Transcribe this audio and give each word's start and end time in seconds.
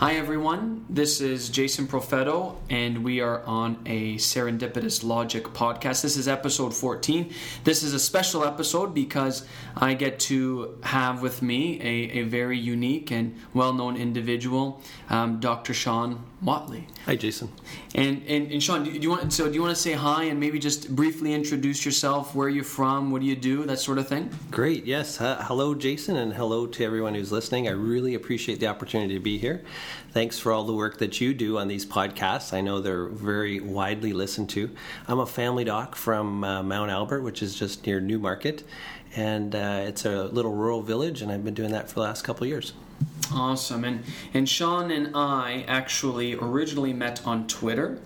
Hi, 0.00 0.14
everyone. 0.14 0.86
This 0.88 1.20
is 1.20 1.50
Jason 1.50 1.86
Profetto, 1.86 2.56
and 2.70 3.04
we 3.04 3.20
are 3.20 3.42
on 3.44 3.82
a 3.84 4.14
Serendipitous 4.14 5.04
Logic 5.04 5.44
podcast. 5.44 6.00
This 6.00 6.16
is 6.16 6.26
episode 6.26 6.72
14. 6.74 7.30
This 7.64 7.82
is 7.82 7.92
a 7.92 7.98
special 7.98 8.42
episode 8.42 8.94
because 8.94 9.46
I 9.76 9.92
get 9.92 10.18
to 10.20 10.78
have 10.84 11.20
with 11.20 11.42
me 11.42 11.78
a, 11.82 12.20
a 12.20 12.22
very 12.22 12.58
unique 12.58 13.10
and 13.10 13.36
well 13.52 13.74
known 13.74 13.98
individual, 13.98 14.80
um, 15.10 15.38
Dr. 15.38 15.74
Shawn 15.74 16.24
Whatley. 16.44 16.84
Hi, 17.04 17.16
Jason. 17.16 17.52
And, 17.94 18.22
and, 18.26 18.50
and 18.50 18.62
Shawn, 18.62 18.84
do 18.84 18.90
you 18.90 19.10
want 19.10 19.32
so 19.32 19.46
do 19.46 19.52
you 19.52 19.60
want 19.60 19.76
to 19.76 19.80
say 19.80 19.92
hi 19.92 20.24
and 20.24 20.40
maybe 20.40 20.58
just 20.58 20.94
briefly 20.94 21.34
introduce 21.34 21.84
yourself, 21.84 22.34
where 22.34 22.48
you're 22.48 22.64
from, 22.64 23.10
what 23.10 23.20
do 23.20 23.26
you 23.26 23.36
do, 23.36 23.64
that 23.66 23.78
sort 23.78 23.98
of 23.98 24.08
thing? 24.08 24.30
Great. 24.50 24.86
Yes. 24.86 25.20
Uh, 25.20 25.44
hello, 25.46 25.74
Jason, 25.74 26.16
and 26.16 26.32
hello 26.32 26.66
to 26.66 26.84
everyone 26.84 27.14
who's 27.14 27.30
listening. 27.30 27.68
I 27.68 27.72
really 27.72 28.14
appreciate 28.14 28.58
the 28.58 28.68
opportunity 28.68 29.14
to 29.14 29.20
be 29.20 29.36
here. 29.36 29.62
Thanks 30.12 30.38
for 30.38 30.50
all 30.50 30.64
the 30.64 30.72
work 30.72 30.98
that 30.98 31.20
you 31.20 31.34
do 31.34 31.58
on 31.58 31.68
these 31.68 31.84
podcasts. 31.84 32.54
I 32.54 32.62
know 32.62 32.80
they're 32.80 33.06
very 33.06 33.60
widely 33.60 34.12
listened 34.12 34.48
to. 34.50 34.70
I'm 35.06 35.20
a 35.20 35.26
family 35.26 35.64
doc 35.64 35.94
from 35.94 36.42
uh, 36.42 36.62
Mount 36.62 36.90
Albert, 36.90 37.20
which 37.22 37.42
is 37.42 37.54
just 37.54 37.86
near 37.86 38.00
Newmarket, 38.00 38.64
and 39.16 39.54
uh, 39.54 39.84
it's 39.86 40.04
a 40.04 40.24
little 40.24 40.52
rural 40.52 40.82
village, 40.82 41.22
and 41.22 41.30
I've 41.32 41.44
been 41.44 41.54
doing 41.54 41.72
that 41.72 41.88
for 41.88 41.94
the 41.94 42.00
last 42.00 42.22
couple 42.22 42.46
years. 42.46 42.72
Awesome. 43.32 43.84
And 43.84 44.04
and 44.34 44.48
Shawn 44.48 44.90
and 44.90 45.16
I 45.16 45.64
actually 45.68 46.34
originally 46.34 46.92
met 46.92 47.26
on 47.26 47.46
Twitter. 47.46 47.98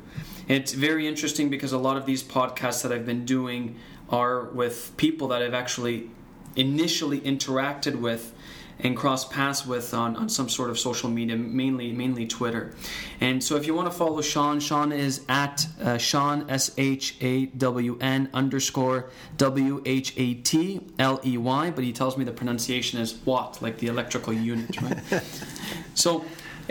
It's 0.46 0.72
very 0.72 1.08
interesting 1.08 1.48
because 1.48 1.72
a 1.72 1.78
lot 1.78 1.96
of 1.96 2.04
these 2.04 2.22
podcasts 2.22 2.82
that 2.82 2.92
I've 2.92 3.06
been 3.06 3.24
doing 3.24 3.76
are 4.10 4.44
with 4.44 4.94
people 4.96 5.28
that 5.28 5.42
I've 5.42 5.54
actually 5.54 6.10
initially 6.56 7.20
interacted 7.20 8.00
with 8.00 8.34
and 8.80 8.96
cross 8.96 9.26
paths 9.26 9.66
with 9.66 9.94
on, 9.94 10.16
on 10.16 10.28
some 10.28 10.48
sort 10.48 10.70
of 10.70 10.78
social 10.78 11.08
media, 11.08 11.36
mainly 11.36 11.92
mainly 11.92 12.26
Twitter. 12.26 12.74
And 13.20 13.42
so 13.42 13.56
if 13.56 13.66
you 13.66 13.74
want 13.74 13.90
to 13.90 13.96
follow 13.96 14.20
Shawn, 14.20 14.60
Shawn 14.60 14.92
is 14.92 15.22
at 15.28 15.66
uh, 15.82 15.98
Shawn 15.98 16.50
S 16.50 16.72
H 16.76 17.16
A 17.20 17.46
W 17.46 17.98
N 18.00 18.28
underscore 18.34 19.10
W 19.36 19.82
H 19.84 20.14
A 20.16 20.34
T 20.34 20.80
L 20.98 21.20
E 21.24 21.38
Y, 21.38 21.70
but 21.70 21.84
he 21.84 21.92
tells 21.92 22.16
me 22.16 22.24
the 22.24 22.32
pronunciation 22.32 23.00
is 23.00 23.14
Watt, 23.24 23.62
like 23.62 23.78
the 23.78 23.86
electrical 23.86 24.32
unit, 24.32 24.80
right? 24.82 25.22
so, 25.94 26.24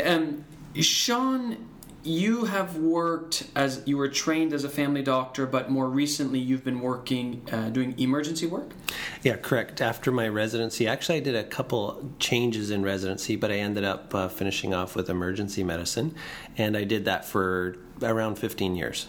um, 0.03 0.43
Shawn 0.75 1.57
you 2.03 2.45
have 2.45 2.77
worked 2.77 3.47
as 3.55 3.81
you 3.85 3.97
were 3.97 4.09
trained 4.09 4.53
as 4.53 4.63
a 4.63 4.69
family 4.69 5.01
doctor, 5.01 5.45
but 5.45 5.69
more 5.69 5.89
recently 5.89 6.39
you've 6.39 6.63
been 6.63 6.81
working 6.81 7.41
uh, 7.51 7.69
doing 7.69 7.97
emergency 7.97 8.45
work. 8.45 8.71
Yeah, 9.21 9.37
correct. 9.37 9.81
After 9.81 10.11
my 10.11 10.27
residency, 10.27 10.87
actually, 10.87 11.17
I 11.17 11.21
did 11.21 11.35
a 11.35 11.43
couple 11.43 12.11
changes 12.19 12.71
in 12.71 12.83
residency, 12.83 13.35
but 13.35 13.51
I 13.51 13.55
ended 13.55 13.83
up 13.83 14.13
uh, 14.13 14.27
finishing 14.27 14.73
off 14.73 14.95
with 14.95 15.09
emergency 15.09 15.63
medicine, 15.63 16.13
and 16.57 16.75
I 16.75 16.83
did 16.83 17.05
that 17.05 17.25
for 17.25 17.77
around 18.01 18.35
15 18.35 18.75
years. 18.75 19.07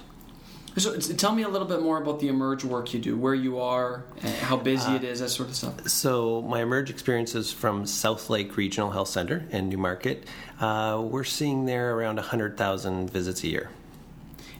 So 0.77 0.99
tell 0.99 1.35
me 1.35 1.43
a 1.43 1.49
little 1.49 1.69
bit 1.69 1.83
more 1.83 1.99
about 1.99 2.19
the 2.19 2.29
emerge 2.29 2.65
work 2.65 2.93
you 2.93 3.01
do, 3.01 3.17
where 3.17 3.35
you 3.35 3.61
are, 3.61 4.05
how 4.41 4.57
busy 4.57 4.91
uh, 4.91 4.97
it 4.97 5.05
is, 5.05 5.21
that 5.21 5.29
sort 5.29 5.49
of 5.49 5.55
stuff. 5.55 5.89
So 5.89 6.43
my 6.43 6.63
emerge 6.63 6.91
experience 6.91 7.35
is 7.37 7.53
from 7.53 7.85
Southlake 7.85 8.57
Regional 8.57 8.91
Health 8.91 9.09
Center 9.09 9.47
in 9.51 9.69
Newmarket. 9.69 10.25
Uh, 10.59 11.01
we're 11.05 11.25
seeing 11.25 11.67
there 11.67 11.97
around 11.97 12.17
100,000 12.17 13.09
visits 13.09 13.45
a 13.45 13.49
year. 13.49 13.71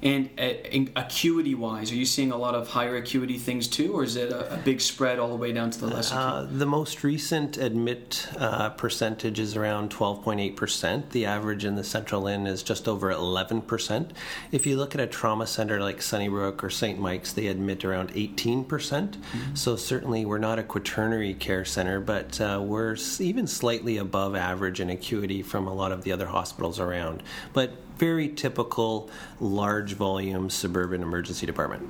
And 0.05 0.29
uh, 0.39 0.91
acuity 0.97 1.55
wise, 1.55 1.91
are 1.91 1.95
you 1.95 2.05
seeing 2.05 2.31
a 2.31 2.37
lot 2.37 2.55
of 2.55 2.69
higher 2.69 2.97
acuity 2.97 3.39
things 3.39 3.67
too, 3.67 3.95
or 3.95 4.05
is 4.05 4.17
it 4.17 4.31
a, 4.31 4.53
a 4.53 4.57
big 4.59 4.83
spread 4.83 5.19
all 5.19 5.31
the 5.31 5.37
way 5.37 5.51
down 5.51 5.71
to 5.71 5.81
the 5.81 5.87
less 5.87 6.13
uh, 6.13 6.47
the 6.51 6.67
most 6.67 7.03
recent 7.03 7.57
admit 7.57 8.29
uh, 8.39 8.69
percentage 8.71 9.39
is 9.39 9.57
around 9.57 9.91
12.8%. 9.91 11.11
The 11.11 11.25
average 11.25 11.65
in 11.65 11.77
the 11.77 11.85
Central 11.85 12.23
LHIN 12.23 12.47
is 12.47 12.63
just 12.63 12.87
over 12.87 13.11
11%. 13.11 14.11
If 14.53 14.67
you 14.67 14.77
look 14.77 14.95
at 14.95 15.01
a 15.01 15.07
trauma 15.07 15.47
center 15.47 15.81
like 15.81 16.03
Sunnybrook 16.03 16.63
or 16.63 16.69
St. 16.69 16.99
Mike's, 16.99 17.33
they 17.33 17.47
admit 17.47 17.83
around 17.83 18.13
18%. 18.13 18.69
percent 18.69 19.17
mm 19.21 19.25
hmm 19.25 19.55
So 19.55 19.77
certainly 19.77 20.27
we're 20.27 20.39
not 20.39 20.59
a 20.59 20.63
quaternary 20.63 21.33
care 21.33 21.65
center, 21.65 22.01
but 22.01 22.41
uh, 22.41 22.61
we're 22.63 22.97
even 23.21 23.47
slightly 23.47 23.97
above 23.97 24.37
average 24.37 24.81
in 24.81 24.91
acuity 24.91 25.43
from 25.43 25.67
a 25.67 25.73
lot 25.73 25.93
of 25.93 26.03
the 26.05 26.13
other 26.13 26.27
hospitals 26.27 26.79
around. 26.79 27.23
But 27.53 27.71
very 27.97 28.29
typical 28.29 29.11
large 29.41 29.95
volume 29.95 30.51
suburban 30.51 31.03
emergency 31.03 31.47
department. 31.47 31.89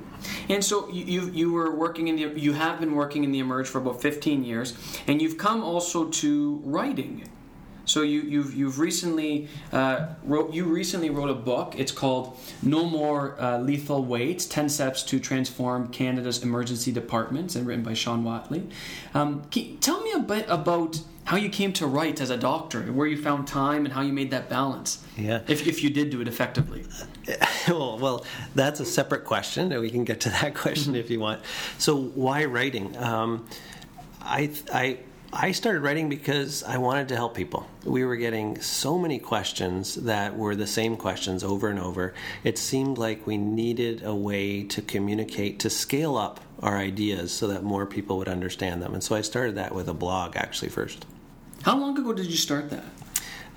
And 0.49 0.63
so 0.63 0.89
you 0.89 1.29
you 1.29 1.51
were 1.51 1.75
working 1.75 2.07
in 2.07 2.15
the 2.15 2.39
you 2.39 2.53
have 2.53 2.79
been 2.79 2.95
working 2.95 3.23
in 3.23 3.31
the 3.31 3.39
emerge 3.39 3.67
for 3.67 3.79
about 3.79 4.01
15 4.01 4.43
years, 4.43 4.77
and 5.07 5.21
you've 5.21 5.37
come 5.37 5.63
also 5.63 6.05
to 6.05 6.61
writing. 6.63 7.27
So 7.85 8.01
you, 8.01 8.21
you've 8.21 8.55
you've 8.55 8.79
recently 8.79 9.47
uh, 9.71 10.07
wrote 10.23 10.53
you 10.53 10.65
recently 10.65 11.09
wrote 11.09 11.29
a 11.29 11.35
book. 11.35 11.75
It's 11.77 11.91
called 11.91 12.37
No 12.61 12.85
More 12.85 13.39
uh, 13.39 13.59
Lethal 13.59 14.03
Waits: 14.03 14.45
Ten 14.45 14.69
Steps 14.69 15.03
to 15.03 15.19
Transform 15.19 15.89
Canada's 15.89 16.43
Emergency 16.43 16.91
Departments, 16.91 17.55
and 17.55 17.67
written 17.67 17.83
by 17.83 17.93
Shawn 17.93 18.23
Whatley. 18.23 18.69
Um, 19.13 19.43
tell 19.81 20.01
me 20.01 20.11
a 20.13 20.19
bit 20.19 20.45
about 20.49 20.99
how 21.25 21.37
you 21.37 21.49
came 21.49 21.73
to 21.73 21.87
write 21.87 22.21
as 22.21 22.29
a 22.29 22.37
doctor, 22.37 22.83
where 22.83 23.07
you 23.07 23.17
found 23.17 23.47
time, 23.47 23.83
and 23.83 23.93
how 23.93 24.01
you 24.01 24.13
made 24.13 24.29
that 24.31 24.47
balance. 24.47 25.03
Yeah. 25.17 25.41
If, 25.47 25.67
if 25.67 25.83
you 25.83 25.89
did 25.89 26.11
do 26.11 26.21
it 26.21 26.27
effectively. 26.27 26.85
well, 27.67 27.97
well, 27.97 28.25
that's 28.53 28.79
a 28.79 28.85
separate 28.85 29.25
question, 29.25 29.71
and 29.71 29.81
we 29.81 29.89
can 29.89 30.03
get 30.03 30.21
to 30.21 30.29
that 30.29 30.53
question 30.55 30.95
if 30.95 31.09
you 31.09 31.19
want. 31.19 31.41
So, 31.79 31.99
why 31.99 32.45
writing? 32.45 32.95
Um, 32.97 33.47
I, 34.21 34.51
I, 34.71 34.99
I 35.33 35.51
started 35.51 35.81
writing 35.81 36.09
because 36.09 36.63
I 36.63 36.77
wanted 36.77 37.07
to 37.09 37.15
help 37.15 37.35
people. 37.35 37.67
We 37.83 38.05
were 38.05 38.17
getting 38.17 38.61
so 38.61 38.99
many 38.99 39.17
questions 39.17 39.95
that 39.95 40.37
were 40.37 40.55
the 40.55 40.67
same 40.67 40.95
questions 40.95 41.43
over 41.43 41.69
and 41.69 41.79
over. 41.79 42.13
It 42.43 42.59
seemed 42.59 42.99
like 42.99 43.25
we 43.25 43.37
needed 43.37 44.03
a 44.03 44.13
way 44.13 44.63
to 44.63 44.81
communicate, 44.83 45.59
to 45.61 45.71
scale 45.71 46.17
up 46.17 46.39
our 46.61 46.77
ideas 46.77 47.33
so 47.33 47.47
that 47.47 47.63
more 47.63 47.87
people 47.87 48.17
would 48.19 48.29
understand 48.29 48.83
them. 48.83 48.93
And 48.93 49.03
so 49.03 49.15
I 49.15 49.21
started 49.21 49.55
that 49.55 49.73
with 49.73 49.89
a 49.89 49.93
blog 49.93 50.35
actually 50.35 50.69
first. 50.69 51.05
How 51.65 51.75
long 51.75 51.97
ago 51.97 52.13
did 52.13 52.27
you 52.27 52.37
start 52.37 52.69
that? 52.69 52.83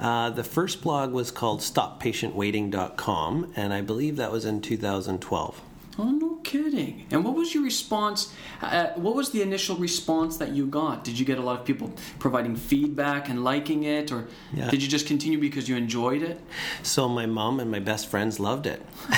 Uh, 0.00 0.30
the 0.30 0.42
first 0.42 0.80
blog 0.80 1.12
was 1.12 1.30
called 1.30 1.60
stoppatientwaiting.com, 1.60 3.52
and 3.54 3.74
I 3.74 3.82
believe 3.82 4.16
that 4.16 4.32
was 4.32 4.46
in 4.46 4.62
2012. 4.62 5.60
Oh, 6.00 6.10
no 6.10 6.36
kidding. 6.44 7.06
And 7.10 7.24
what 7.24 7.34
was 7.34 7.52
your 7.52 7.64
response? 7.64 8.32
Uh, 8.62 8.88
what 8.94 9.16
was 9.16 9.30
the 9.30 9.42
initial 9.42 9.76
response 9.76 10.36
that 10.36 10.50
you 10.50 10.66
got? 10.66 11.02
Did 11.02 11.18
you 11.18 11.24
get 11.24 11.38
a 11.38 11.42
lot 11.42 11.58
of 11.58 11.66
people 11.66 11.92
providing 12.20 12.54
feedback 12.54 13.28
and 13.28 13.42
liking 13.42 13.82
it, 13.82 14.12
or 14.12 14.28
yeah. 14.52 14.70
did 14.70 14.80
you 14.80 14.88
just 14.88 15.08
continue 15.08 15.38
because 15.40 15.68
you 15.68 15.76
enjoyed 15.76 16.22
it? 16.22 16.40
So, 16.84 17.08
my 17.08 17.26
mom 17.26 17.58
and 17.58 17.68
my 17.68 17.80
best 17.80 18.06
friends 18.06 18.38
loved 18.38 18.66
it. 18.66 18.80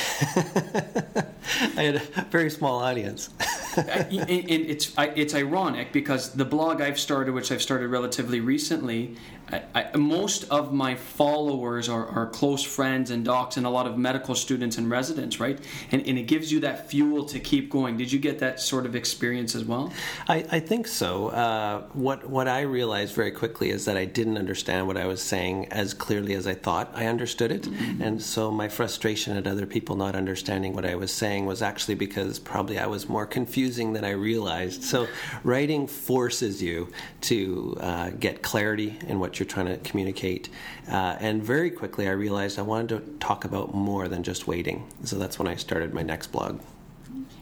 I 1.77 1.83
had 1.83 1.97
a 1.97 2.25
very 2.31 2.49
small 2.49 2.79
audience. 2.79 3.29
and 3.77 4.29
it's 4.31 4.93
it's 4.99 5.35
ironic 5.35 5.93
because 5.93 6.33
the 6.33 6.45
blog 6.45 6.81
I've 6.81 6.99
started, 6.99 7.35
which 7.35 7.53
I've 7.53 7.63
started 7.63 7.89
relatively 7.89 8.41
recently, 8.41 9.17
I, 9.53 9.63
I, 9.75 9.97
most 9.97 10.45
of 10.51 10.73
my 10.73 10.95
followers 10.95 11.89
are, 11.89 12.07
are, 12.07 12.27
close 12.27 12.63
friends 12.63 13.11
and 13.11 13.25
docs 13.25 13.57
and 13.57 13.67
a 13.67 13.71
lot 13.71 13.87
of 13.87 13.99
medical 13.99 14.35
students 14.35 14.79
and 14.79 14.89
residents, 14.89 15.41
right? 15.41 15.59
And, 15.91 16.07
and, 16.07 16.19
it 16.19 16.25
gives 16.25 16.53
you 16.53 16.61
that 16.61 16.70
fuel 16.77 17.25
to 17.27 17.41
keep 17.41 17.71
going. 17.71 17.97
Did 17.97 18.13
you 18.13 18.19
get 18.19 18.39
that 18.41 18.61
sort 18.61 18.87
of 18.87 18.95
experience 18.95 19.55
as 19.55 19.65
well? 19.65 19.93
I, 20.29 20.45
I 20.51 20.61
think 20.61 20.87
so. 20.87 21.29
Uh, 21.29 21.83
what 21.93 22.29
what 22.29 22.49
I 22.49 22.63
realized 22.63 23.15
very 23.15 23.31
quickly 23.31 23.71
is 23.71 23.85
that 23.85 23.97
I 23.97 24.05
didn't 24.05 24.39
understand 24.39 24.87
what 24.87 24.97
I 24.97 25.07
was 25.07 25.23
saying 25.23 25.67
as 25.73 25.95
clearly 25.95 26.35
as 26.35 26.47
I 26.47 26.55
thought 26.55 26.91
I 26.95 27.07
understood 27.07 27.51
it, 27.53 27.63
mm-hmm. 27.63 28.03
and 28.03 28.23
so 28.23 28.51
my 28.51 28.69
frustration 28.69 29.37
at 29.37 29.47
other 29.47 29.67
people 29.67 29.97
not 29.97 30.15
understanding 30.15 30.75
what 30.75 30.85
I 30.85 30.95
was 30.95 31.13
saying 31.13 31.47
was 31.47 31.63
actually 31.63 31.95
because 31.95 32.39
probably 32.39 32.79
I 32.79 32.87
was 32.87 33.09
more 33.09 33.27
confusing 33.27 33.93
than 33.93 34.05
I 34.05 34.11
realized. 34.11 34.83
So 34.83 35.09
writing 35.45 35.87
forces 35.87 36.63
you 36.63 36.93
to 37.23 37.77
uh, 37.81 38.11
get 38.11 38.43
clarity 38.43 38.99
in 39.07 39.21
what 39.21 39.39
you're 39.39 39.47
trying 39.47 39.67
to 39.67 39.77
communicate. 39.79 40.49
Uh, 40.89 41.17
and 41.21 41.43
very 41.43 41.71
quickly, 41.71 42.09
I 42.09 42.13
realized 42.13 42.59
I 42.59 42.63
wanted 42.63 42.89
to 42.89 43.19
talk 43.19 43.45
about 43.45 43.75
more 43.75 44.09
than 44.09 44.23
just 44.23 44.47
waiting. 44.47 44.87
So 45.05 45.17
that's 45.17 45.39
when 45.39 45.49
I 45.49 45.57
started 45.57 45.95
my 45.95 46.03
next 46.03 46.29
blog. 46.29 46.60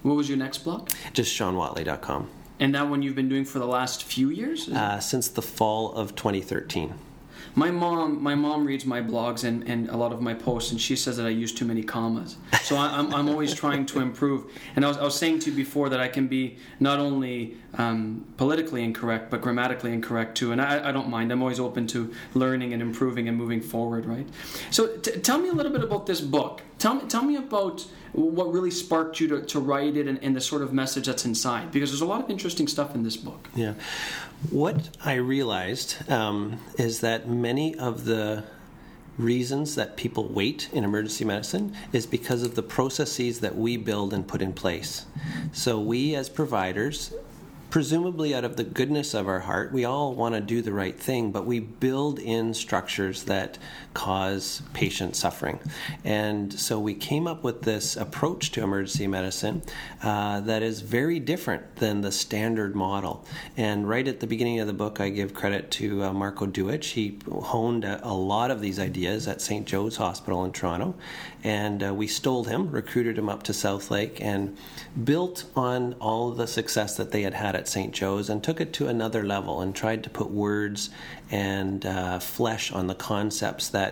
What 0.02 0.14
was 0.14 0.28
your 0.28 0.38
next 0.38 0.58
blog? 0.58 0.90
Just 1.12 1.36
ShawnWhatley.com. 1.38 2.30
And 2.60 2.74
that 2.74 2.88
one 2.88 3.02
you've 3.02 3.14
been 3.14 3.28
doing 3.28 3.44
for 3.44 3.58
the 3.58 3.66
last 3.66 4.02
few 4.02 4.30
years? 4.30 4.68
Uh, 4.68 4.98
since 5.00 5.28
the 5.28 5.42
fall 5.42 5.92
of 5.92 6.14
2013 6.16 6.94
my 7.54 7.70
mom 7.70 8.22
my 8.22 8.34
mom 8.34 8.64
reads 8.66 8.84
my 8.84 9.00
blogs 9.00 9.44
and, 9.44 9.68
and 9.68 9.88
a 9.88 9.96
lot 9.96 10.12
of 10.12 10.20
my 10.20 10.34
posts 10.34 10.70
and 10.70 10.80
she 10.80 10.96
says 10.96 11.16
that 11.16 11.26
I 11.26 11.30
use 11.30 11.52
too 11.52 11.64
many 11.64 11.82
commas. 11.82 12.36
So 12.62 12.76
I, 12.76 12.98
am 12.98 13.14
I'm 13.14 13.28
always 13.28 13.54
trying 13.54 13.86
to 13.86 14.00
improve. 14.00 14.52
And 14.76 14.84
I 14.84 14.88
was, 14.88 14.98
I 14.98 15.04
was 15.04 15.16
saying 15.16 15.40
to 15.40 15.50
you 15.50 15.56
before 15.56 15.88
that 15.88 16.00
I 16.00 16.08
can 16.08 16.28
be 16.28 16.58
not 16.80 16.98
only 16.98 17.56
um, 17.74 18.26
politically 18.36 18.84
incorrect 18.84 19.30
but 19.30 19.40
grammatically 19.40 19.92
incorrect 19.92 20.36
too. 20.36 20.52
And 20.52 20.60
I, 20.60 20.88
I 20.88 20.92
don't 20.92 21.08
mind. 21.08 21.32
I'm 21.32 21.42
always 21.42 21.60
open 21.60 21.86
to 21.88 22.12
learning 22.34 22.72
and 22.72 22.82
improving 22.82 23.28
and 23.28 23.36
moving 23.36 23.60
forward 23.60 24.06
right? 24.06 24.28
So 24.70 24.96
t- 24.96 25.18
tell 25.20 25.38
me 25.38 25.48
a 25.48 25.52
little 25.52 25.72
bit 25.72 25.82
about 25.82 26.06
this 26.06 26.20
book. 26.20 26.62
Tell 26.78 26.94
me 26.94 27.02
tell 27.08 27.22
me 27.22 27.36
about 27.36 27.86
what 28.12 28.52
really 28.52 28.70
sparked 28.70 29.20
you 29.20 29.28
to, 29.28 29.42
to 29.42 29.60
write 29.60 29.96
it 29.96 30.08
and, 30.08 30.18
and, 30.24 30.34
the 30.34 30.40
sort 30.40 30.62
of 30.62 30.72
message 30.72 31.06
that's 31.06 31.26
inside 31.26 31.70
because 31.70 31.90
there's 31.90 32.00
a 32.00 32.06
lot 32.06 32.24
of 32.24 32.30
interesting 32.30 32.66
stuff 32.66 32.94
in 32.94 33.02
this 33.02 33.16
book. 33.16 33.48
Yeah 33.54 33.74
what 34.50 34.96
i 35.04 35.14
realized 35.14 36.10
um, 36.10 36.60
is 36.78 37.00
that 37.00 37.28
many 37.28 37.74
of 37.76 38.04
the 38.04 38.44
reasons 39.18 39.74
that 39.74 39.96
people 39.96 40.28
wait 40.28 40.68
in 40.72 40.84
emergency 40.84 41.24
medicine 41.24 41.74
is 41.92 42.06
because 42.06 42.42
of 42.44 42.54
the 42.54 42.62
processes 42.62 43.40
that 43.40 43.56
we 43.56 43.76
build 43.76 44.14
and 44.14 44.28
put 44.28 44.40
in 44.40 44.52
place. 44.52 45.06
So, 45.52 45.80
we 45.80 46.14
as 46.14 46.28
providers 46.28 47.12
presumably 47.70 48.34
out 48.34 48.44
of 48.44 48.56
the 48.56 48.64
goodness 48.64 49.14
of 49.14 49.28
our 49.28 49.40
heart, 49.40 49.72
we 49.72 49.84
all 49.84 50.14
want 50.14 50.34
to 50.34 50.40
do 50.40 50.62
the 50.62 50.72
right 50.72 50.98
thing, 50.98 51.30
but 51.30 51.44
we 51.44 51.60
build 51.60 52.18
in 52.18 52.54
structures 52.54 53.24
that 53.24 53.58
cause 53.94 54.62
patient 54.74 55.16
suffering. 55.16 55.58
And 56.04 56.52
so 56.52 56.78
we 56.78 56.94
came 56.94 57.26
up 57.26 57.42
with 57.42 57.62
this 57.62 57.96
approach 57.96 58.52
to 58.52 58.62
emergency 58.62 59.06
medicine 59.06 59.62
uh, 60.02 60.40
that 60.40 60.62
is 60.62 60.80
very 60.80 61.18
different 61.18 61.76
than 61.76 62.02
the 62.02 62.12
standard 62.12 62.74
model. 62.74 63.24
And 63.56 63.88
right 63.88 64.06
at 64.06 64.20
the 64.20 64.26
beginning 64.26 64.60
of 64.60 64.66
the 64.66 64.72
book, 64.72 65.00
I 65.00 65.08
give 65.08 65.34
credit 65.34 65.70
to 65.72 66.04
uh, 66.04 66.12
Marko 66.12 66.46
Duic. 66.46 66.84
He 66.84 67.18
honed 67.30 67.84
a, 67.84 68.06
a, 68.06 68.14
lot 68.14 68.50
of 68.50 68.60
these 68.60 68.78
ideas 68.78 69.26
at 69.26 69.40
St. 69.40 69.66
Joe's 69.66 69.96
Hospital 69.96 70.44
in 70.44 70.52
Toronto. 70.52 70.94
And 71.42 71.82
uh, 71.82 71.94
we 71.94 72.06
stole 72.06 72.44
him, 72.44 72.70
recruited 72.70 73.16
him 73.16 73.28
up 73.28 73.42
to 73.44 73.52
Southlake, 73.52 74.20
and 74.20 74.56
built 75.02 75.44
on 75.56 75.94
all 75.94 76.32
the 76.32 76.46
success 76.46 76.96
that 76.96 77.10
they 77.12 77.22
had 77.22 77.34
had 77.34 77.54
at 77.54 77.68
St. 77.68 77.92
Joe's 77.92 78.28
and 78.28 78.42
took 78.42 78.60
it 78.60 78.72
to 78.74 78.88
another 78.88 79.24
level 79.24 79.60
and 79.60 79.74
tried 79.74 80.02
to 80.04 80.10
put 80.10 80.30
words 80.30 80.90
and 81.30 81.84
uh, 81.86 82.18
flesh 82.18 82.72
on 82.72 82.86
the 82.86 82.94
concepts 82.94 83.68
that 83.68 83.87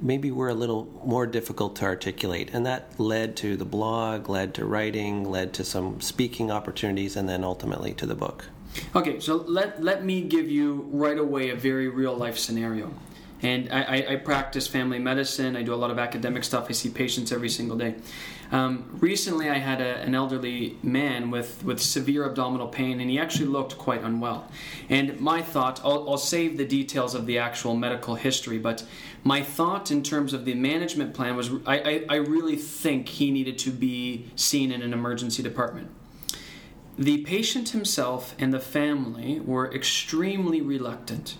maybe 0.00 0.30
were 0.30 0.48
a 0.48 0.54
little 0.54 0.88
more 1.04 1.26
difficult 1.26 1.76
to 1.76 1.84
articulate. 1.84 2.50
And 2.52 2.64
that 2.66 2.98
led 2.98 3.36
to 3.36 3.56
the 3.56 3.64
blog, 3.64 4.28
led 4.28 4.54
to 4.54 4.64
writing, 4.64 5.30
led 5.30 5.52
to 5.54 5.64
some 5.64 6.00
speaking 6.00 6.50
opportunities, 6.50 7.16
and 7.16 7.28
then 7.28 7.44
ultimately 7.44 7.92
to 7.94 8.06
the 8.06 8.14
book. 8.14 8.46
Okay, 8.94 9.20
so 9.20 9.36
let, 9.36 9.82
let 9.82 10.04
me 10.04 10.22
give 10.22 10.50
you 10.50 10.88
right 10.92 11.18
away 11.18 11.50
a 11.50 11.56
very 11.56 11.88
real 11.88 12.14
life 12.14 12.38
scenario. 12.38 12.92
And 13.42 13.72
I, 13.72 14.06
I, 14.10 14.16
practice 14.16 14.66
family 14.66 14.98
medicine. 14.98 15.56
I 15.56 15.62
do 15.62 15.72
a 15.72 15.76
lot 15.76 15.90
of 15.90 15.98
academic 15.98 16.44
stuff. 16.44 16.66
I 16.68 16.72
see 16.72 16.90
patients 16.90 17.32
every 17.32 17.48
single 17.48 17.76
day. 17.78 17.94
Um, 18.52 18.98
recently, 19.00 19.48
I 19.48 19.58
had 19.58 19.80
a, 19.80 20.00
an 20.02 20.14
elderly 20.14 20.76
man 20.82 21.30
with, 21.30 21.64
with 21.64 21.80
severe 21.80 22.26
abdominal 22.26 22.68
pain, 22.68 23.00
and 23.00 23.08
he 23.08 23.18
actually 23.18 23.46
looked 23.46 23.78
quite 23.78 24.02
unwell. 24.02 24.46
And 24.90 25.18
my 25.20 25.40
thought, 25.40 25.80
I'll, 25.82 26.10
I'll 26.10 26.18
save 26.18 26.58
the 26.58 26.66
details 26.66 27.14
of 27.14 27.24
the 27.24 27.38
actual 27.38 27.74
medical 27.74 28.14
history, 28.14 28.58
but 28.58 28.84
my 29.22 29.42
thought 29.42 29.90
in 29.90 30.02
terms 30.02 30.32
of 30.32 30.44
the 30.44 30.54
management 30.54 31.14
plan 31.14 31.36
was 31.36 31.50
I, 31.66 31.78
I, 31.78 32.04
I 32.08 32.16
really 32.16 32.56
think 32.56 33.08
he 33.08 33.30
needed 33.30 33.58
to 33.58 33.70
be 33.70 34.30
seen 34.34 34.72
in 34.72 34.82
an 34.82 34.92
emergency 34.92 35.42
department. 35.42 35.90
The 36.98 37.18
patient 37.18 37.70
himself 37.70 38.34
and 38.38 38.52
the 38.52 38.60
family 38.60 39.40
were 39.40 39.72
extremely 39.74 40.60
reluctant 40.60 41.36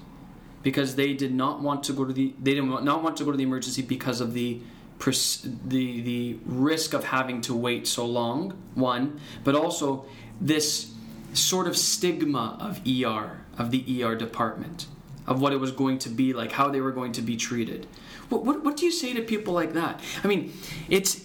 because 0.62 0.97
they 0.97 1.15
did 1.15 1.35
not 1.35 1.61
want 1.61 1.82
to 1.85 1.93
go 1.93 2.05
to 2.05 2.12
the 2.12 2.35
they 2.41 2.55
did 2.55 2.65
not 2.65 3.03
want 3.03 3.17
to 3.19 3.25
go 3.25 3.31
to 3.31 3.37
the 3.37 3.44
emergency 3.44 3.83
because 3.83 4.21
of 4.21 4.35
the 4.35 4.61
the 5.00 6.00
the 6.03 6.38
risk 6.44 6.93
of 6.93 7.05
having 7.05 7.41
to 7.41 7.55
wait 7.55 7.87
so 7.87 8.05
long 8.05 8.53
one 8.75 9.19
but 9.44 9.55
also 9.55 10.05
this 10.41 10.93
sort 11.33 11.67
of 11.67 11.76
stigma 11.76 12.59
of 12.61 12.81
ER 12.87 13.41
of 13.56 13.71
the 13.71 14.03
ER 14.03 14.15
department 14.15 14.87
of 15.31 15.41
what 15.41 15.53
it 15.53 15.56
was 15.56 15.73
going 15.73 15.99
to 15.99 16.11
be 16.11 16.35
like 16.35 16.53
how 16.53 16.69
they 16.69 16.81
were 16.81 16.93
going 16.93 17.12
to 17.12 17.23
be 17.23 17.37
treated 17.37 17.87
what, 18.29 18.44
what, 18.44 18.62
what 18.62 18.77
do 18.77 18.85
you 18.85 18.93
say 18.93 19.15
to 19.15 19.23
people 19.23 19.55
like 19.55 19.73
that 19.73 20.00
I 20.23 20.29
mean 20.29 20.53
it's 20.88 21.25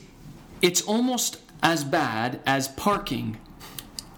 it's 0.62 0.82
almost 0.82 1.42
as 1.62 1.84
bad 1.84 2.40
as 2.46 2.70
parking 2.70 3.38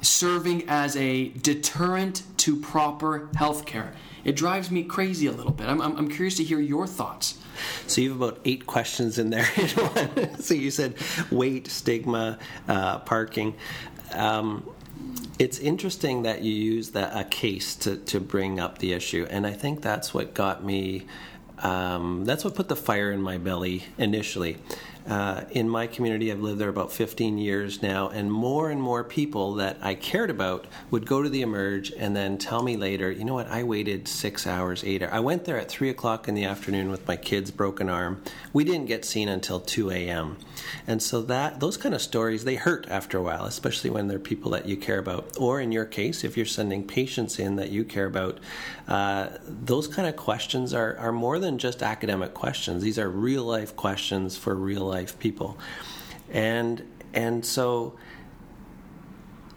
serving 0.02 0.70
as 0.70 0.96
a 0.96 1.30
deterrent 1.30 2.22
to 2.38 2.56
proper 2.58 3.30
health 3.36 3.66
care 3.66 3.94
it 4.28 4.36
drives 4.36 4.70
me 4.70 4.84
crazy 4.84 5.28
a 5.28 5.32
little 5.32 5.54
bit. 5.54 5.68
I'm, 5.68 5.82
I'm, 5.82 5.96
I'm 5.96 6.10
curious 6.10 6.36
to 6.36 6.44
hear 6.44 6.60
your 6.60 6.86
thoughts. 6.86 7.40
So 7.88 8.02
you 8.02 8.10
have 8.10 8.22
about 8.22 8.42
eight 8.44 8.68
questions 8.68 9.18
in 9.18 9.30
there 9.30 9.46
so 10.40 10.54
you 10.54 10.70
said 10.70 10.96
weight, 11.32 11.68
stigma, 11.68 12.38
uh, 12.68 13.00
parking. 13.00 13.56
Um, 14.12 14.70
it's 15.40 15.60
interesting 15.60 16.24
that 16.24 16.42
you 16.42 16.54
use 16.54 16.92
that 16.92 17.16
a 17.16 17.24
case 17.24 17.76
to, 17.78 17.98
to 17.98 18.20
bring 18.20 18.60
up 18.60 18.80
the 18.80 18.94
issue, 18.94 19.28
and 19.30 19.46
I 19.46 19.54
think 19.54 19.82
that's 19.82 20.14
what 20.14 20.34
got 20.34 20.64
me. 20.64 21.06
Um, 21.60 22.26
that's 22.26 22.44
what 22.46 22.56
put 22.56 22.70
the 22.70 22.76
fire 22.76 23.12
in 23.12 23.22
my 23.22 23.38
belly 23.38 23.86
initially. 23.98 24.58
Uh, 25.08 25.46
in 25.52 25.70
my 25.70 25.88
community, 25.88 26.32
I've 26.32 26.42
lived 26.42 26.60
there 26.60 26.68
about 26.70 26.92
15 26.92 27.38
years 27.38 27.82
now, 27.82 28.10
and 28.10 28.32
more 28.32 28.70
and 28.70 28.82
more 28.82 29.06
people 29.06 29.56
that 29.56 29.78
I 29.82 29.96
cared 29.96 30.30
about 30.30 30.68
would 30.92 31.06
go 31.06 31.24
to 31.24 31.30
the 31.30 31.42
Emerge 31.42 31.92
and 31.92 32.14
then 32.14 32.38
tell 32.38 32.62
me 32.62 32.76
later, 32.76 33.10
you 33.10 33.24
know 33.24 33.34
what, 33.34 33.48
I 33.48 33.64
waited 33.64 34.08
six 34.08 34.46
hours, 34.46 34.84
eight 34.84 35.02
hours. 35.02 35.14
I 35.14 35.22
went 35.22 35.46
there 35.46 35.58
at 35.58 35.70
3 35.70 35.90
o'clock 35.90 36.28
in 36.28 36.36
the 36.36 36.44
afternoon 36.44 36.90
with 36.90 37.08
my 37.08 37.16
kid's 37.16 37.52
broken 37.52 37.90
arm. 37.90 38.22
We 38.52 38.66
didn't 38.66 38.88
get 38.88 39.06
seen 39.06 39.30
until 39.30 39.62
2 39.62 39.92
a.m. 39.92 40.38
And 40.86 41.02
so 41.02 41.22
that 41.24 41.62
those 41.62 41.78
kind 41.78 41.96
of 41.96 42.02
stories, 42.02 42.44
they 42.44 42.56
hurt 42.56 42.86
after 42.90 43.18
a 43.18 43.22
while, 43.22 43.46
especially 43.46 43.90
when 43.90 44.08
they're 44.08 44.20
people 44.20 44.52
that 44.52 44.66
you 44.66 44.76
care 44.76 45.00
about. 45.00 45.38
Or 45.40 45.62
in 45.62 45.72
your 45.72 45.86
case, 45.86 46.26
if 46.26 46.36
you're 46.36 46.46
sending 46.46 46.86
patients 46.86 47.40
in 47.40 47.56
that 47.56 47.70
you 47.70 47.86
care 47.86 48.08
about, 48.08 48.40
uh, 48.90 49.30
those 49.48 49.88
kind 49.88 50.08
of 50.08 50.18
questions 50.18 50.74
are, 50.74 50.98
are 50.98 51.14
more 51.14 51.40
than 51.40 51.58
just 51.58 51.82
academic 51.82 52.34
questions. 52.34 52.84
These 52.84 53.00
are 53.00 53.10
real 53.10 53.44
life 53.44 53.76
questions 53.76 54.36
for 54.36 54.54
real 54.54 54.86
life 54.86 54.97
life 54.98 55.20
people. 55.20 55.58
And 56.32 56.84
and 57.14 57.46
so 57.46 57.94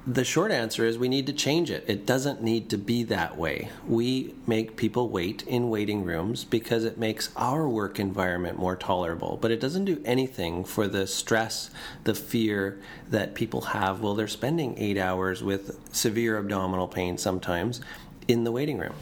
the 0.07 0.25
short 0.25 0.51
answer 0.51 0.85
is 0.87 0.99
we 0.99 1.09
need 1.09 1.27
to 1.27 1.33
change 1.33 1.71
it. 1.71 1.85
It 1.87 2.07
doesn't 2.07 2.43
need 2.43 2.71
to 2.71 2.79
be 2.79 3.05
that 3.05 3.37
way. 3.37 3.69
We 3.87 4.35
make 4.47 4.77
people 4.77 5.09
wait 5.09 5.43
in 5.47 5.69
waiting 5.69 6.05
rooms 6.05 6.43
because 6.43 6.85
it 6.85 6.97
makes 6.99 7.31
our 7.37 7.69
work 7.69 8.01
environment 8.01 8.59
more 8.59 8.77
tolerable, 8.77 9.39
but 9.41 9.51
it 9.51 9.61
doesn't 9.61 9.85
do 9.85 10.01
anything 10.05 10.65
for 10.65 10.89
the 10.89 11.07
stress, 11.07 11.71
the 12.05 12.15
fear 12.15 12.81
that 13.11 13.35
people 13.35 13.61
have 13.61 14.01
while 14.01 14.15
they're 14.15 14.27
spending 14.27 14.77
eight 14.79 14.97
hours 14.97 15.43
with 15.43 15.79
severe 15.95 16.39
abdominal 16.39 16.89
pain 16.89 17.19
sometimes 17.19 17.81
in 18.27 18.45
the 18.45 18.53
waiting 18.53 18.79
room. 18.79 18.95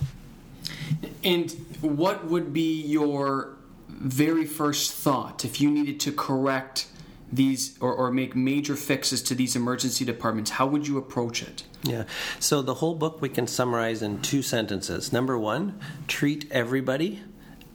And 1.22 1.52
what 1.80 2.26
would 2.26 2.52
be 2.52 2.82
your 2.82 3.57
very 3.98 4.46
first 4.46 4.92
thought 4.92 5.44
if 5.44 5.60
you 5.60 5.70
needed 5.70 6.00
to 6.00 6.12
correct 6.12 6.88
these 7.32 7.76
or, 7.80 7.92
or 7.92 8.10
make 8.10 8.34
major 8.34 8.74
fixes 8.74 9.22
to 9.22 9.34
these 9.34 9.54
emergency 9.54 10.04
departments 10.04 10.52
how 10.52 10.66
would 10.66 10.86
you 10.86 10.96
approach 10.96 11.42
it? 11.42 11.64
Yeah. 11.82 12.04
So 12.38 12.62
the 12.62 12.74
whole 12.74 12.94
book 12.94 13.20
we 13.20 13.28
can 13.28 13.46
summarize 13.46 14.02
in 14.02 14.22
two 14.22 14.42
sentences. 14.42 15.12
Number 15.12 15.38
one 15.38 15.78
treat 16.06 16.50
everybody 16.50 17.22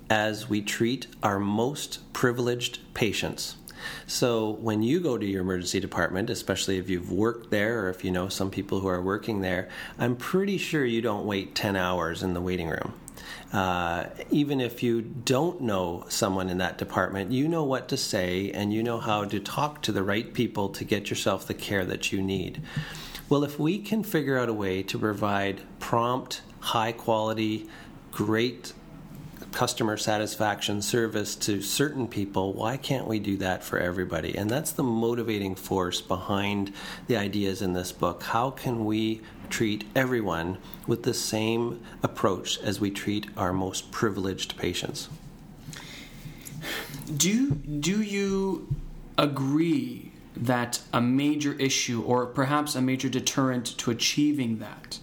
as 0.10 0.50
we 0.50 0.62
treat 0.62 1.08
our 1.22 1.40
most 1.40 2.00
privileged 2.14 2.80
patients. 2.94 3.56
So 4.08 4.51
when 4.51 4.82
you 4.82 5.00
go 5.00 5.18
to 5.18 5.25
your 5.25 5.42
emergency 5.42 5.80
department, 5.80 6.30
especially 6.30 6.77
if 6.77 6.89
you've 6.89 7.12
worked 7.12 7.51
there 7.51 7.86
or 7.86 7.89
if 7.89 8.03
you 8.03 8.12
know 8.12 8.30
some 8.30 8.50
people 8.50 8.80
who 8.80 8.88
are 8.88 9.01
working 9.01 9.42
there, 9.42 9.70
I'm 10.00 10.15
pretty 10.15 10.58
sure 10.58 10.86
you 10.86 11.01
don't 11.01 11.25
wait 11.25 11.56
10 11.56 11.75
hours 11.75 12.24
in 12.24 12.34
the 12.34 12.42
waiting 12.42 12.70
room. 12.70 12.94
Uh, 13.52 14.06
even 14.32 14.60
if 14.60 14.82
you 14.82 15.02
don't 15.02 15.62
know 15.62 16.06
someone 16.10 16.50
in 16.50 16.58
that 16.58 16.78
department, 16.78 17.32
you 17.32 17.48
know 17.48 17.63
what 17.63 17.88
to 17.90 17.98
say 17.98 18.52
and 18.52 18.74
you 18.74 18.82
know 18.82 19.00
how 19.00 19.24
to 19.24 19.40
talk 19.40 19.82
to 19.82 19.92
the 19.92 20.04
right 20.04 20.34
people 20.34 20.70
to 20.70 20.84
get 20.84 21.10
yourself 21.10 21.46
the 21.46 21.54
care 21.54 21.86
that 21.86 22.12
you 22.12 22.22
need. 22.22 22.62
Well, 23.30 23.44
if 23.44 23.60
we 23.60 23.80
can 23.80 24.04
figure 24.04 24.38
out 24.38 24.50
a 24.50 24.54
way 24.54 24.84
to 24.84 25.00
provide 25.00 25.62
prompt, 25.80 26.42
high 26.60 26.92
quality, 26.92 27.68
great 28.12 28.74
customer 29.53 29.98
satisfaction 29.98 30.81
service 30.81 31.36
to 31.36 31.62
certain 31.62 32.07
people, 32.07 32.53
why 32.53 32.75
can't 32.75 33.07
we 33.07 33.19
do 33.19 33.38
that 33.38 33.63
for 33.63 33.79
everybody? 33.79 34.36
And 34.36 34.50
that's 34.50 34.72
the 34.72 34.83
motivating 34.83 35.55
force 35.55 36.01
behind 36.01 36.74
the 37.07 37.15
ideas 37.15 37.62
in 37.62 37.74
this 37.74 37.91
book. 37.91 38.24
How 38.24 38.50
can 38.50 38.86
we 38.86 39.22
treat 39.50 39.86
everyone 39.95 40.57
with 40.88 41.03
the 41.03 41.13
same 41.13 41.79
approach 42.01 42.60
as 42.60 42.79
we 42.79 42.91
treat 42.91 43.27
our 43.38 43.53
most 43.53 43.91
privileged 43.91 44.57
patients? 44.57 45.10
Do, 47.15 47.51
do 47.51 48.01
you 48.01 48.75
agree 49.17 50.12
that 50.36 50.81
a 50.91 51.00
major 51.00 51.53
issue, 51.53 52.01
or 52.01 52.25
perhaps 52.25 52.75
a 52.75 52.81
major 52.81 53.10
deterrent 53.10 53.65
to 53.77 53.91
achieving 53.91 54.60
that, 54.60 55.00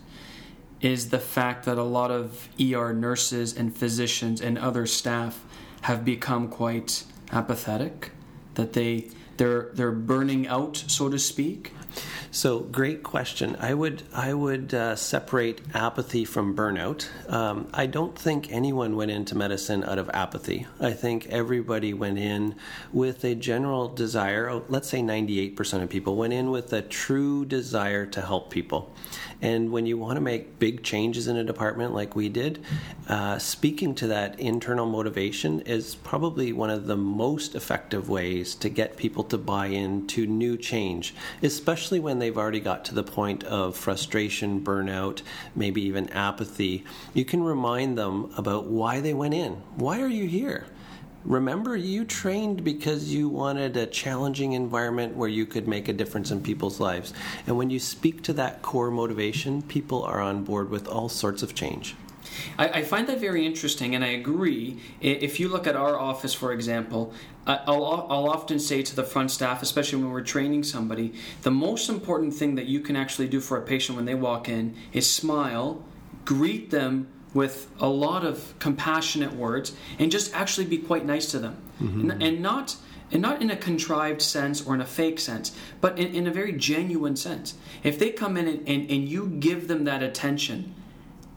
is 0.81 1.11
the 1.11 1.19
fact 1.19 1.65
that 1.67 1.79
a 1.79 1.83
lot 1.83 2.11
of 2.11 2.49
ER 2.61 2.93
nurses 2.93 3.57
and 3.57 3.77
physicians 3.77 4.41
and 4.41 4.59
other 4.59 4.87
staff 4.87 5.45
have 5.83 6.05
become 6.05 6.49
quite 6.49 7.05
apathetic, 7.33 8.11
that 8.55 8.73
they 8.73 9.09
they're 9.37 9.71
they're 9.73 9.93
burning 9.93 10.47
out, 10.47 10.77
so 10.77 11.09
to 11.09 11.19
speak. 11.19 11.73
So 12.31 12.61
great 12.61 13.03
question. 13.03 13.57
I 13.59 13.75
would 13.75 14.03
I 14.13 14.35
would 14.35 14.73
uh, 14.73 14.97
separate 14.97 15.61
apathy 15.75 16.25
from 16.25 16.55
burnout. 16.55 17.09
Um, 17.29 17.69
I 17.73 17.87
don't 17.87 18.17
think 18.17 18.53
anyone 18.53 18.97
went 18.97 19.11
into 19.11 19.35
medicine 19.35 19.83
out 19.83 19.99
of 19.99 20.11
apathy. 20.15 20.67
I 20.79 20.93
think 20.93 21.27
everybody 21.27 21.93
went 21.93 22.19
in 22.19 22.55
with 22.93 23.25
a 23.25 23.35
general 23.35 23.89
desire. 23.89 24.49
Oh, 24.49 24.65
let's 24.69 24.89
say 24.89 25.01
98% 25.01 25.83
of 25.83 25.89
people 25.89 26.17
went 26.17 26.33
in 26.33 26.51
with 26.51 26.73
a 26.73 26.83
true 26.83 27.45
desire 27.45 28.07
to 28.07 28.21
help 28.21 28.51
people 28.51 28.95
And 29.43 29.73
when 29.73 29.87
you 29.87 29.97
want 29.97 30.17
to 30.17 30.21
make 30.21 30.59
big 30.59 30.83
changes 30.83 31.27
in 31.27 31.37
a 31.37 31.45
department 31.45 31.95
like 31.95 32.15
we 32.15 32.29
did, 32.29 32.63
uh, 33.09 33.39
speaking 33.39 33.95
to 33.97 34.09
that 34.09 34.39
internal 34.39 34.87
motivation 34.87 35.61
is 35.61 35.95
probably 35.95 36.53
one 36.53 36.71
of 36.71 36.87
the 36.87 36.97
most 36.97 37.55
effective 37.55 38.09
ways 38.09 38.55
to 38.57 38.69
get 38.69 38.97
people 38.97 39.25
to 39.25 39.39
buy 39.39 39.67
into 39.67 40.27
new 40.27 40.57
change, 40.57 41.15
especially 41.43 42.01
when 42.01 42.19
they've 42.19 42.37
already 42.37 42.61
got 42.61 42.85
to 42.87 42.95
the 42.95 43.03
point 43.03 43.45
of 43.45 43.77
frustration, 43.77 44.61
burnout, 44.61 45.23
maybe 45.55 45.83
even 45.83 46.09
apathy. 46.11 46.85
You 47.15 47.25
can 47.25 47.43
remind 47.43 47.97
them 47.97 48.33
about 48.37 48.67
why 48.67 49.01
they 49.01 49.15
went 49.15 49.35
in. 49.35 49.53
Why 49.77 50.01
are 50.01 50.09
you 50.09 50.27
here? 50.27 50.67
Remember, 51.25 51.77
you 51.77 52.05
trained 52.05 52.65
because 52.65 53.13
you 53.13 53.29
wanted 53.29 53.77
a 53.77 53.87
challenging 53.87 54.53
environment 54.53 55.17
where 55.17 55.29
you 55.29 55.45
could 55.45 55.69
make 55.69 55.89
a 55.89 55.93
difference 55.93 56.31
in 56.31 56.43
people's 56.43 56.81
lives. 56.81 57.13
And 57.47 57.59
when 57.59 57.69
you 57.69 57.79
speak 57.79 58.23
to 58.23 58.33
that 58.35 58.63
core 58.63 58.91
motivation, 58.91 59.61
people 59.63 60.03
are 60.03 60.21
on 60.21 60.45
board 60.45 60.71
with 60.71 60.89
all 60.89 61.11
sorts 61.11 61.43
of 61.43 61.55
change. 61.55 61.95
I, 62.59 62.69
I, 62.69 62.83
find 62.83 63.09
that 63.09 63.19
very 63.19 63.45
interesting, 63.45 63.95
and 63.95 64.05
I 64.05 64.09
agree. 64.09 64.79
If 65.01 65.41
you 65.41 65.49
look 65.49 65.67
at 65.67 65.77
our 65.77 65.99
office, 65.99 66.33
for 66.33 66.53
example, 66.53 67.13
I'll, 67.47 68.07
I'll 68.09 68.29
often 68.29 68.59
say 68.59 68.83
to 68.83 68.97
the 68.97 69.05
front 69.05 69.31
staff, 69.31 69.63
especially 69.63 70.03
when 70.03 70.13
we're 70.13 70.23
training 70.23 70.65
somebody, 70.65 71.13
the 71.43 71.51
most 71.51 71.89
important 71.89 72.35
thing 72.35 72.55
that 72.55 72.67
you 72.67 72.81
can 72.81 72.97
actually 72.97 73.29
do 73.29 73.41
for 73.41 73.57
a 73.57 73.63
patient 73.63 73.97
when 73.97 74.05
they 74.05 74.15
walk 74.15 74.49
in 74.49 74.75
is 74.93 75.11
smile, 75.11 75.83
greet 76.25 76.71
them 76.71 77.09
with 77.33 77.69
a 77.79 77.89
lot 77.89 78.25
of 78.25 78.55
compassionate 78.59 79.33
words 79.33 79.73
and 79.99 80.11
just 80.11 80.35
actually 80.35 80.67
be 80.67 80.79
quite 80.79 81.05
nice 81.05 81.31
to 81.31 81.39
them. 81.39 81.57
Mm-hmm. 81.81 82.11
and, 82.11 82.23
and, 82.23 82.43
not 82.43 82.77
and 83.13 83.23
not 83.23 83.41
in 83.41 83.51
a 83.51 83.57
contrived 83.57 84.23
sense 84.23 84.65
or 84.65 84.75
in 84.75 84.81
a 84.81 84.87
fake 84.87 85.19
sense 85.19 85.57
but 85.81 85.99
in, 85.99 86.15
in 86.15 86.27
a 86.27 86.31
very 86.31 86.53
genuine 86.53 87.17
sense. 87.17 87.55
If 87.83 87.99
they 87.99 88.11
come 88.11 88.37
in 88.37 88.47
and, 88.47 88.69
and, 88.69 88.91
and 88.91 89.09
you 89.09 89.29
give 89.29 89.69
them 89.69 89.85
that 89.85 90.03
attention 90.03 90.75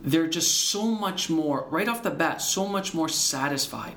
they're 0.01 0.27
just 0.27 0.69
so 0.69 0.85
much 0.85 1.29
more 1.29 1.65
right 1.69 1.87
off 1.87 2.03
the 2.03 2.11
bat 2.11 2.41
so 2.41 2.67
much 2.67 2.93
more 2.93 3.09
satisfied. 3.09 3.95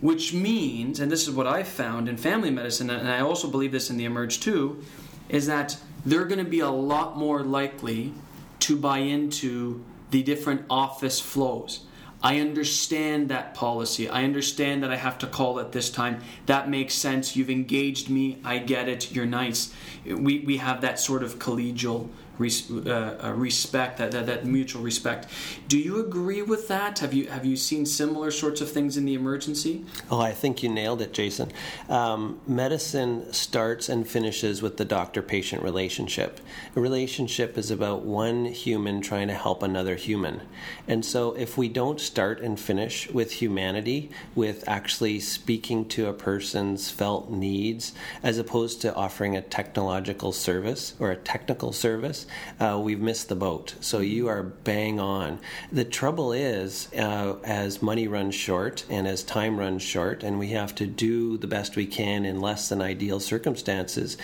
Which 0.00 0.32
means 0.32 0.98
and 0.98 1.12
this 1.12 1.28
is 1.28 1.34
what 1.34 1.46
i've 1.46 1.68
found 1.68 2.08
in 2.08 2.16
family 2.16 2.50
medicine 2.50 2.88
and 2.88 3.08
i 3.08 3.20
also 3.20 3.50
believe 3.50 3.72
this 3.72 3.90
in 3.90 3.98
the 3.98 4.06
emerge 4.06 4.40
too 4.40 4.82
is 5.28 5.46
that 5.46 5.76
they're 6.06 6.24
going 6.24 6.42
to 6.42 6.50
be 6.50 6.60
a 6.60 6.70
lot 6.70 7.18
more 7.18 7.42
likely 7.42 8.12
to 8.60 8.76
buy 8.76 8.98
into 8.98 9.84
the 10.10 10.22
different 10.22 10.64
office 10.68 11.20
flows. 11.20 11.80
I 12.22 12.38
understand 12.38 13.30
that 13.30 13.54
policy. 13.54 14.08
I 14.08 14.24
understand 14.24 14.82
that 14.82 14.90
I 14.90 14.96
have 14.96 15.16
to 15.18 15.26
call 15.26 15.58
at 15.58 15.72
this 15.72 15.88
time. 15.90 16.20
That 16.46 16.68
makes 16.68 16.94
sense. 16.94 17.34
You've 17.34 17.48
engaged 17.48 18.10
me. 18.10 18.38
I 18.44 18.58
get 18.58 18.88
it. 18.88 19.12
You're 19.12 19.24
nice. 19.24 19.72
We, 20.04 20.40
we 20.40 20.58
have 20.58 20.82
that 20.82 20.98
sort 20.98 21.22
of 21.22 21.38
collegial 21.38 22.10
res, 22.40 22.70
uh, 22.70 23.18
uh, 23.22 23.32
respect, 23.34 23.98
that, 23.98 24.10
that, 24.12 24.26
that 24.26 24.46
mutual 24.46 24.82
respect. 24.82 25.28
Do 25.68 25.78
you 25.78 26.00
agree 26.00 26.42
with 26.42 26.66
that? 26.68 26.98
Have 27.00 27.12
you 27.12 27.28
have 27.28 27.44
you 27.44 27.56
seen 27.56 27.86
similar 27.86 28.30
sorts 28.30 28.60
of 28.60 28.70
things 28.70 28.96
in 28.96 29.04
the 29.04 29.14
emergency? 29.14 29.84
Oh, 30.10 30.20
I 30.20 30.32
think 30.32 30.62
you 30.62 30.68
nailed 30.68 31.02
it, 31.02 31.12
Jason. 31.12 31.52
Um, 31.88 32.40
medicine 32.46 33.32
starts 33.32 33.88
and 33.88 34.08
finishes 34.08 34.62
with 34.62 34.78
the 34.78 34.84
doctor-patient 34.84 35.62
relationship. 35.62 36.40
A 36.74 36.80
relationship 36.80 37.58
is 37.58 37.70
about 37.70 38.02
one 38.02 38.46
human 38.46 39.02
trying 39.02 39.28
to 39.28 39.34
help 39.34 39.62
another 39.62 39.96
human, 39.96 40.40
and 40.88 41.04
so 41.04 41.34
if 41.34 41.58
we 41.58 41.68
don't 41.68 42.00
start 42.00 42.40
and 42.40 42.58
finish 42.58 43.10
with 43.10 43.32
humanity, 43.32 44.10
with 44.34 44.66
actually 44.66 45.20
speaking 45.20 45.86
to 45.88 46.06
a 46.06 46.12
person's 46.14 46.90
felt 46.90 47.30
needs, 47.30 47.92
as 48.22 48.38
opposed 48.38 48.80
to 48.80 48.94
offering 48.94 49.36
a 49.36 49.42
technological 49.42 50.32
service 50.32 50.94
or 50.98 51.10
a 51.10 51.16
technical 51.16 51.72
service, 51.72 52.26
uh, 52.58 52.80
we've 52.82 53.00
missed 53.00 53.28
the 53.28 53.34
boat. 53.34 53.74
So 53.80 54.00
you 54.00 54.28
are 54.28 54.42
bang 54.42 55.00
on. 55.00 55.40
The 55.72 55.84
trouble 55.84 56.32
is, 56.32 56.88
uh, 56.94 57.36
as 57.44 57.82
money 57.82 58.08
runs 58.08 58.34
short 58.34 58.84
and 58.88 59.06
as 59.06 59.22
time 59.22 59.58
runs 59.58 59.82
short, 59.82 60.22
and 60.22 60.38
we 60.38 60.48
have 60.48 60.74
to 60.76 60.86
do 60.86 61.36
the 61.38 61.46
best 61.46 61.76
we 61.76 61.86
can 61.86 62.24
in 62.24 62.40
less 62.40 62.68
than 62.68 62.80
ideal 62.80 63.20
circumstances, 63.20 64.16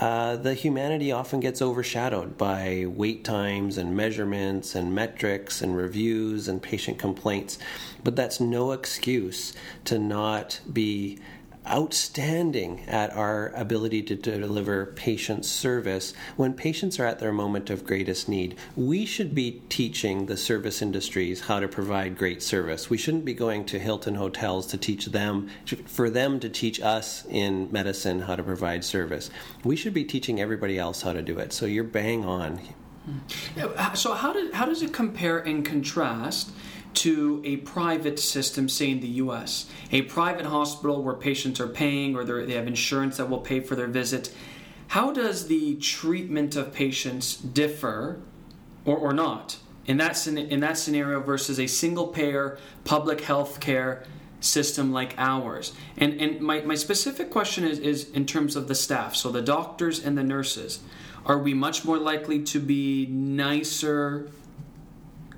uh, 0.00 0.34
the 0.36 0.54
humanity 0.54 1.12
often 1.12 1.38
gets 1.38 1.62
overshadowed 1.62 2.36
by 2.36 2.84
wait 2.88 3.22
times 3.24 3.78
and 3.78 3.96
measurements 3.96 4.74
and 4.74 4.92
metrics 4.92 5.62
and 5.62 5.76
reviews 5.76 6.48
and 6.48 6.60
patient 6.60 6.98
complaints. 6.98 7.58
But 8.02 8.16
that's 8.16 8.40
no 8.40 8.72
excuse 8.72 9.52
to 9.84 9.98
not 9.98 10.60
be 10.70 11.20
outstanding 11.66 12.80
at 12.86 13.10
our 13.14 13.48
ability 13.54 14.02
to 14.02 14.16
deliver 14.16 14.86
patient 14.86 15.44
service 15.44 16.12
when 16.36 16.52
patients 16.52 17.00
are 17.00 17.06
at 17.06 17.18
their 17.18 17.32
moment 17.32 17.70
of 17.70 17.86
greatest 17.86 18.28
need. 18.28 18.56
We 18.76 19.06
should 19.06 19.34
be 19.34 19.62
teaching 19.68 20.26
the 20.26 20.36
service 20.36 20.82
industries 20.82 21.42
how 21.42 21.60
to 21.60 21.68
provide 21.68 22.18
great 22.18 22.42
service. 22.42 22.90
We 22.90 22.98
shouldn't 22.98 23.24
be 23.24 23.34
going 23.34 23.64
to 23.66 23.78
Hilton 23.78 24.16
hotels 24.16 24.66
to 24.68 24.78
teach 24.78 25.06
them, 25.06 25.48
for 25.86 26.10
them 26.10 26.40
to 26.40 26.48
teach 26.48 26.80
us 26.80 27.24
in 27.26 27.70
medicine 27.72 28.20
how 28.20 28.36
to 28.36 28.42
provide 28.42 28.84
service. 28.84 29.30
We 29.64 29.76
should 29.76 29.94
be 29.94 30.04
teaching 30.04 30.40
everybody 30.40 30.78
else 30.78 31.02
how 31.02 31.12
to 31.12 31.22
do 31.22 31.38
it. 31.38 31.52
So 31.52 31.66
you're 31.66 31.84
bang 31.84 32.24
on. 32.24 32.60
So 33.94 34.14
how, 34.14 34.32
did, 34.32 34.54
how 34.54 34.66
does 34.66 34.82
it 34.82 34.92
compare 34.92 35.38
and 35.38 35.64
contrast? 35.64 36.50
To 36.94 37.42
a 37.44 37.56
private 37.58 38.18
system, 38.18 38.68
say 38.68 38.90
in 38.90 39.00
the 39.00 39.08
US, 39.08 39.66
a 39.92 40.02
private 40.02 40.46
hospital 40.46 41.02
where 41.02 41.14
patients 41.14 41.60
are 41.60 41.68
paying 41.68 42.16
or 42.16 42.24
they 42.24 42.54
have 42.54 42.66
insurance 42.66 43.16
that 43.16 43.28
will 43.28 43.40
pay 43.40 43.60
for 43.60 43.76
their 43.76 43.86
visit. 43.86 44.34
How 44.88 45.12
does 45.12 45.48
the 45.48 45.76
treatment 45.76 46.56
of 46.56 46.72
patients 46.72 47.36
differ 47.36 48.20
or, 48.84 48.96
or 48.96 49.12
not 49.12 49.58
in 49.86 49.96
that, 49.98 50.26
in 50.26 50.60
that 50.60 50.78
scenario 50.78 51.20
versus 51.20 51.58
a 51.58 51.66
single 51.66 52.08
payer 52.08 52.58
public 52.84 53.20
health 53.22 53.60
care 53.60 54.04
system 54.40 54.92
like 54.92 55.14
ours? 55.18 55.72
And, 55.96 56.20
and 56.20 56.40
my, 56.40 56.60
my 56.60 56.74
specific 56.74 57.30
question 57.30 57.64
is, 57.64 57.78
is 57.78 58.10
in 58.10 58.26
terms 58.26 58.56
of 58.56 58.68
the 58.68 58.74
staff, 58.74 59.16
so 59.16 59.30
the 59.30 59.42
doctors 59.42 60.04
and 60.04 60.16
the 60.16 60.24
nurses. 60.24 60.80
Are 61.26 61.38
we 61.38 61.54
much 61.54 61.84
more 61.84 61.98
likely 61.98 62.42
to 62.44 62.60
be 62.60 63.06
nicer 63.06 64.30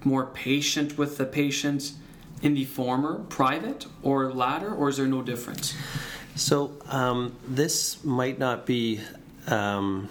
more 0.07 0.27
patient 0.27 0.97
with 0.97 1.19
the 1.19 1.27
patients 1.27 1.95
in 2.41 2.55
the 2.55 2.65
former, 2.65 3.25
private, 3.29 3.87
or 4.03 4.33
latter, 4.33 4.73
or 4.73 4.89
is 4.89 4.97
there 4.97 5.07
no 5.07 5.21
difference? 5.21 5.75
So 6.37 6.73
um, 6.89 7.35
this 7.47 8.05
might 8.05 8.39
not 8.39 8.65
be. 8.65 9.01
Um, 9.49 10.09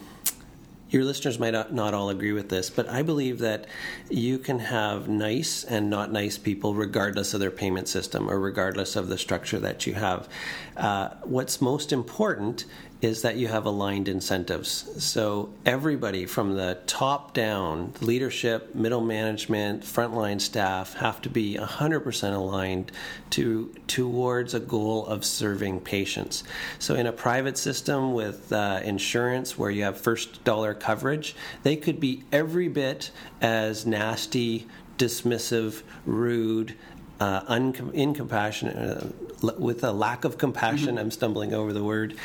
your 0.92 1.04
listeners 1.04 1.38
might 1.40 1.74
not 1.74 1.94
all 1.94 2.10
agree 2.10 2.32
with 2.32 2.48
this, 2.48 2.70
but 2.70 2.88
I 2.88 3.02
believe 3.02 3.40
that 3.40 3.66
you 4.10 4.38
can 4.38 4.60
have 4.60 5.10
nice 5.10 5.66
and 5.66 5.90
not 5.90 6.12
nice 6.12 6.38
people 6.38 6.74
regardless 6.74 7.34
of 7.34 7.42
their 7.42 7.52
payment 7.52 7.90
system 7.90 8.30
or 8.30 8.40
regardless 8.40 8.96
of 8.96 9.10
the 9.10 9.18
structure 9.18 9.60
that 9.60 9.86
you 9.86 9.96
have. 9.96 10.30
Uh, 10.78 11.10
what's 11.24 11.60
most 11.60 11.92
important 11.92 12.64
is 13.06 13.22
that 13.22 13.36
you 13.38 13.48
have 13.48 13.66
aligned 13.66 14.08
incentives. 14.08 15.04
So 15.04 15.54
everybody 15.64 16.26
from 16.26 16.56
the 16.56 16.80
top 16.88 17.36
down, 17.36 17.94
leadership, 18.02 18.74
middle 18.74 19.02
management, 19.02 19.84
frontline 19.84 20.42
staff 20.42 20.96
have 20.96 21.22
to 21.22 21.30
be 21.30 21.56
100% 21.56 22.36
aligned 22.36 22.92
to 23.30 23.74
towards 23.88 24.56
a 24.56 24.60
goal 24.60 25.06
of 25.06 25.24
serving 25.24 25.82
patients. 25.82 26.44
So 26.80 26.96
in 26.96 27.06
a 27.06 27.12
private 27.12 27.60
system 27.60 28.14
with 28.14 28.52
uh, 28.52 28.82
insurance 28.84 29.56
where 29.56 29.70
you 29.70 29.84
have 29.84 30.02
first 30.02 30.44
dollar 30.44 30.74
coverage, 30.74 31.36
they 31.62 31.76
could 31.76 32.00
be 32.00 32.24
every 32.32 32.68
bit 32.70 33.12
as 33.40 33.86
nasty, 33.86 34.68
dismissive, 34.98 35.84
rude, 36.06 36.76
uh, 37.20 37.42
un- 37.48 37.92
incompassionate, 37.94 38.78
uh, 38.78 39.52
with 39.60 39.84
a 39.84 39.92
lack 39.92 40.24
of 40.26 40.38
compassion. 40.38 40.90
Mm-hmm. 40.90 40.98
I'm 40.98 41.12
stumbling 41.12 41.54
over 41.54 41.74
the 41.74 41.84
word, 41.84 42.16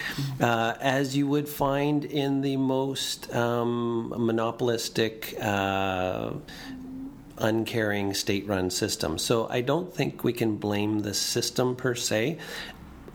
uh, 0.40 0.74
as 0.80 1.16
you 1.16 1.26
would 1.26 1.48
find 1.48 2.04
in 2.04 2.40
the 2.40 2.56
most 2.56 3.34
um, 3.34 4.12
monopolistic. 4.16 5.36
Uh, 5.40 6.32
uncaring 7.42 8.12
state 8.12 8.46
run 8.46 8.68
system. 8.68 9.16
So 9.16 9.48
I 9.48 9.62
don't 9.62 9.94
think 9.94 10.22
we 10.22 10.34
can 10.34 10.56
blame 10.56 11.00
the 11.00 11.14
system 11.14 11.74
per 11.74 11.94
se 11.94 12.36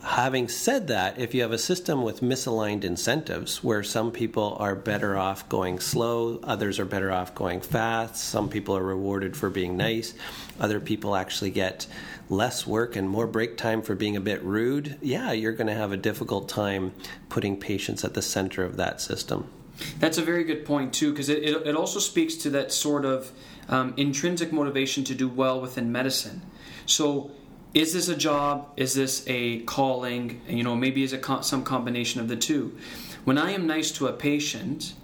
having 0.06 0.48
said 0.48 0.86
that, 0.86 1.18
if 1.18 1.34
you 1.34 1.42
have 1.42 1.50
a 1.50 1.58
system 1.58 2.02
with 2.02 2.20
misaligned 2.20 2.84
incentives 2.84 3.64
where 3.64 3.82
some 3.82 4.12
people 4.12 4.56
are 4.60 4.76
better 4.76 5.18
off 5.18 5.48
going 5.48 5.80
slow, 5.80 6.38
others 6.44 6.78
are 6.78 6.84
better 6.84 7.10
off 7.10 7.34
going 7.34 7.60
fast, 7.60 8.16
some 8.16 8.48
people 8.48 8.76
are 8.76 8.84
rewarded 8.84 9.36
for 9.36 9.50
being 9.50 9.76
nice, 9.76 10.14
other 10.60 10.78
people 10.78 11.16
actually 11.16 11.50
get 11.50 11.88
less 12.28 12.64
work 12.64 12.94
and 12.94 13.10
more 13.10 13.26
break 13.26 13.56
time 13.56 13.82
for 13.82 13.96
being 13.96 14.14
a 14.16 14.20
bit 14.20 14.40
rude, 14.44 14.96
yeah, 15.02 15.32
you're 15.32 15.52
going 15.52 15.66
to 15.66 15.74
have 15.74 15.90
a 15.90 15.96
difficult 15.96 16.48
time 16.48 16.92
putting 17.28 17.56
patients 17.56 18.04
at 18.04 18.14
the 18.14 18.22
center 18.22 18.62
of 18.62 18.76
that 18.76 19.00
system. 19.00 19.50
That's 19.98 20.18
a 20.18 20.22
very 20.22 20.44
good 20.44 20.64
point, 20.64 20.94
too, 20.94 21.10
because 21.10 21.28
it, 21.28 21.42
it, 21.42 21.66
it, 21.66 21.76
also 21.76 21.98
speaks 21.98 22.36
to 22.36 22.50
that 22.50 22.70
sort 22.70 23.04
of 23.04 23.32
um, 23.68 23.92
intrinsic 23.96 24.52
motivation 24.52 25.02
to 25.04 25.14
do 25.16 25.28
well 25.28 25.60
within 25.60 25.90
medicine. 25.90 26.42
So, 26.86 27.32
is 27.74 27.92
this 27.92 28.08
a 28.08 28.16
job? 28.16 28.68
Is 28.76 28.94
this 28.94 29.24
a 29.26 29.60
calling? 29.60 30.40
You 30.48 30.62
know, 30.62 30.74
maybe 30.76 31.02
is 31.02 31.12
it 31.12 31.24
some 31.42 31.62
combination 31.62 32.20
of 32.20 32.28
the 32.28 32.36
two. 32.36 32.76
When 33.24 33.38
I 33.38 33.50
am 33.52 33.66
nice 33.66 33.90
to 33.92 34.06
a 34.06 34.12
patient, 34.12 34.94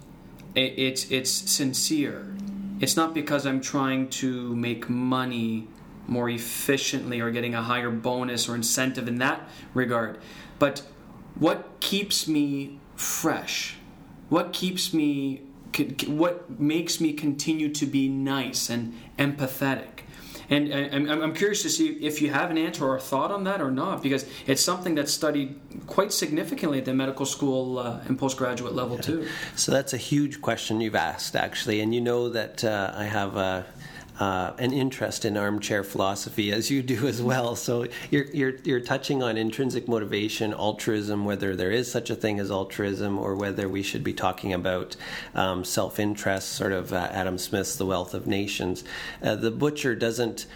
it's 0.54 1.11
it's 1.11 1.31
sincere. 1.31 2.35
it's 2.81 2.97
not 2.97 3.14
because 3.14 3.47
I'm 3.47 3.61
trying 3.61 4.09
to 4.09 4.54
make 4.57 4.88
money 4.88 5.69
more 6.07 6.28
efficiently 6.28 7.21
or 7.21 7.31
getting 7.31 7.54
a 7.54 7.62
higher 7.62 7.90
bonus 7.90 8.49
or 8.49 8.54
incentive 8.54 9.07
in 9.07 9.19
that 9.19 9.49
regard. 9.73 10.19
But 10.59 10.83
what 11.35 11.81
keeps 11.81 12.26
me 12.26 12.78
fresh? 12.97 13.76
What 14.28 14.52
keeps 14.52 14.92
me 14.92 15.42
what 16.07 16.61
makes 16.61 17.00
me 17.00 17.12
continue 17.14 17.71
to 17.71 17.87
be 17.87 18.09
nice 18.09 18.69
and 18.69 18.95
empathetic? 19.19 20.04
And 20.51 21.11
I'm, 21.11 21.35
curious 21.35 21.63
to 21.63 21.71
see 21.71 21.89
if 21.89 22.21
you 22.21 22.31
have 22.31 22.51
an 22.51 22.59
answer 22.59 22.85
or 22.85 22.97
a 22.97 23.01
thought 23.01 23.31
on 23.31 23.45
that 23.45 23.61
or 23.61 23.71
not, 23.71 24.03
because 24.03 24.27
it's 24.47 24.63
something 24.63 24.95
that's 24.95 25.13
studied 25.13 25.59
quite 25.87 26.13
significantly 26.13 26.79
at 26.79 26.85
the 26.85 26.95
medical 26.95 27.27
school 27.27 27.79
uh, 27.79 28.01
and 28.07 28.19
postgraduate 28.19 28.75
level, 28.75 28.99
too. 28.99 29.27
So 29.57 29.73
that's 29.73 29.93
a 29.93 29.99
huge 29.99 30.41
question 30.41 30.81
you've 30.81 30.95
asked, 30.95 31.37
actually. 31.37 31.81
And 31.81 31.95
you 31.95 32.01
know 32.01 32.29
that 32.31 32.65
uh, 32.65 32.93
I 32.95 33.05
have 33.05 33.37
a 33.37 33.67
uh, 34.21 34.52
an 34.59 34.73
interest 34.73 35.25
in 35.25 35.37
armchair 35.37 35.83
philosophy, 35.83 36.52
as 36.52 36.71
you 36.71 36.83
do 36.83 37.07
as 37.07 37.23
well. 37.23 37.57
So 37.57 37.87
you're, 38.11 38.26
you're, 38.26 38.57
you're 38.64 38.81
touching 38.81 39.23
on 39.23 39.37
intrinsic 39.37 39.88
motivation, 39.88 40.52
altruism, 40.52 41.25
whether 41.25 41.57
there 41.57 41.71
is 41.71 41.90
such 41.90 42.11
a 42.11 42.14
thing 42.14 42.38
as 42.38 42.50
altruism, 42.50 43.19
or 43.19 43.35
whether 43.35 43.69
we 43.69 43.83
should 43.83 44.04
be 44.04 44.12
talking 44.12 44.52
about 44.52 44.97
um, 45.35 45.64
self 45.64 45.99
interest, 45.99 46.50
sort 46.50 46.73
of 46.73 46.92
uh, 46.92 47.09
Adam 47.11 47.38
Smith's 47.38 47.76
The 47.76 47.87
Wealth 47.87 48.14
of 48.14 48.26
Nations. 48.26 48.85
Uh, 49.23 49.35
the 49.37 49.50
butcher 49.50 49.95
doesn't 49.95 50.47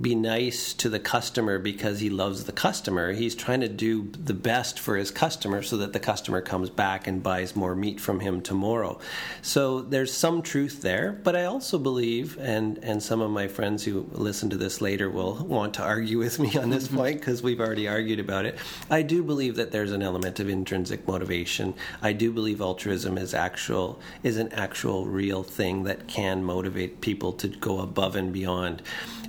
be 0.00 0.14
nice 0.14 0.72
to 0.74 0.88
the 0.88 1.00
customer 1.00 1.58
because 1.58 2.00
he 2.00 2.08
loves 2.08 2.44
the 2.44 2.52
customer. 2.52 3.12
He's 3.12 3.34
trying 3.34 3.60
to 3.60 3.68
do 3.68 4.10
the 4.12 4.34
best 4.34 4.78
for 4.78 4.96
his 4.96 5.10
customer 5.10 5.62
so 5.62 5.76
that 5.78 5.92
the 5.92 5.98
customer 5.98 6.40
comes 6.40 6.70
back 6.70 7.06
and 7.06 7.22
buys 7.22 7.56
more 7.56 7.74
meat 7.74 8.00
from 8.00 8.20
him 8.20 8.40
tomorrow. 8.40 9.00
So 9.42 9.80
there's 9.80 10.12
some 10.12 10.42
truth 10.42 10.82
there, 10.82 11.12
but 11.24 11.34
I 11.34 11.44
also 11.44 11.78
believe, 11.78 12.38
and, 12.38 12.78
and 12.78 13.02
some 13.02 13.20
of 13.20 13.30
my 13.30 13.48
friends 13.48 13.84
who 13.84 14.06
listen 14.12 14.50
to 14.50 14.56
this 14.56 14.80
later 14.80 15.10
will 15.10 15.34
want 15.44 15.74
to 15.74 15.82
argue 15.82 16.18
with 16.18 16.38
me 16.38 16.56
on 16.56 16.70
this 16.70 16.88
point 16.96 17.18
because 17.18 17.42
we've 17.42 17.60
already 17.60 17.88
argued 17.88 18.20
about 18.20 18.44
it. 18.44 18.58
I 18.88 19.02
do 19.02 19.22
believe 19.22 19.56
that 19.56 19.72
there's 19.72 19.92
an 19.92 20.02
element 20.02 20.38
of 20.38 20.48
intrinsic 20.48 21.08
motivation. 21.08 21.74
I 22.00 22.12
do 22.12 22.30
believe 22.30 22.60
altruism 22.60 23.18
is 23.18 23.34
actual 23.34 24.00
is 24.22 24.36
an 24.36 24.52
actual 24.52 25.06
real 25.06 25.42
thing 25.42 25.82
that 25.84 26.06
can 26.06 26.44
motivate 26.44 27.00
people 27.00 27.32
to 27.32 27.48
go 27.48 27.80
above 27.80 28.14
and 28.14 28.32
beyond. 28.32 28.82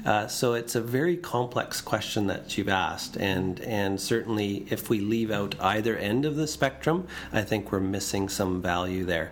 Uh, 0.05 0.27
so 0.27 0.53
it's 0.53 0.75
a 0.75 0.81
very 0.81 1.15
complex 1.15 1.79
question 1.79 2.27
that 2.27 2.57
you've 2.57 2.69
asked, 2.69 3.15
and 3.15 3.60
and 3.62 4.00
certainly 4.01 4.65
if 4.69 4.89
we 4.89 5.00
leave 5.00 5.31
out 5.31 5.55
either 5.62 5.95
end 5.95 6.25
of 6.25 6.36
the 6.36 6.48
spectrum, 6.48 7.07
I 7.31 7.43
think 7.43 7.72
we're 7.72 7.79
missing 7.79 8.27
some 8.27 8.62
value 8.62 9.05
there. 9.05 9.31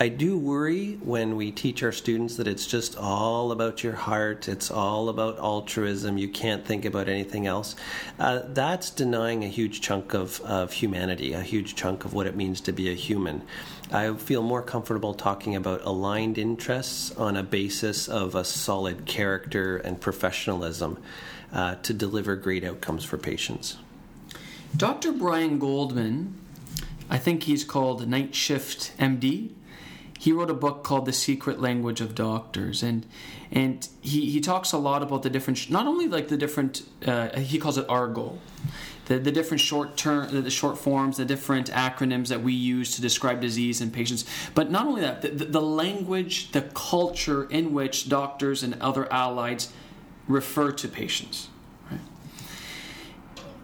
I 0.00 0.08
do 0.08 0.38
worry 0.38 0.94
when 0.94 1.36
we 1.36 1.52
teach 1.52 1.82
our 1.82 1.92
students 1.92 2.36
that 2.36 2.48
it's 2.48 2.66
just 2.66 2.96
all 2.96 3.52
about 3.52 3.84
your 3.84 3.92
heart, 3.92 4.48
it's 4.48 4.70
all 4.70 5.08
about 5.08 5.38
altruism, 5.38 6.18
you 6.18 6.28
can't 6.28 6.64
think 6.64 6.84
about 6.84 7.08
anything 7.08 7.46
else. 7.46 7.76
Uh, 8.18 8.40
that's 8.48 8.90
denying 8.90 9.44
a 9.44 9.48
huge 9.48 9.80
chunk 9.80 10.14
of, 10.14 10.40
of 10.40 10.72
humanity, 10.72 11.34
a 11.34 11.42
huge 11.42 11.76
chunk 11.76 12.04
of 12.04 12.14
what 12.14 12.26
it 12.26 12.34
means 12.34 12.60
to 12.62 12.72
be 12.72 12.90
a 12.90 12.94
human. 12.94 13.42
I 13.92 14.14
feel 14.14 14.42
more 14.42 14.62
comfortable 14.62 15.12
talking 15.12 15.54
about 15.54 15.82
aligned 15.84 16.38
interests 16.38 17.14
on 17.16 17.36
a 17.36 17.42
basis 17.42 18.08
of 18.08 18.34
a 18.34 18.42
solid 18.42 19.04
character 19.04 19.76
and 19.76 20.00
professionalism 20.12 21.02
uh, 21.54 21.76
to 21.76 21.94
deliver 21.94 22.36
great 22.36 22.64
outcomes 22.64 23.02
for 23.02 23.16
patients. 23.16 23.78
Dr. 24.76 25.12
Brian 25.12 25.58
Goldman, 25.58 26.38
I 27.08 27.18
think 27.18 27.44
he's 27.44 27.64
called 27.64 28.06
Night 28.06 28.34
Shift 28.34 28.96
MD. 28.98 29.50
He 30.18 30.32
wrote 30.32 30.50
a 30.50 30.54
book 30.54 30.84
called 30.84 31.06
The 31.06 31.12
Secret 31.12 31.60
Language 31.60 32.00
of 32.00 32.14
Doctors, 32.14 32.82
and 32.82 33.06
and 33.50 33.86
he, 34.00 34.30
he 34.30 34.40
talks 34.40 34.72
a 34.72 34.78
lot 34.78 35.02
about 35.02 35.22
the 35.22 35.28
different, 35.28 35.68
not 35.68 35.86
only 35.86 36.08
like 36.08 36.28
the 36.28 36.38
different, 36.38 36.82
uh, 37.06 37.38
he 37.38 37.58
calls 37.58 37.76
it 37.76 37.84
argot, 37.86 38.38
the, 39.06 39.18
the 39.18 39.30
different 39.32 39.60
short 39.60 39.96
term, 39.98 40.42
the 40.42 40.50
short 40.50 40.78
forms, 40.78 41.18
the 41.18 41.26
different 41.26 41.70
acronyms 41.70 42.28
that 42.28 42.42
we 42.42 42.54
use 42.54 42.94
to 42.94 43.02
describe 43.02 43.42
disease 43.42 43.82
in 43.82 43.90
patients. 43.90 44.24
But 44.54 44.70
not 44.70 44.86
only 44.86 45.02
that, 45.02 45.20
the, 45.20 45.28
the 45.28 45.60
language, 45.60 46.52
the 46.52 46.62
culture 46.62 47.44
in 47.44 47.74
which 47.74 48.08
doctors 48.08 48.62
and 48.62 48.80
other 48.80 49.12
allies 49.12 49.70
refer 50.32 50.72
to 50.72 50.88
patients. 50.88 51.48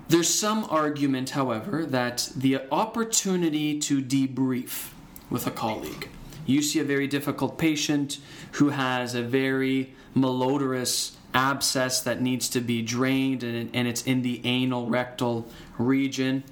There's 0.09 0.33
some 0.33 0.64
argument, 0.70 1.31
however, 1.31 1.85
that 1.85 2.31
the 2.35 2.62
opportunity 2.72 3.78
to 3.81 4.00
debrief 4.00 4.90
with 5.28 5.46
a 5.46 5.50
colleague. 5.50 6.09
You 6.46 6.62
see 6.62 6.78
a 6.78 6.85
very 6.85 7.07
difficult 7.07 7.59
patient 7.59 8.18
who 8.52 8.70
has 8.70 9.14
a 9.14 9.22
very 9.22 9.92
malodorous 10.16 11.14
abscess 11.35 12.00
that 12.02 12.22
needs 12.22 12.48
to 12.48 12.61
be 12.61 12.81
drained 12.81 13.42
and, 13.42 13.68
and 13.74 13.87
it's 13.87 14.02
in 14.02 14.22
the 14.22 14.40
anal 14.44 14.88
rectal 14.88 15.46
region. 15.76 16.42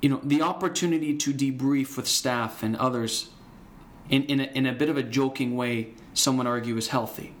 You 0.00 0.10
know, 0.10 0.20
the 0.22 0.42
opportunity 0.42 1.16
to 1.16 1.34
debrief 1.34 1.96
with 1.96 2.06
staff 2.06 2.62
and 2.62 2.76
others 2.76 3.30
in, 4.08 4.22
in, 4.24 4.38
a, 4.38 4.44
in 4.44 4.66
a 4.66 4.72
bit 4.72 4.88
of 4.88 4.96
a 4.96 5.02
joking 5.02 5.56
way, 5.56 5.94
someone 6.14 6.46
argue 6.46 6.76
is 6.76 6.88
healthy. 6.88 7.34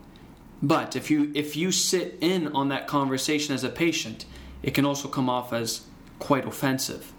But 0.62 0.94
if 0.94 1.10
you 1.10 1.32
if 1.34 1.56
you 1.56 1.72
sit 1.72 2.18
in 2.20 2.48
on 2.54 2.68
that 2.68 2.86
conversation 2.86 3.54
as 3.54 3.64
a 3.64 3.68
patient, 3.68 4.24
it 4.62 4.74
can 4.74 4.84
also 4.84 5.08
come 5.08 5.28
off 5.28 5.52
as 5.52 5.82
quite 6.18 6.46
offensive. 6.46 7.12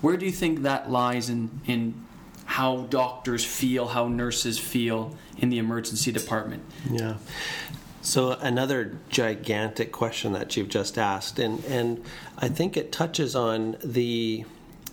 Where 0.00 0.16
do 0.16 0.26
you 0.26 0.32
think 0.32 0.62
that 0.62 0.90
lies 0.90 1.28
in, 1.28 1.60
in 1.66 2.04
how 2.44 2.86
doctors 2.90 3.44
feel, 3.44 3.88
how 3.88 4.08
nurses 4.08 4.58
feel 4.58 5.16
in 5.36 5.50
the 5.50 5.58
emergency 5.58 6.12
department? 6.12 6.62
Yeah. 6.90 7.16
So 8.02 8.32
another 8.32 8.96
gigantic 9.10 9.92
question 9.92 10.32
that 10.32 10.56
you've 10.56 10.68
just 10.68 10.98
asked, 10.98 11.38
and 11.38 11.62
and 11.64 12.04
I 12.38 12.48
think 12.48 12.76
it 12.76 12.90
touches 12.90 13.36
on 13.36 13.76
the 13.84 14.44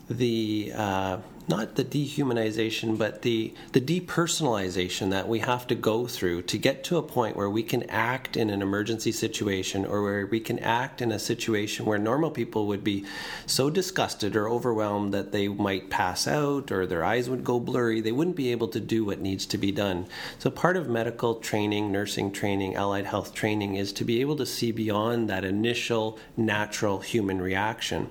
the 0.09 0.73
uh, 0.75 1.17
not 1.47 1.75
the 1.75 1.83
dehumanization, 1.83 2.97
but 2.97 3.21
the 3.21 3.53
the 3.71 3.81
depersonalization 3.81 5.11
that 5.11 5.27
we 5.27 5.39
have 5.39 5.67
to 5.67 5.75
go 5.75 6.07
through 6.07 6.41
to 6.43 6.57
get 6.57 6.83
to 6.85 6.97
a 6.97 7.03
point 7.03 7.35
where 7.35 7.49
we 7.49 7.63
can 7.63 7.83
act 7.89 8.35
in 8.35 8.49
an 8.49 8.61
emergency 8.61 9.11
situation, 9.11 9.85
or 9.85 10.01
where 10.01 10.25
we 10.25 10.39
can 10.39 10.59
act 10.59 11.01
in 11.01 11.11
a 11.11 11.19
situation 11.19 11.85
where 11.85 11.97
normal 11.97 12.31
people 12.31 12.67
would 12.67 12.83
be 12.83 13.05
so 13.45 13.69
disgusted 13.69 14.35
or 14.35 14.49
overwhelmed 14.49 15.13
that 15.13 15.31
they 15.31 15.47
might 15.47 15.89
pass 15.89 16.27
out 16.27 16.71
or 16.71 16.85
their 16.85 17.03
eyes 17.03 17.29
would 17.29 17.43
go 17.43 17.59
blurry. 17.59 18.01
They 18.01 18.11
wouldn't 18.11 18.35
be 18.35 18.51
able 18.51 18.67
to 18.69 18.79
do 18.79 19.05
what 19.05 19.19
needs 19.19 19.45
to 19.47 19.57
be 19.57 19.71
done. 19.71 20.07
So 20.39 20.49
part 20.49 20.77
of 20.77 20.89
medical 20.89 21.35
training, 21.35 21.91
nursing 21.91 22.31
training, 22.31 22.75
allied 22.75 23.05
health 23.05 23.33
training 23.33 23.75
is 23.75 23.93
to 23.93 24.03
be 24.03 24.21
able 24.21 24.35
to 24.37 24.45
see 24.45 24.71
beyond 24.71 25.29
that 25.29 25.45
initial 25.45 26.17
natural 26.37 26.99
human 26.99 27.41
reaction. 27.41 28.09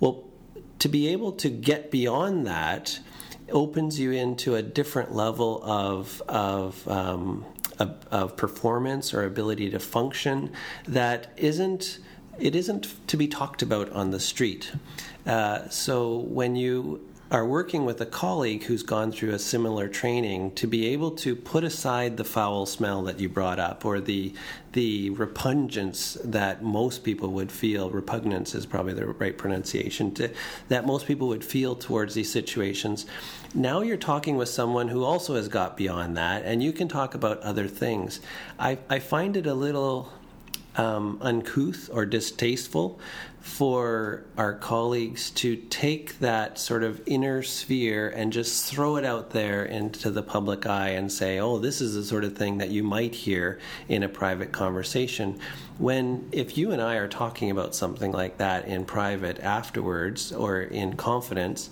Well, 0.00 0.24
to 0.78 0.88
be 0.88 1.08
able 1.08 1.32
to 1.32 1.48
get 1.48 1.90
beyond 1.90 2.46
that 2.46 2.98
opens 3.50 3.98
you 3.98 4.12
into 4.12 4.54
a 4.54 4.62
different 4.62 5.14
level 5.14 5.62
of 5.62 6.22
of, 6.28 6.86
um, 6.88 7.44
of, 7.78 7.96
of 8.10 8.36
performance 8.36 9.14
or 9.14 9.24
ability 9.24 9.70
to 9.70 9.78
function 9.78 10.52
that 10.86 11.32
isn't 11.36 11.98
it 12.38 12.54
isn't 12.54 12.94
to 13.08 13.16
be 13.16 13.26
talked 13.26 13.62
about 13.62 13.90
on 13.90 14.12
the 14.12 14.20
street. 14.20 14.70
Uh, 15.26 15.68
so 15.68 16.18
when 16.18 16.54
you 16.54 17.07
are 17.30 17.46
working 17.46 17.84
with 17.84 18.00
a 18.00 18.06
colleague 18.06 18.64
who's 18.64 18.82
gone 18.82 19.12
through 19.12 19.32
a 19.32 19.38
similar 19.38 19.86
training 19.86 20.50
to 20.52 20.66
be 20.66 20.86
able 20.86 21.10
to 21.10 21.36
put 21.36 21.62
aside 21.62 22.16
the 22.16 22.24
foul 22.24 22.64
smell 22.64 23.02
that 23.02 23.20
you 23.20 23.28
brought 23.28 23.58
up 23.58 23.84
or 23.84 24.00
the 24.00 24.32
the 24.72 25.10
repugnance 25.10 26.18
that 26.22 26.62
most 26.62 27.02
people 27.02 27.30
would 27.32 27.50
feel. 27.50 27.90
Repugnance 27.90 28.54
is 28.54 28.66
probably 28.66 28.92
the 28.92 29.06
right 29.06 29.36
pronunciation 29.36 30.12
to, 30.14 30.30
that 30.68 30.86
most 30.86 31.06
people 31.06 31.26
would 31.28 31.44
feel 31.44 31.74
towards 31.74 32.14
these 32.14 32.30
situations. 32.30 33.06
Now 33.54 33.80
you're 33.80 33.96
talking 33.96 34.36
with 34.36 34.48
someone 34.50 34.88
who 34.88 35.04
also 35.04 35.36
has 35.36 35.48
got 35.48 35.76
beyond 35.76 36.16
that 36.18 36.44
and 36.44 36.62
you 36.62 36.72
can 36.72 36.86
talk 36.86 37.14
about 37.14 37.40
other 37.40 37.66
things. 37.66 38.20
I, 38.58 38.78
I 38.90 38.98
find 38.98 39.36
it 39.36 39.46
a 39.46 39.54
little 39.54 40.12
um, 40.78 41.18
uncouth 41.20 41.90
or 41.92 42.06
distasteful 42.06 42.98
for 43.40 44.24
our 44.36 44.54
colleagues 44.54 45.30
to 45.30 45.56
take 45.56 46.18
that 46.20 46.58
sort 46.58 46.82
of 46.84 47.00
inner 47.06 47.42
sphere 47.42 48.08
and 48.10 48.32
just 48.32 48.70
throw 48.70 48.96
it 48.96 49.04
out 49.04 49.30
there 49.30 49.64
into 49.64 50.10
the 50.10 50.22
public 50.22 50.66
eye 50.66 50.90
and 50.90 51.10
say, 51.10 51.40
oh, 51.40 51.58
this 51.58 51.80
is 51.80 51.94
the 51.94 52.04
sort 52.04 52.24
of 52.24 52.36
thing 52.36 52.58
that 52.58 52.70
you 52.70 52.82
might 52.82 53.14
hear 53.14 53.58
in 53.88 54.02
a 54.02 54.08
private 54.08 54.52
conversation. 54.52 55.38
When, 55.78 56.28
if 56.30 56.56
you 56.56 56.70
and 56.70 56.80
I 56.80 56.96
are 56.96 57.08
talking 57.08 57.50
about 57.50 57.74
something 57.74 58.12
like 58.12 58.38
that 58.38 58.66
in 58.66 58.84
private 58.84 59.40
afterwards 59.40 60.32
or 60.32 60.60
in 60.60 60.94
confidence, 60.94 61.70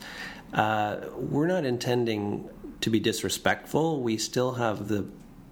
uh, 0.52 0.98
we're 1.14 1.46
not 1.46 1.64
intending 1.64 2.48
to 2.80 2.90
be 2.90 3.00
disrespectful. 3.00 4.00
We 4.00 4.16
still 4.16 4.52
have 4.52 4.88
the 4.88 5.06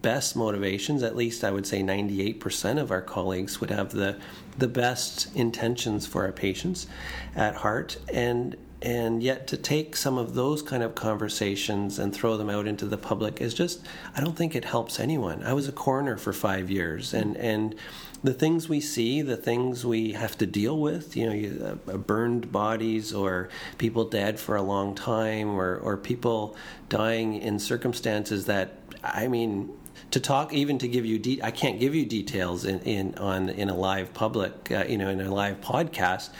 best 0.04 0.36
motivations, 0.36 1.02
at 1.02 1.16
least 1.16 1.42
I 1.42 1.50
would 1.50 1.66
say 1.66 1.82
98% 1.82 2.78
of 2.78 2.90
our 2.90 3.00
colleagues 3.00 3.58
would 3.58 3.70
have 3.70 3.90
the, 3.90 4.18
the 4.58 4.68
best 4.68 5.34
intentions 5.34 6.06
for 6.06 6.26
our 6.26 6.32
patients 6.32 6.86
at 7.34 7.56
heart. 7.56 7.96
And 8.12 8.56
and 8.82 9.22
yet 9.22 9.46
to 9.46 9.56
take 9.56 9.96
some 9.96 10.18
of 10.18 10.34
those 10.34 10.60
kind 10.60 10.82
of 10.82 10.94
conversations 10.94 11.98
and 11.98 12.14
throw 12.14 12.36
them 12.36 12.50
out 12.50 12.66
into 12.66 12.84
the 12.84 12.98
public 12.98 13.40
is 13.40 13.54
just 13.54 13.80
I 14.14 14.20
don't 14.20 14.36
think 14.36 14.54
it 14.54 14.66
helps 14.66 15.00
anyone. 15.00 15.42
I 15.42 15.54
was 15.54 15.66
a 15.66 15.72
coroner 15.72 16.18
for 16.18 16.34
five 16.34 16.70
years, 16.70 17.14
and 17.14 17.34
and 17.38 17.74
the 18.22 18.34
things 18.34 18.68
we 18.68 18.80
see, 18.80 19.22
the 19.22 19.38
things 19.38 19.86
we 19.86 20.12
have 20.12 20.36
to 20.38 20.46
deal 20.46 20.78
with, 20.78 21.16
you 21.16 21.30
know, 21.30 21.78
uh, 21.88 21.96
burned 21.96 22.50
bodies 22.50 23.12
or 23.12 23.50
people 23.76 24.04
dead 24.08 24.40
for 24.40 24.56
a 24.56 24.62
long 24.62 24.94
time 24.94 25.50
or, 25.50 25.76
or 25.76 25.98
people 25.98 26.56
dying 26.88 27.34
in 27.34 27.58
circumstances 27.58 28.46
that, 28.46 28.78
I 29.02 29.28
mean, 29.28 29.70
to 30.14 30.20
talk 30.20 30.52
even 30.52 30.78
to 30.78 30.86
give 30.86 31.04
you 31.04 31.18
de- 31.18 31.42
I 31.42 31.50
can't 31.50 31.80
give 31.80 31.92
you 31.92 32.06
details 32.06 32.64
in, 32.64 32.78
in 32.82 33.16
on 33.16 33.48
in 33.48 33.68
a 33.68 33.74
live 33.74 34.14
public 34.14 34.70
uh, 34.70 34.84
you 34.88 34.96
know 34.96 35.08
in 35.08 35.20
a 35.20 35.34
live 35.34 35.60
podcast 35.60 36.30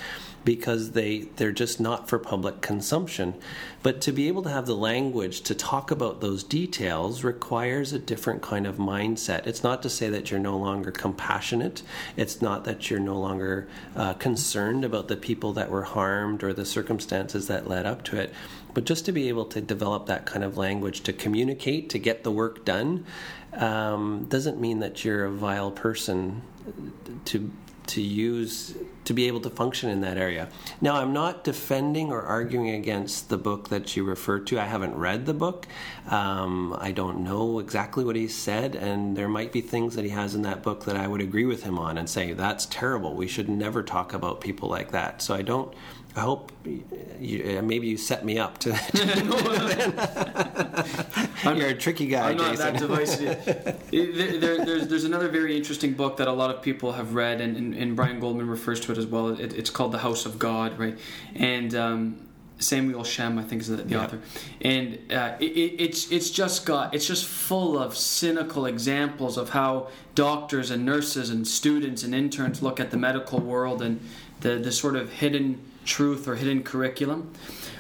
because 0.45 0.93
they 0.93 1.23
they're 1.37 1.51
just 1.51 1.81
not 1.81 2.09
for 2.09 2.21
public 2.21 2.61
consumption. 2.61 3.35
But 3.83 4.01
to 4.03 4.13
be 4.13 4.29
able 4.29 4.45
to 4.45 4.49
have 4.49 4.67
the 4.67 4.77
language 4.77 5.41
to 5.41 5.57
talk 5.57 5.91
about 5.91 6.21
those 6.21 6.45
details 6.45 7.25
requires 7.25 7.93
a 7.93 7.99
different 7.99 8.43
kind 8.43 8.65
of 8.65 8.77
mindset. 8.77 9.45
It's 9.45 9.65
not 9.65 9.83
to 9.83 9.91
say 9.91 10.09
that 10.09 10.31
you're 10.31 10.39
no 10.39 10.57
longer 10.57 10.93
compassionate. 10.93 11.83
It's 12.17 12.41
not 12.41 12.65
that 12.67 12.89
you're 12.91 13.01
no 13.01 13.19
longer 13.19 13.67
uh, 13.97 14.15
concerned 14.15 14.85
about 14.85 15.09
the 15.09 15.17
people 15.17 15.53
that 15.55 15.69
were 15.69 15.83
harmed 15.83 16.45
or 16.45 16.53
the 16.53 16.65
circumstances 16.65 17.49
that 17.49 17.67
led 17.67 17.87
up 17.87 18.05
to 18.05 18.21
it. 18.21 18.33
But 18.75 18.85
just 18.85 19.07
to 19.07 19.13
be 19.13 19.29
able 19.29 19.47
to 19.47 19.61
develop 19.61 20.07
that 20.07 20.27
kind 20.27 20.45
of 20.45 20.59
language 20.59 21.03
to 21.03 21.13
communicate, 21.13 21.89
to 21.91 21.99
get 21.99 22.25
the 22.25 22.31
work 22.31 22.65
done, 22.65 23.07
um, 23.53 24.27
doesn't 24.29 24.61
mean 24.61 24.81
that 24.81 25.05
you're 25.05 25.25
a 25.25 25.31
vile 25.31 25.71
person 25.71 26.43
to 27.27 27.51
to 27.87 28.01
use 28.01 28.75
to 29.05 29.13
be 29.13 29.27
able 29.27 29.41
to 29.41 29.51
function 29.51 29.91
in 29.91 30.01
that 30.01 30.17
area. 30.17 30.49
Now, 30.81 30.97
I'm 30.97 31.13
not 31.13 31.45
defending 31.45 32.11
or 32.11 32.23
arguing 32.23 32.71
against 32.71 33.29
the 33.29 33.37
book 33.37 33.69
that 33.69 33.95
you 33.95 34.05
refer 34.05 34.39
to. 34.41 34.59
I 34.59 34.65
haven't 34.65 34.95
read 34.95 35.27
the 35.27 35.35
book. 35.35 35.67
Um, 36.09 36.75
I 36.81 36.93
don't 36.93 37.23
know 37.23 37.59
exactly 37.59 38.03
what 38.03 38.17
he 38.17 38.29
said, 38.29 38.75
and 38.75 39.15
there 39.15 39.29
might 39.29 39.53
be 39.53 39.61
things 39.61 39.95
that 39.97 40.05
he 40.05 40.11
has 40.11 40.35
in 40.35 40.41
that 40.43 40.63
book 40.63 40.87
that 40.87 40.97
I 40.97 41.07
would 41.07 41.21
agree 41.21 41.45
with 41.45 41.65
him 41.65 41.79
on 41.79 41.99
and 41.99 42.09
say 42.09 42.33
that's 42.33 42.65
terrible. 42.67 43.15
We 43.15 43.29
should 43.29 43.49
never 43.49 43.83
talk 43.83 44.15
about 44.15 44.41
people 44.41 44.71
like 44.71 44.93
that. 44.93 45.21
So 45.21 45.35
I 45.35 45.43
don't 45.43 45.75
I 46.16 46.20
hope 46.20 46.53
you, 46.64 47.61
maybe 47.62 47.88
you 47.88 47.96
set 47.96 48.24
me 48.24 48.38
up 48.38 48.59
to. 48.59 48.70
You're 51.57 51.68
a 51.68 51.74
tricky 51.74 52.07
guy, 52.07 52.31
I'm 52.31 52.37
not 52.37 52.53
Jason. 52.53 52.72
that 52.72 52.81
divisive. 52.81 53.44
there, 53.90 54.38
there, 54.38 54.64
there's, 54.64 54.87
there's 54.87 55.05
another 55.05 55.29
very 55.29 55.57
interesting 55.57 55.94
book 55.94 56.16
that 56.18 56.29
a 56.29 56.33
lot 56.33 56.55
of 56.55 56.62
people 56.62 56.92
have 56.92 57.14
read, 57.14 57.40
and, 57.40 57.57
and, 57.57 57.74
and 57.74 57.96
Brian 57.96 58.20
Goldman 58.20 58.48
refers 58.48 58.79
to 58.81 58.92
it 58.92 58.98
as 58.98 59.07
well. 59.07 59.29
It, 59.29 59.55
it's 59.55 59.70
called 59.70 59.90
The 59.90 59.98
House 59.98 60.24
of 60.24 60.38
God, 60.38 60.79
right? 60.79 60.96
And 61.35 61.74
um, 61.74 62.29
Samuel 62.59 63.03
Shem, 63.03 63.37
I 63.38 63.42
think, 63.42 63.62
is 63.62 63.68
the, 63.68 63.77
the 63.77 63.94
yeah. 63.94 64.05
author, 64.05 64.20
and 64.61 64.98
uh, 65.12 65.35
it, 65.40 65.44
it's 65.44 66.12
it's 66.12 66.31
just 66.31 66.64
got 66.64 66.94
it's 66.94 67.07
just 67.07 67.27
full 67.27 67.77
of 67.77 67.96
cynical 67.96 68.66
examples 68.66 69.37
of 69.37 69.50
how 69.50 69.88
doctors 70.14 70.70
and 70.70 70.85
nurses 70.85 71.31
and 71.31 71.46
students 71.46 72.05
and 72.05 72.14
interns 72.14 72.62
look 72.62 72.79
at 72.79 72.92
the 72.92 72.96
medical 72.96 73.40
world 73.40 73.83
and 73.83 74.00
the 74.40 74.57
the 74.57 74.70
sort 74.70 74.94
of 74.94 75.12
hidden 75.14 75.61
truth 75.85 76.27
or 76.29 76.37
hidden 76.37 76.62
curriculum. 76.62 77.33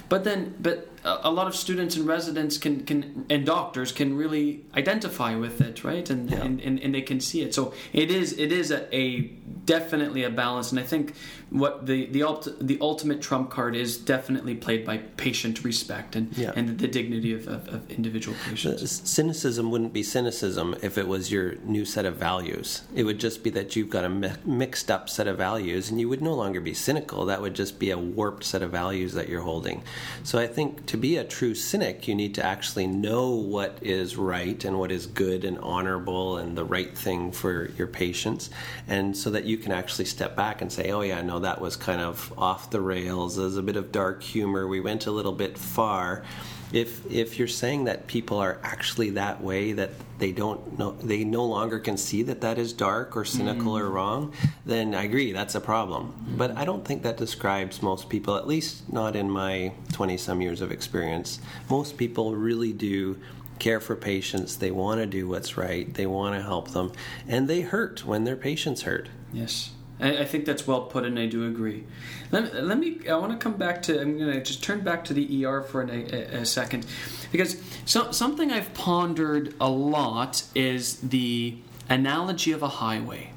But 0.08 0.24
then, 0.24 0.54
but 0.60 0.88
a 1.04 1.30
lot 1.30 1.46
of 1.46 1.54
students 1.54 1.96
and 1.96 2.06
residents 2.06 2.56
can, 2.56 2.84
can 2.84 3.26
and 3.28 3.44
doctors 3.44 3.92
can 3.92 4.16
really 4.16 4.64
identify 4.74 5.34
with 5.34 5.60
it, 5.60 5.84
right? 5.84 6.08
And, 6.08 6.30
yeah. 6.30 6.42
and, 6.42 6.60
and, 6.60 6.80
and, 6.80 6.94
they 6.94 7.02
can 7.02 7.20
see 7.20 7.42
it. 7.42 7.54
So 7.54 7.74
it 7.92 8.10
is 8.10 8.38
it 8.38 8.52
is 8.52 8.70
a, 8.70 8.94
a 8.94 9.30
definitely 9.64 10.24
a 10.24 10.30
balance. 10.30 10.70
And 10.70 10.80
I 10.80 10.84
think 10.84 11.14
what 11.50 11.86
the 11.86 12.06
the, 12.06 12.22
ult- 12.22 12.58
the 12.60 12.78
ultimate 12.80 13.20
trump 13.22 13.50
card 13.50 13.76
is 13.76 13.96
definitely 13.96 14.54
played 14.54 14.84
by 14.84 14.98
patient 15.16 15.64
respect 15.64 16.16
and 16.16 16.36
yeah. 16.36 16.52
and 16.56 16.78
the 16.78 16.88
dignity 16.88 17.32
of, 17.32 17.46
of, 17.46 17.68
of 17.68 17.90
individual 17.90 18.36
patients. 18.48 19.08
cynicism 19.08 19.70
wouldn't 19.70 19.92
be 19.92 20.02
cynicism 20.02 20.74
if 20.82 20.98
it 20.98 21.06
was 21.06 21.30
your 21.30 21.54
new 21.64 21.84
set 21.84 22.04
of 22.04 22.16
values. 22.16 22.82
It 22.94 23.04
would 23.04 23.18
just 23.18 23.44
be 23.44 23.50
that 23.50 23.76
you've 23.76 23.90
got 23.90 24.04
a 24.04 24.08
mi- 24.08 24.32
mixed 24.44 24.90
up 24.90 25.08
set 25.08 25.26
of 25.26 25.36
values, 25.36 25.90
and 25.90 26.00
you 26.00 26.08
would 26.08 26.22
no 26.22 26.34
longer 26.34 26.60
be 26.60 26.74
cynical. 26.74 27.26
That 27.26 27.40
would 27.40 27.54
just 27.54 27.78
be 27.78 27.90
a 27.90 27.98
warped 27.98 28.44
set 28.44 28.62
of 28.62 28.70
values 28.70 29.12
that 29.14 29.28
you're 29.28 29.42
holding. 29.42 29.82
So 30.22 30.38
I 30.38 30.46
think 30.46 30.86
to 30.86 30.96
be 30.96 31.16
a 31.16 31.24
true 31.24 31.54
cynic, 31.54 32.08
you 32.08 32.14
need 32.14 32.34
to 32.36 32.44
actually 32.44 32.86
know 32.86 33.30
what 33.30 33.78
is 33.80 34.16
right 34.16 34.64
and 34.64 34.78
what 34.78 34.90
is 34.90 35.06
good 35.06 35.44
and 35.44 35.58
honorable 35.58 36.38
and 36.38 36.56
the 36.56 36.64
right 36.64 36.96
thing 36.96 37.30
for 37.30 37.70
your 37.78 37.86
patients, 37.86 38.50
and 38.88 39.16
so 39.16 39.30
that 39.34 39.44
you 39.44 39.58
can 39.58 39.72
actually 39.72 40.06
step 40.06 40.34
back 40.34 40.62
and 40.62 40.72
say, 40.72 40.90
"Oh 40.90 41.02
yeah, 41.02 41.22
no." 41.22 41.38
that 41.40 41.60
was 41.60 41.76
kind 41.76 42.00
of 42.00 42.32
off 42.38 42.70
the 42.70 42.80
rails. 42.80 43.36
There's 43.36 43.56
a 43.56 43.62
bit 43.62 43.76
of 43.76 43.92
dark 43.92 44.22
humor. 44.22 44.66
We 44.66 44.80
went 44.80 45.06
a 45.06 45.10
little 45.10 45.32
bit 45.32 45.58
far. 45.58 46.24
If 46.72 47.10
if 47.12 47.38
you're 47.38 47.46
saying 47.46 47.84
that 47.84 48.06
people 48.06 48.38
are 48.38 48.58
actually 48.62 49.10
that 49.10 49.42
way, 49.42 49.72
that 49.72 49.90
they 50.18 50.32
don't 50.32 50.78
know, 50.78 50.92
they 50.92 51.22
no 51.22 51.44
longer 51.44 51.78
can 51.78 51.96
see 51.96 52.22
that 52.22 52.40
that 52.40 52.58
is 52.58 52.72
dark 52.72 53.16
or 53.16 53.24
cynical 53.24 53.72
mm. 53.72 53.80
or 53.80 53.90
wrong, 53.90 54.32
then 54.64 54.94
I 54.94 55.04
agree 55.04 55.32
that's 55.32 55.54
a 55.54 55.60
problem. 55.60 56.14
Mm. 56.26 56.38
But 56.38 56.56
I 56.56 56.64
don't 56.64 56.84
think 56.84 57.02
that 57.02 57.16
describes 57.16 57.82
most 57.82 58.08
people, 58.08 58.36
at 58.36 58.48
least 58.48 58.92
not 58.92 59.16
in 59.16 59.30
my 59.30 59.72
20 59.92 60.16
some 60.16 60.40
years 60.40 60.60
of 60.60 60.72
experience. 60.72 61.40
Most 61.68 61.96
people 61.96 62.34
really 62.34 62.72
do 62.72 63.18
care 63.64 63.80
for 63.80 63.96
patients. 63.96 64.56
They 64.56 64.70
want 64.70 65.00
to 65.00 65.06
do 65.06 65.26
what's 65.26 65.56
right. 65.56 65.92
They 65.92 66.06
want 66.06 66.36
to 66.36 66.42
help 66.42 66.72
them, 66.72 66.92
and 67.26 67.48
they 67.48 67.62
hurt 67.62 68.04
when 68.04 68.24
their 68.24 68.36
patients 68.36 68.82
hurt. 68.82 69.08
Yes. 69.32 69.70
I, 69.98 70.18
I 70.18 70.24
think 70.26 70.44
that's 70.44 70.66
well 70.66 70.82
put, 70.82 71.06
and 71.06 71.18
I 71.18 71.26
do 71.26 71.46
agree. 71.46 71.84
Let, 72.30 72.54
let 72.62 72.78
me. 72.78 73.00
I 73.08 73.16
want 73.16 73.32
to 73.32 73.38
come 73.38 73.54
back 73.56 73.80
to. 73.84 73.98
I'm 73.98 74.18
going 74.18 74.32
to 74.32 74.42
just 74.42 74.62
turn 74.62 74.80
back 74.80 75.02
to 75.06 75.14
the 75.14 75.46
ER 75.46 75.62
for 75.62 75.80
a, 75.82 75.88
a, 75.88 76.40
a 76.40 76.44
second, 76.44 76.84
because 77.32 77.56
so, 77.86 78.12
something 78.12 78.52
I've 78.52 78.74
pondered 78.74 79.54
a 79.58 79.70
lot 79.70 80.44
is 80.54 81.00
the 81.00 81.56
analogy 81.88 82.52
of 82.52 82.62
a 82.62 82.68
highway, 82.68 83.32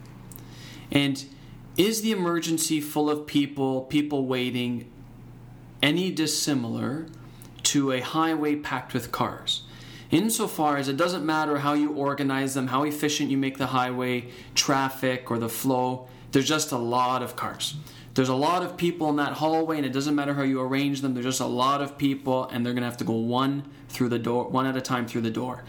and 0.91 1.23
is 1.77 2.01
the 2.01 2.11
emergency 2.11 2.81
full 2.81 3.09
of 3.09 3.27
people, 3.27 3.83
people 3.83 4.25
waiting, 4.25 4.91
any 5.81 6.11
dissimilar 6.11 7.05
to 7.63 7.93
a 7.93 8.01
highway 8.01 8.55
packed 8.57 8.93
with 8.93 9.11
cars? 9.13 9.61
Insofar 10.11 10.77
as 10.77 10.87
it 10.87 10.97
doesn't 10.97 11.25
matter 11.25 11.59
how 11.59 11.73
you 11.73 11.93
organize 11.93 12.53
them, 12.53 12.67
how 12.67 12.83
efficient 12.83 13.29
you 13.29 13.37
make 13.37 13.57
the 13.57 13.67
highway 13.67 14.29
traffic 14.55 15.29
or 15.31 15.37
the 15.37 15.49
flow, 15.49 16.07
there's 16.31 16.47
just 16.47 16.71
a 16.71 16.77
lot 16.77 17.23
of 17.23 17.35
cars. 17.35 17.75
There's 18.13 18.29
a 18.29 18.35
lot 18.35 18.63
of 18.63 18.77
people 18.77 19.09
in 19.09 19.17
that 19.17 19.33
hallway, 19.33 19.77
and 19.77 19.85
it 19.85 19.93
doesn't 19.93 20.15
matter 20.15 20.33
how 20.33 20.41
you 20.41 20.59
arrange 20.59 21.01
them. 21.01 21.13
There's 21.13 21.25
just 21.25 21.39
a 21.39 21.45
lot 21.45 21.81
of 21.81 21.99
people, 21.99 22.45
and 22.45 22.65
they're 22.65 22.73
to 22.73 22.81
have 22.81 22.97
to 22.97 23.03
go 23.03 23.13
one 23.13 23.63
through 23.89 24.09
the 24.09 24.17
door, 24.17 24.47
one 24.49 24.65
at 24.65 24.75
a 24.75 24.81
time 24.81 25.05
through 25.05 25.21
the 25.21 25.29
door. 25.29 25.63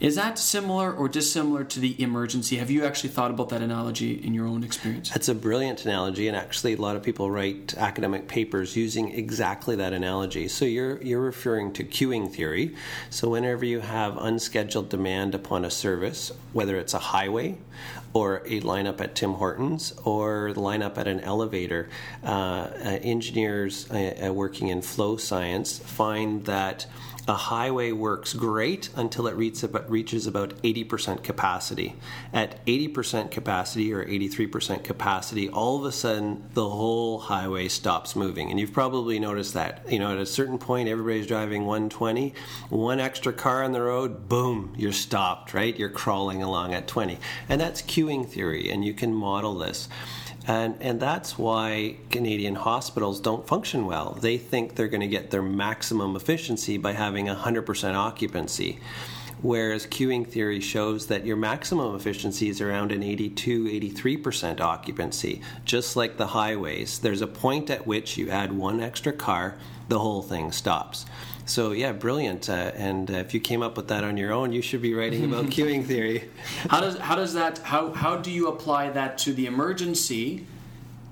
Is 0.00 0.14
that 0.14 0.38
similar 0.38 0.90
or 0.90 1.10
dissimilar 1.10 1.62
to 1.64 1.78
the 1.78 2.02
emergency? 2.02 2.56
Have 2.56 2.70
you 2.70 2.86
actually 2.86 3.10
thought 3.10 3.30
about 3.30 3.50
that 3.50 3.60
analogy 3.60 4.14
in 4.14 4.32
your 4.32 4.46
own 4.46 4.64
experience? 4.64 5.10
That's 5.10 5.28
a 5.28 5.34
brilliant 5.34 5.84
analogy, 5.84 6.26
and 6.26 6.34
actually, 6.34 6.72
a 6.72 6.80
lot 6.80 6.96
of 6.96 7.02
people 7.02 7.30
write 7.30 7.74
academic 7.76 8.26
papers 8.26 8.76
using 8.76 9.12
exactly 9.12 9.76
that 9.76 9.92
analogy. 9.92 10.48
So 10.48 10.64
you're 10.64 11.02
you're 11.02 11.20
referring 11.20 11.74
to 11.74 11.84
queuing 11.84 12.32
theory. 12.32 12.74
So 13.10 13.28
whenever 13.28 13.66
you 13.66 13.80
have 13.80 14.16
unscheduled 14.16 14.88
demand 14.88 15.34
upon 15.34 15.66
a 15.66 15.70
service, 15.70 16.32
whether 16.54 16.78
it's 16.78 16.94
a 16.94 16.98
highway 16.98 17.58
or 18.12 18.38
a 18.46 18.60
lineup 18.60 19.00
at 19.00 19.14
Tim 19.14 19.34
Hortons 19.34 19.92
or 20.04 20.52
the 20.52 20.60
lineup 20.60 20.98
at 20.98 21.06
an 21.06 21.20
elevator. 21.20 21.88
Uh, 22.24 22.26
uh, 22.26 22.98
engineers 23.02 23.88
uh, 23.90 24.26
uh, 24.26 24.32
working 24.32 24.68
in 24.68 24.82
flow 24.82 25.16
science 25.16 25.78
find 25.78 26.44
that 26.46 26.86
a 27.30 27.34
highway 27.34 27.92
works 27.92 28.34
great 28.34 28.88
until 28.96 29.28
it 29.28 29.36
reaches 29.36 30.26
about 30.26 30.62
80% 30.62 31.22
capacity. 31.22 31.94
At 32.32 32.66
80% 32.66 33.30
capacity 33.30 33.92
or 33.94 34.04
83% 34.04 34.82
capacity, 34.82 35.48
all 35.48 35.78
of 35.78 35.84
a 35.84 35.92
sudden 35.92 36.50
the 36.54 36.68
whole 36.68 37.20
highway 37.20 37.68
stops 37.68 38.16
moving. 38.16 38.50
And 38.50 38.58
you've 38.58 38.72
probably 38.72 39.20
noticed 39.20 39.54
that. 39.54 39.84
You 39.88 40.00
know, 40.00 40.10
at 40.10 40.18
a 40.18 40.26
certain 40.26 40.58
point, 40.58 40.88
everybody's 40.88 41.28
driving 41.28 41.66
120, 41.66 42.34
one 42.68 42.98
extra 42.98 43.32
car 43.32 43.62
on 43.62 43.70
the 43.70 43.82
road, 43.82 44.28
boom, 44.28 44.74
you're 44.76 44.90
stopped, 44.90 45.54
right? 45.54 45.78
You're 45.78 45.88
crawling 45.88 46.42
along 46.42 46.74
at 46.74 46.88
20. 46.88 47.16
And 47.48 47.60
that's 47.60 47.80
queuing 47.80 48.26
theory, 48.28 48.70
and 48.70 48.84
you 48.84 48.92
can 48.92 49.14
model 49.14 49.56
this. 49.56 49.88
And, 50.46 50.76
and 50.80 51.00
that's 51.00 51.38
why 51.38 51.96
Canadian 52.10 52.54
hospitals 52.54 53.20
don't 53.20 53.46
function 53.46 53.86
well. 53.86 54.18
They 54.20 54.38
think 54.38 54.74
they're 54.74 54.88
going 54.88 55.02
to 55.02 55.06
get 55.06 55.30
their 55.30 55.42
maximum 55.42 56.16
efficiency 56.16 56.78
by 56.78 56.92
having 56.92 57.26
100% 57.26 57.94
occupancy. 57.94 58.78
Whereas 59.42 59.86
queuing 59.86 60.26
theory 60.26 60.60
shows 60.60 61.06
that 61.06 61.24
your 61.24 61.36
maximum 61.36 61.94
efficiency 61.94 62.50
is 62.50 62.60
around 62.60 62.92
an 62.92 63.02
82, 63.02 63.64
83% 63.64 64.60
occupancy. 64.60 65.40
Just 65.64 65.96
like 65.96 66.18
the 66.18 66.28
highways, 66.28 66.98
there's 66.98 67.22
a 67.22 67.26
point 67.26 67.70
at 67.70 67.86
which 67.86 68.18
you 68.18 68.28
add 68.28 68.52
one 68.52 68.82
extra 68.82 69.12
car, 69.12 69.56
the 69.88 69.98
whole 69.98 70.22
thing 70.22 70.52
stops. 70.52 71.06
So 71.50 71.72
yeah, 71.72 71.90
brilliant. 71.90 72.48
Uh, 72.48 72.70
and 72.76 73.10
uh, 73.10 73.14
if 73.14 73.34
you 73.34 73.40
came 73.40 73.60
up 73.60 73.76
with 73.76 73.88
that 73.88 74.04
on 74.04 74.16
your 74.16 74.32
own, 74.32 74.52
you 74.52 74.62
should 74.62 74.80
be 74.80 74.94
writing 74.94 75.24
about 75.24 75.46
queuing 75.56 75.84
theory. 75.84 76.30
How 76.68 76.80
does 76.80 76.96
how 76.98 77.16
does 77.16 77.34
that 77.34 77.58
how 77.58 77.92
how 77.92 78.16
do 78.16 78.30
you 78.30 78.46
apply 78.46 78.90
that 78.90 79.18
to 79.18 79.32
the 79.32 79.46
emergency, 79.46 80.46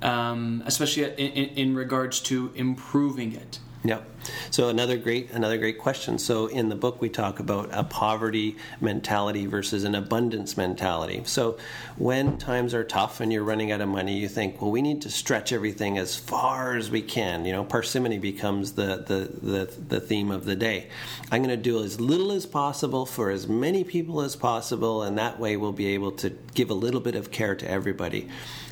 um, 0.00 0.62
especially 0.64 1.02
in, 1.02 1.32
in, 1.32 1.48
in 1.56 1.74
regards 1.74 2.20
to 2.20 2.52
improving 2.54 3.32
it? 3.32 3.58
Yep. 3.84 4.04
So 4.50 4.68
another 4.68 4.96
great 4.96 5.30
another 5.30 5.56
great 5.56 5.78
question. 5.78 6.18
So 6.18 6.48
in 6.48 6.68
the 6.68 6.74
book 6.74 7.00
we 7.00 7.08
talk 7.08 7.38
about 7.38 7.70
a 7.72 7.84
poverty 7.84 8.56
mentality 8.80 9.46
versus 9.46 9.84
an 9.84 9.94
abundance 9.94 10.56
mentality. 10.56 11.22
So 11.26 11.58
when 11.96 12.38
times 12.38 12.74
are 12.74 12.82
tough 12.82 13.20
and 13.20 13.32
you're 13.32 13.44
running 13.44 13.70
out 13.70 13.80
of 13.80 13.88
money, 13.88 14.18
you 14.18 14.28
think, 14.28 14.60
well, 14.60 14.72
we 14.72 14.82
need 14.82 15.02
to 15.02 15.10
stretch 15.10 15.52
everything 15.52 15.96
as 15.96 16.16
far 16.16 16.76
as 16.76 16.90
we 16.90 17.02
can. 17.02 17.44
You 17.44 17.52
know, 17.52 17.64
parsimony 17.64 18.18
becomes 18.18 18.72
the 18.72 19.04
the 19.06 19.46
the, 19.46 19.72
the 19.88 20.00
theme 20.00 20.32
of 20.32 20.44
the 20.44 20.56
day. 20.56 20.88
I'm 21.30 21.42
going 21.42 21.56
to 21.56 21.62
do 21.62 21.82
as 21.82 22.00
little 22.00 22.32
as 22.32 22.46
possible 22.46 23.06
for 23.06 23.30
as 23.30 23.46
many 23.46 23.84
people 23.84 24.22
as 24.22 24.34
possible, 24.34 25.04
and 25.04 25.16
that 25.18 25.38
way 25.38 25.56
we'll 25.56 25.72
be 25.72 25.94
able 25.94 26.12
to 26.12 26.30
give 26.54 26.70
a 26.70 26.74
little 26.74 27.00
bit 27.00 27.14
of 27.14 27.30
care 27.30 27.54
to 27.54 27.70
everybody. 27.70 28.28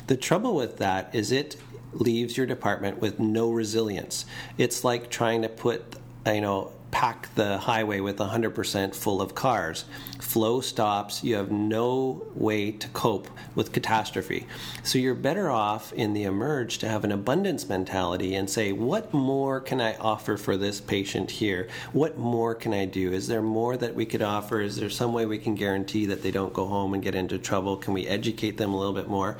The 0.07 0.17
trouble 0.17 0.53
with 0.53 0.77
that 0.77 1.15
is 1.15 1.31
it 1.31 1.55
leaves 1.93 2.37
your 2.37 2.45
department 2.45 2.99
with 2.99 3.19
no 3.19 3.51
resilience. 3.51 4.25
It's 4.57 4.83
like 4.83 5.09
trying 5.09 5.41
to 5.43 5.49
put, 5.49 5.95
you 6.25 6.41
know, 6.41 6.71
pack 6.91 7.33
the 7.35 7.57
highway 7.57 7.99
with 7.99 8.17
100% 8.17 8.95
full 8.95 9.21
of 9.21 9.35
cars. 9.35 9.85
Flow 10.19 10.61
stops, 10.61 11.23
you 11.23 11.35
have 11.35 11.51
no 11.51 12.25
way 12.33 12.71
to 12.71 12.87
cope 12.89 13.27
with 13.55 13.71
catastrophe. 13.71 14.47
So 14.83 14.97
you're 14.97 15.13
better 15.13 15.49
off 15.49 15.93
in 15.93 16.13
the 16.13 16.23
emerge 16.23 16.79
to 16.79 16.87
have 16.87 17.03
an 17.03 17.11
abundance 17.11 17.69
mentality 17.69 18.35
and 18.35 18.49
say, 18.49 18.71
what 18.71 19.13
more 19.13 19.59
can 19.59 19.79
I 19.79 19.95
offer 19.97 20.37
for 20.37 20.57
this 20.57 20.81
patient 20.81 21.29
here? 21.29 21.67
What 21.93 22.17
more 22.17 22.55
can 22.55 22.73
I 22.73 22.85
do? 22.85 23.13
Is 23.13 23.27
there 23.27 23.41
more 23.41 23.77
that 23.77 23.95
we 23.95 24.05
could 24.05 24.21
offer? 24.21 24.59
Is 24.59 24.77
there 24.77 24.89
some 24.89 25.13
way 25.13 25.25
we 25.25 25.37
can 25.37 25.55
guarantee 25.55 26.07
that 26.07 26.23
they 26.23 26.31
don't 26.31 26.53
go 26.53 26.65
home 26.65 26.93
and 26.93 27.03
get 27.03 27.15
into 27.15 27.37
trouble? 27.37 27.77
Can 27.77 27.93
we 27.93 28.07
educate 28.07 28.57
them 28.57 28.73
a 28.73 28.77
little 28.77 28.93
bit 28.93 29.07
more? 29.07 29.37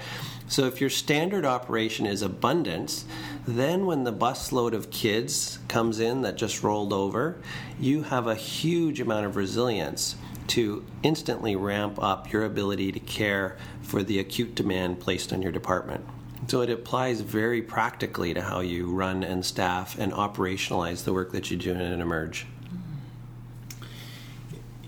So 0.48 0.66
if 0.66 0.80
your 0.80 0.90
standard 0.90 1.44
operation 1.44 2.06
is 2.06 2.22
abundance, 2.22 3.04
then 3.46 3.86
when 3.86 4.04
the 4.04 4.14
busload 4.14 4.74
of 4.74 4.92
kids 4.92 5.60
comes 5.68 6.00
in 6.00 6.22
that 6.22 6.38
just 6.38 6.64
rolled 6.64 6.94
over, 6.94 7.38
you 7.80 8.04
have 8.04 8.28
a 8.28 8.36
huge 8.36 9.02
amount 9.02 9.26
of 9.26 9.36
resilience 9.36 10.16
to 10.48 10.86
instantly 11.04 11.56
ramp 11.56 12.02
up 12.02 12.32
your 12.32 12.44
ability 12.44 12.92
to 12.92 13.00
care 13.00 13.58
for 13.82 14.04
the 14.04 14.20
acute 14.20 14.56
demand 14.56 15.00
placed 15.00 15.32
on 15.34 15.42
your 15.42 15.52
department. 15.52 16.06
So 16.48 16.62
it 16.62 16.70
applies 16.70 17.22
very 17.22 17.62
practically 17.62 18.34
to 18.34 18.42
how 18.42 18.60
you 18.62 18.92
run 18.92 19.24
and 19.24 19.46
staff 19.46 19.98
and 19.98 20.14
operationalize 20.14 21.04
the 21.04 21.14
work 21.14 21.32
that 21.32 21.52
you 21.52 21.58
do 21.58 21.72
in 21.72 21.82
an 21.82 22.00
emerge 22.00 22.46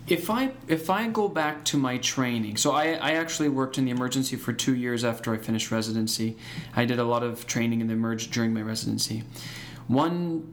if 0.10 0.30
I 0.30 0.52
if 0.68 0.90
I 0.90 1.08
go 1.08 1.28
back 1.28 1.64
to 1.66 1.78
my 1.78 1.98
training, 1.98 2.58
so 2.58 2.72
I, 2.72 2.94
I 2.94 3.12
actually 3.12 3.50
worked 3.50 3.78
in 3.78 3.86
the 3.86 3.92
emergency 3.92 4.36
for 4.36 4.54
two 4.54 4.76
years 4.76 5.04
after 5.04 5.34
I 5.34 5.38
finished 5.38 5.72
residency. 5.72 6.36
I 6.76 6.86
did 6.86 7.00
a 7.00 7.04
lot 7.04 7.24
of 7.24 7.46
training 7.46 7.82
in 7.82 7.88
the 7.88 7.94
emerge 7.94 8.32
during 8.32 8.54
my 8.54 8.62
residency. 8.62 9.24
One 9.88 10.52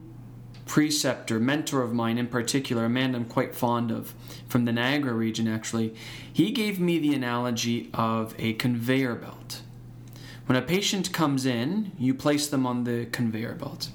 preceptor, 0.67 1.39
mentor 1.39 1.81
of 1.81 1.93
mine 1.93 2.17
in 2.17 2.27
particular, 2.27 2.85
a 2.85 2.89
man 2.89 3.15
I'm 3.15 3.25
quite 3.25 3.55
fond 3.55 3.89
of 3.91 4.13
from 4.47 4.65
the 4.65 4.71
Niagara 4.71 5.13
region 5.13 5.47
actually, 5.47 5.95
he 6.31 6.51
gave 6.51 6.79
me 6.79 6.99
the 6.99 7.13
analogy 7.13 7.89
of 7.93 8.35
a 8.37 8.53
conveyor 8.53 9.15
belt. 9.15 9.61
When 10.45 10.57
a 10.57 10.61
patient 10.61 11.11
comes 11.11 11.45
in, 11.45 11.91
you 11.97 12.13
place 12.13 12.47
them 12.47 12.65
on 12.65 12.83
the 12.83 13.05
conveyor 13.07 13.55
belt. 13.55 13.89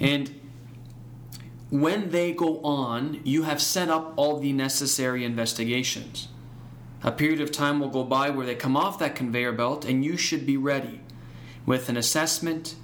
And 0.00 0.40
when 1.70 2.10
they 2.10 2.32
go 2.32 2.60
on, 2.60 3.20
you 3.24 3.44
have 3.44 3.62
set 3.62 3.88
up 3.88 4.12
all 4.16 4.38
the 4.38 4.52
necessary 4.52 5.24
investigations. 5.24 6.28
A 7.04 7.12
period 7.12 7.40
of 7.40 7.50
time 7.50 7.80
will 7.80 7.88
go 7.88 8.04
by 8.04 8.30
where 8.30 8.44
they 8.44 8.54
come 8.54 8.76
off 8.76 8.98
that 8.98 9.14
conveyor 9.14 9.52
belt, 9.52 9.84
and 9.84 10.04
you 10.04 10.16
should 10.16 10.44
be 10.44 10.56
ready 10.56 11.00
with 11.64 11.88
an 11.88 11.96
assessment, 11.96 12.74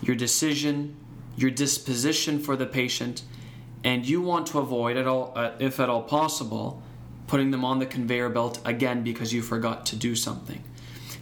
your 0.00 0.16
decision, 0.16 0.96
your 1.38 1.50
disposition 1.50 2.40
for 2.40 2.56
the 2.56 2.66
patient, 2.66 3.22
and 3.84 4.06
you 4.06 4.20
want 4.20 4.48
to 4.48 4.58
avoid, 4.58 4.96
at 4.96 5.06
all, 5.06 5.32
uh, 5.36 5.52
if 5.60 5.78
at 5.78 5.88
all 5.88 6.02
possible, 6.02 6.82
putting 7.28 7.52
them 7.52 7.64
on 7.64 7.78
the 7.78 7.86
conveyor 7.86 8.28
belt 8.28 8.58
again 8.64 9.04
because 9.04 9.32
you 9.32 9.40
forgot 9.40 9.86
to 9.86 9.96
do 9.96 10.16
something. 10.16 10.62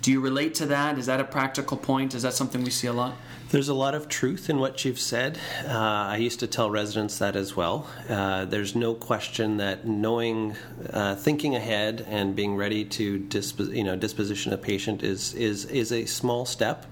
Do 0.00 0.10
you 0.10 0.20
relate 0.20 0.54
to 0.56 0.66
that? 0.66 0.98
Is 0.98 1.06
that 1.06 1.20
a 1.20 1.24
practical 1.24 1.76
point? 1.76 2.14
Is 2.14 2.22
that 2.22 2.32
something 2.32 2.62
we 2.62 2.70
see 2.70 2.86
a 2.86 2.92
lot? 2.92 3.14
There's 3.50 3.68
a 3.68 3.74
lot 3.74 3.94
of 3.94 4.08
truth 4.08 4.48
in 4.48 4.58
what 4.58 4.84
you've 4.84 4.98
said. 4.98 5.38
Uh, 5.64 5.70
I 5.70 6.16
used 6.16 6.40
to 6.40 6.46
tell 6.46 6.70
residents 6.70 7.18
that 7.18 7.36
as 7.36 7.54
well. 7.54 7.88
Uh, 8.08 8.44
there's 8.44 8.74
no 8.74 8.94
question 8.94 9.58
that 9.58 9.86
knowing, 9.86 10.56
uh, 10.92 11.14
thinking 11.16 11.54
ahead, 11.54 12.04
and 12.08 12.34
being 12.34 12.56
ready 12.56 12.84
to 12.84 13.18
disp- 13.18 13.60
you 13.60 13.84
know 13.84 13.96
disposition 13.96 14.52
a 14.52 14.56
patient 14.56 15.02
is 15.02 15.34
is 15.34 15.64
is 15.66 15.92
a 15.92 16.06
small 16.06 16.46
step 16.46 16.86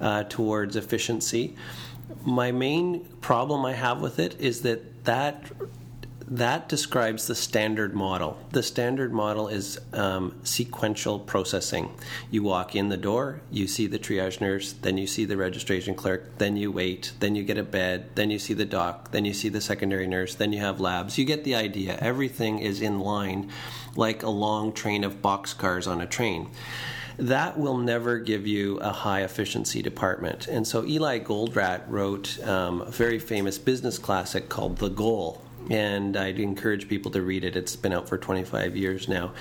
uh, 0.00 0.24
towards 0.24 0.76
efficiency. 0.76 1.56
My 2.24 2.52
main 2.52 3.04
problem 3.20 3.64
I 3.64 3.74
have 3.74 4.00
with 4.00 4.18
it 4.18 4.40
is 4.40 4.62
that 4.62 5.04
that 5.04 5.50
that 6.26 6.68
describes 6.70 7.26
the 7.26 7.34
standard 7.34 7.94
model. 7.94 8.38
The 8.50 8.62
standard 8.62 9.12
model 9.12 9.48
is 9.48 9.78
um, 9.92 10.34
sequential 10.42 11.18
processing. 11.18 11.92
You 12.30 12.42
walk 12.42 12.74
in 12.74 12.88
the 12.88 12.96
door, 12.96 13.42
you 13.50 13.66
see 13.66 13.86
the 13.86 13.98
triage 13.98 14.40
nurse, 14.40 14.72
then 14.72 14.96
you 14.96 15.06
see 15.06 15.26
the 15.26 15.36
registration 15.36 15.94
clerk, 15.94 16.38
then 16.38 16.56
you 16.56 16.72
wait, 16.72 17.12
then 17.20 17.34
you 17.34 17.42
get 17.42 17.58
a 17.58 17.62
bed, 17.62 18.08
then 18.14 18.30
you 18.30 18.38
see 18.38 18.54
the 18.54 18.64
doc, 18.64 19.10
then 19.10 19.24
you 19.24 19.34
see 19.34 19.50
the 19.50 19.60
secondary 19.60 20.06
nurse, 20.06 20.34
then 20.34 20.52
you 20.52 20.60
have 20.60 20.80
labs. 20.80 21.18
You 21.18 21.24
get 21.24 21.44
the 21.44 21.54
idea. 21.54 21.98
Everything 22.00 22.58
is 22.58 22.80
in 22.80 23.00
line 23.00 23.50
like 23.94 24.22
a 24.22 24.30
long 24.30 24.72
train 24.72 25.04
of 25.04 25.20
boxcars 25.20 25.86
on 25.86 26.00
a 26.00 26.06
train 26.06 26.48
that 27.18 27.58
will 27.58 27.76
never 27.76 28.18
give 28.18 28.46
you 28.46 28.78
a 28.78 28.90
high 28.90 29.22
efficiency 29.22 29.82
department. 29.82 30.48
And 30.48 30.66
so 30.66 30.84
Eli 30.84 31.20
Goldratt 31.20 31.82
wrote 31.88 32.42
um, 32.46 32.82
a 32.82 32.90
very 32.90 33.18
famous 33.18 33.58
business 33.58 33.98
classic 33.98 34.48
called 34.48 34.78
The 34.78 34.88
Goal 34.88 35.44
and 35.70 36.16
I'd 36.16 36.38
encourage 36.38 36.88
people 36.88 37.10
to 37.12 37.22
read 37.22 37.44
it. 37.44 37.56
It's 37.56 37.76
been 37.76 37.92
out 37.92 38.08
for 38.08 38.18
25 38.18 38.76
years 38.76 39.08
now. 39.08 39.32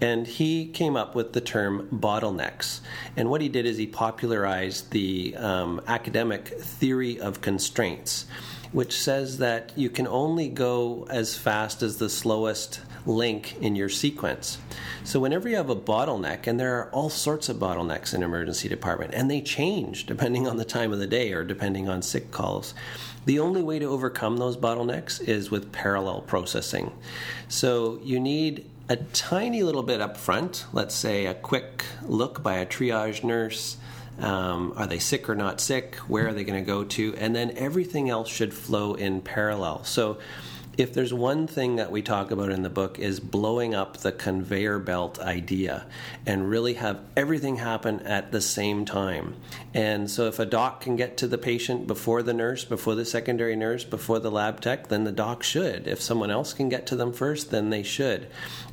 And 0.00 0.26
he 0.26 0.66
came 0.66 0.96
up 0.96 1.14
with 1.14 1.32
the 1.32 1.40
term 1.40 1.88
bottlenecks. 1.92 2.80
And 3.16 3.30
what 3.30 3.40
he 3.40 3.48
did 3.48 3.66
is 3.66 3.78
he 3.78 3.86
popularized 3.86 4.90
the 4.90 5.34
um, 5.36 5.80
academic 5.86 6.48
theory 6.48 7.20
of 7.20 7.40
constraints, 7.40 8.26
which 8.72 8.98
says 8.98 9.38
that 9.38 9.72
you 9.76 9.90
can 9.90 10.06
only 10.06 10.48
go 10.48 11.06
as 11.10 11.36
fast 11.36 11.82
as 11.82 11.98
the 11.98 12.08
slowest 12.08 12.80
link 13.06 13.56
in 13.60 13.76
your 13.76 13.88
sequence. 13.88 14.58
So 15.04 15.18
whenever 15.20 15.48
you 15.48 15.56
have 15.56 15.70
a 15.70 15.76
bottleneck, 15.76 16.46
and 16.46 16.58
there 16.58 16.78
are 16.78 16.90
all 16.90 17.10
sorts 17.10 17.48
of 17.48 17.56
bottlenecks 17.56 18.14
in 18.14 18.22
emergency 18.22 18.68
department, 18.68 19.14
and 19.14 19.30
they 19.30 19.40
change 19.40 20.06
depending 20.06 20.46
on 20.46 20.56
the 20.56 20.64
time 20.64 20.92
of 20.92 20.98
the 20.98 21.06
day 21.06 21.32
or 21.32 21.44
depending 21.44 21.88
on 21.88 22.02
sick 22.02 22.30
calls. 22.30 22.74
The 23.24 23.38
only 23.38 23.62
way 23.62 23.78
to 23.78 23.86
overcome 23.86 24.36
those 24.36 24.56
bottlenecks 24.56 25.20
is 25.20 25.50
with 25.50 25.72
parallel 25.72 26.22
processing. 26.22 26.92
So 27.48 28.00
you 28.02 28.18
need 28.18 28.68
a 28.88 28.96
tiny 28.96 29.62
little 29.62 29.82
bit 29.82 30.00
up 30.00 30.16
front, 30.16 30.66
let's 30.72 30.94
say 30.94 31.26
a 31.26 31.34
quick 31.34 31.84
look 32.02 32.42
by 32.42 32.56
a 32.56 32.66
triage 32.66 33.24
nurse. 33.24 33.76
Um, 34.18 34.74
are 34.76 34.86
they 34.86 34.98
sick 34.98 35.28
or 35.30 35.34
not 35.34 35.60
sick? 35.60 35.96
Where 36.06 36.28
are 36.28 36.32
they 36.32 36.44
going 36.44 36.62
to 36.62 36.66
go 36.66 36.84
to? 36.84 37.14
And 37.16 37.34
then 37.34 37.52
everything 37.56 38.10
else 38.10 38.28
should 38.28 38.52
flow 38.52 38.94
in 38.94 39.22
parallel. 39.22 39.84
So 39.84 40.18
if 40.78 40.94
there's 40.94 41.12
one 41.12 41.46
thing 41.46 41.76
that 41.76 41.90
we 41.90 42.00
talk 42.00 42.30
about 42.30 42.50
in 42.50 42.62
the 42.62 42.70
book 42.70 42.98
is 42.98 43.20
blowing 43.20 43.74
up 43.74 43.98
the 43.98 44.12
conveyor 44.12 44.78
belt 44.78 45.18
idea 45.18 45.86
and 46.24 46.48
really 46.48 46.74
have 46.74 46.98
everything 47.16 47.56
happen 47.56 48.00
at 48.00 48.32
the 48.32 48.40
same 48.40 48.84
time. 48.84 49.34
And 49.74 50.10
so 50.10 50.28
if 50.28 50.38
a 50.38 50.46
doc 50.46 50.80
can 50.80 50.96
get 50.96 51.18
to 51.18 51.26
the 51.26 51.36
patient 51.36 51.86
before 51.86 52.22
the 52.22 52.32
nurse, 52.32 52.64
before 52.64 52.94
the 52.94 53.04
secondary 53.04 53.54
nurse, 53.54 53.84
before 53.84 54.18
the 54.18 54.30
lab 54.30 54.60
tech, 54.60 54.88
then 54.88 55.04
the 55.04 55.12
doc 55.12 55.42
should. 55.42 55.86
If 55.86 56.00
someone 56.00 56.30
else 56.30 56.54
can 56.54 56.70
get 56.70 56.86
to 56.86 56.96
them 56.96 57.12
first, 57.12 57.50
then 57.50 57.68
they 57.70 57.82
should. 57.82 58.28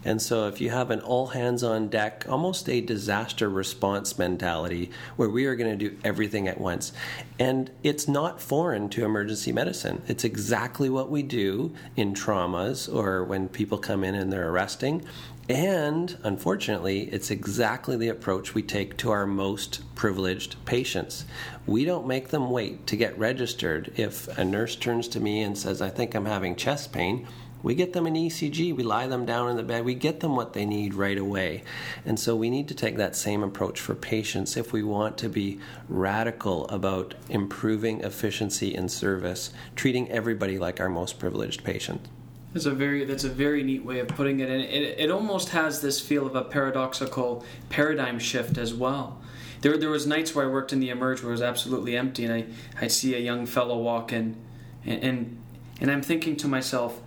And 0.06 0.22
so 0.22 0.48
if 0.48 0.62
you 0.62 0.70
have 0.70 0.92
an 0.92 1.02
all 1.02 1.28
hands 1.28 1.64
on 1.64 1.90
deck, 1.90 2.26
almost 2.30 2.70
a 2.70 2.80
disaster 2.80 3.50
response 3.50 4.18
mentality 4.18 4.92
where 5.18 5.30
we 5.30 5.46
are 5.46 5.56
going 5.56 5.78
to 5.78 5.90
do 5.90 5.98
everything 6.06 6.48
at 6.48 6.62
once. 6.62 6.94
And 7.40 7.72
it's 7.84 8.08
not 8.08 8.42
foreign 8.42 8.90
to 8.90 9.06
emergency 9.06 9.54
medicine. 9.54 10.02
It's 10.08 10.26
exactly 10.26 10.90
what 10.90 11.10
we 11.10 11.24
do 11.24 11.74
in 11.96 12.14
traumas 12.14 12.94
or 12.94 13.24
when 13.24 13.48
people 13.48 13.78
come 13.78 14.04
in 14.04 14.14
and 14.14 14.32
they're 14.32 14.50
arresting. 14.50 15.06
And 15.48 16.16
unfortunately, 16.24 17.04
it's 17.12 17.32
exactly 17.32 17.96
the 17.96 18.10
approach 18.10 18.54
we 18.54 18.62
take 18.62 18.98
to 18.98 19.10
our 19.12 19.26
most 19.26 19.82
privileged 19.96 20.64
patients. 20.66 21.26
We 21.66 21.86
don't 21.86 22.06
make 22.06 22.28
them 22.28 22.52
wait 22.52 22.86
to 22.88 22.98
get 22.98 23.18
registered. 23.18 23.94
If 23.96 24.28
a 24.38 24.44
nurse 24.44 24.76
turns 24.76 25.08
to 25.08 25.20
me 25.20 25.42
and 25.42 25.58
says, 25.58 25.82
I 25.82 25.90
think 25.90 26.14
I'm 26.14 26.26
having 26.26 26.56
chest 26.56 26.92
pain, 26.92 27.26
we 27.62 27.76
get 27.76 27.94
them 27.94 28.06
an 28.06 28.16
ECG, 28.16 28.76
we 28.76 28.84
lie 28.84 29.08
them 29.08 29.26
down 29.26 29.50
in 29.50 29.58
the 29.58 29.64
bed, 29.64 29.84
we 29.84 29.96
get 29.96 30.20
them 30.20 30.36
what 30.36 30.54
they 30.54 30.66
need 30.66 30.94
right 30.94 31.18
away. 31.18 31.64
And 32.06 32.20
so 32.20 32.36
we 32.36 32.50
need 32.50 32.68
to 32.70 32.74
take 32.74 32.98
that 32.98 33.16
same 33.16 33.44
approach 33.44 33.80
for 33.80 33.96
patients 33.96 34.56
if 34.56 34.72
we 34.72 34.84
want 34.84 35.18
to 35.20 35.30
be 35.30 35.60
radical 35.88 36.68
about 36.70 37.16
improving 37.30 38.02
efficiency 38.02 38.74
in 38.74 38.88
service, 38.90 39.52
treating 39.76 40.10
everybody 40.10 40.58
like 40.58 40.80
our 40.80 40.90
most 40.90 41.20
privileged 41.20 41.64
patient. 41.64 42.08
That's 42.54 42.66
a 42.66 42.72
very 42.72 43.06
that's 43.06 43.26
a 43.26 43.30
very 43.30 43.62
neat 43.62 43.86
way 43.86 44.00
of 44.00 44.08
putting 44.08 44.40
it, 44.40 44.50
and 44.50 44.62
it, 44.62 45.00
it 45.00 45.12
almost 45.12 45.50
has 45.50 45.82
this 45.82 46.00
feel 46.00 46.26
of 46.26 46.36
a 46.36 46.44
paradoxical 46.44 47.46
paradigm 47.70 48.18
shift 48.18 48.58
as 48.58 48.74
well. 48.74 49.22
There, 49.62 49.78
there 49.78 49.90
was 49.90 50.08
nights 50.08 50.34
where 50.34 50.46
I 50.46 50.48
worked 50.48 50.74
in 50.74 50.80
the 50.80 50.90
emerge 50.90 51.22
where 51.22 51.30
it 51.30 51.34
was 51.34 51.44
absolutely 51.44 51.96
empty, 51.96 52.26
and 52.26 52.34
I 52.34 52.46
I'd 52.82 52.92
see 52.92 53.14
a 53.14 53.20
young 53.20 53.46
fellow 53.46 53.78
walk 53.78 54.12
in 54.12 54.36
and, 54.84 55.04
and 55.04 55.42
and 55.82 55.92
I'm 55.92 56.02
thinking 56.02 56.36
to 56.38 56.48
myself, 56.48 57.02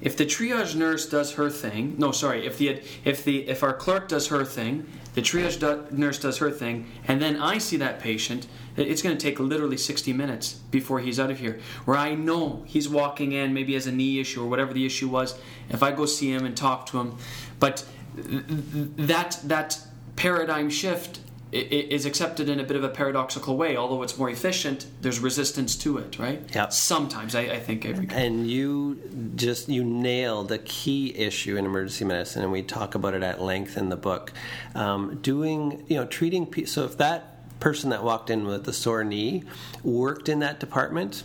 if 0.00 0.16
the 0.16 0.26
triage 0.26 0.74
nurse 0.74 1.08
does 1.08 1.32
her 1.32 1.50
thing, 1.50 1.94
no, 1.98 2.12
sorry, 2.12 2.46
if 2.46 2.58
the 2.58 2.80
if 3.04 3.24
the 3.24 3.48
if 3.48 3.62
our 3.62 3.72
clerk 3.72 4.08
does 4.08 4.28
her 4.28 4.44
thing, 4.44 4.86
the 5.14 5.22
triage 5.22 5.58
do, 5.58 5.86
nurse 5.96 6.18
does 6.18 6.38
her 6.38 6.50
thing, 6.50 6.86
and 7.08 7.20
then 7.20 7.40
I 7.40 7.58
see 7.58 7.76
that 7.78 8.00
patient, 8.00 8.46
it's 8.76 9.02
going 9.02 9.16
to 9.16 9.22
take 9.22 9.40
literally 9.40 9.78
60 9.78 10.12
minutes 10.12 10.54
before 10.70 11.00
he's 11.00 11.18
out 11.18 11.30
of 11.30 11.38
here. 11.38 11.60
Where 11.86 11.96
I 11.96 12.14
know 12.14 12.62
he's 12.66 12.88
walking 12.88 13.32
in, 13.32 13.54
maybe 13.54 13.74
has 13.74 13.86
a 13.86 13.92
knee 13.92 14.20
issue 14.20 14.42
or 14.42 14.46
whatever 14.46 14.74
the 14.74 14.84
issue 14.84 15.08
was. 15.08 15.38
If 15.70 15.82
I 15.82 15.92
go 15.92 16.04
see 16.04 16.30
him 16.30 16.44
and 16.44 16.56
talk 16.56 16.86
to 16.86 17.00
him, 17.00 17.16
but 17.58 17.84
that 18.14 19.40
that 19.44 19.80
paradigm 20.16 20.70
shift 20.70 21.20
is 21.52 22.06
accepted 22.06 22.48
in 22.48 22.58
a 22.58 22.64
bit 22.64 22.76
of 22.76 22.84
a 22.84 22.88
paradoxical 22.88 23.56
way. 23.56 23.76
Although 23.76 24.02
it's 24.02 24.18
more 24.18 24.28
efficient, 24.28 24.86
there's 25.00 25.20
resistance 25.20 25.76
to 25.76 25.98
it, 25.98 26.18
right? 26.18 26.42
Yeah. 26.54 26.68
Sometimes 26.68 27.34
I, 27.34 27.42
I 27.42 27.60
think 27.60 27.84
every. 27.84 28.08
And 28.10 28.50
you 28.50 29.00
just 29.36 29.68
you 29.68 29.84
nail 29.84 30.42
the 30.42 30.58
key 30.58 31.16
issue 31.16 31.56
in 31.56 31.64
emergency 31.64 32.04
medicine, 32.04 32.42
and 32.42 32.52
we 32.52 32.62
talk 32.62 32.94
about 32.94 33.14
it 33.14 33.22
at 33.22 33.40
length 33.40 33.76
in 33.76 33.88
the 33.88 33.96
book. 33.96 34.32
Um, 34.74 35.18
doing 35.22 35.84
you 35.88 35.96
know 35.96 36.06
treating 36.06 36.66
so 36.66 36.84
if 36.84 36.96
that 36.98 37.32
person 37.60 37.90
that 37.90 38.02
walked 38.02 38.28
in 38.28 38.46
with 38.46 38.68
a 38.68 38.72
sore 38.72 39.04
knee 39.04 39.42
worked 39.82 40.28
in 40.28 40.40
that 40.40 40.60
department 40.60 41.24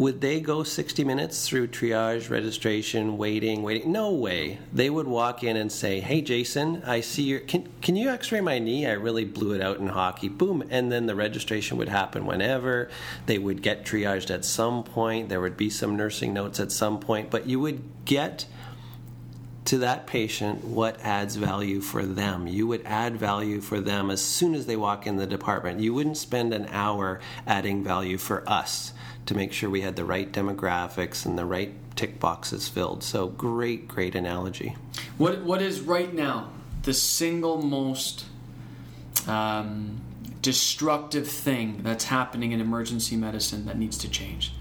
would 0.00 0.22
they 0.22 0.40
go 0.40 0.62
60 0.62 1.04
minutes 1.04 1.46
through 1.46 1.68
triage, 1.68 2.30
registration, 2.30 3.18
waiting, 3.18 3.62
waiting? 3.62 3.92
No 3.92 4.10
way. 4.12 4.58
They 4.72 4.88
would 4.88 5.06
walk 5.06 5.44
in 5.44 5.58
and 5.58 5.70
say, 5.70 6.00
"Hey, 6.00 6.22
Jason, 6.22 6.82
I 6.86 7.02
see 7.02 7.24
your. 7.24 7.40
Can 7.40 7.68
can 7.82 7.96
you 7.96 8.08
X-ray 8.08 8.40
my 8.40 8.58
knee? 8.58 8.86
I 8.86 8.92
really 8.92 9.26
blew 9.26 9.52
it 9.52 9.60
out 9.60 9.78
in 9.78 9.88
hockey." 9.88 10.30
Boom, 10.30 10.64
and 10.70 10.90
then 10.90 11.04
the 11.04 11.14
registration 11.14 11.76
would 11.76 11.90
happen 11.90 12.24
whenever. 12.24 12.88
They 13.26 13.36
would 13.36 13.60
get 13.60 13.84
triaged 13.84 14.30
at 14.30 14.46
some 14.46 14.84
point. 14.84 15.28
There 15.28 15.42
would 15.42 15.58
be 15.58 15.68
some 15.68 15.96
nursing 15.96 16.32
notes 16.32 16.58
at 16.60 16.72
some 16.72 16.98
point, 16.98 17.28
but 17.28 17.46
you 17.46 17.60
would 17.60 17.82
get 18.06 18.46
to 19.66 19.76
that 19.76 20.06
patient 20.06 20.64
what 20.64 20.98
adds 21.04 21.36
value 21.36 21.82
for 21.82 22.06
them. 22.06 22.46
You 22.46 22.66
would 22.68 22.86
add 22.86 23.18
value 23.18 23.60
for 23.60 23.82
them 23.82 24.10
as 24.10 24.22
soon 24.22 24.54
as 24.54 24.64
they 24.64 24.76
walk 24.76 25.06
in 25.06 25.16
the 25.16 25.26
department. 25.26 25.80
You 25.80 25.92
wouldn't 25.92 26.16
spend 26.16 26.54
an 26.54 26.68
hour 26.72 27.20
adding 27.46 27.84
value 27.84 28.16
for 28.16 28.48
us 28.48 28.94
to 29.30 29.36
make 29.36 29.52
sure 29.52 29.70
we 29.70 29.82
had 29.82 29.94
the 29.94 30.04
right 30.04 30.32
demographics 30.32 31.24
and 31.24 31.38
the 31.38 31.44
right 31.44 31.72
tick 31.94 32.18
boxes 32.18 32.68
filled. 32.68 33.04
So 33.04 33.28
great, 33.28 33.86
great 33.86 34.16
analogy. 34.16 34.74
What 35.18 35.42
what 35.42 35.62
is 35.62 35.80
right 35.80 36.12
now 36.12 36.50
the 36.82 36.92
single 36.92 37.62
most 37.62 38.24
um, 39.28 40.00
destructive 40.42 41.28
thing 41.28 41.80
that's 41.84 42.06
happening 42.06 42.50
in 42.50 42.60
emergency 42.60 43.14
medicine 43.14 43.66
that 43.66 43.78
needs 43.78 43.96
to 43.98 44.08
change? 44.10 44.52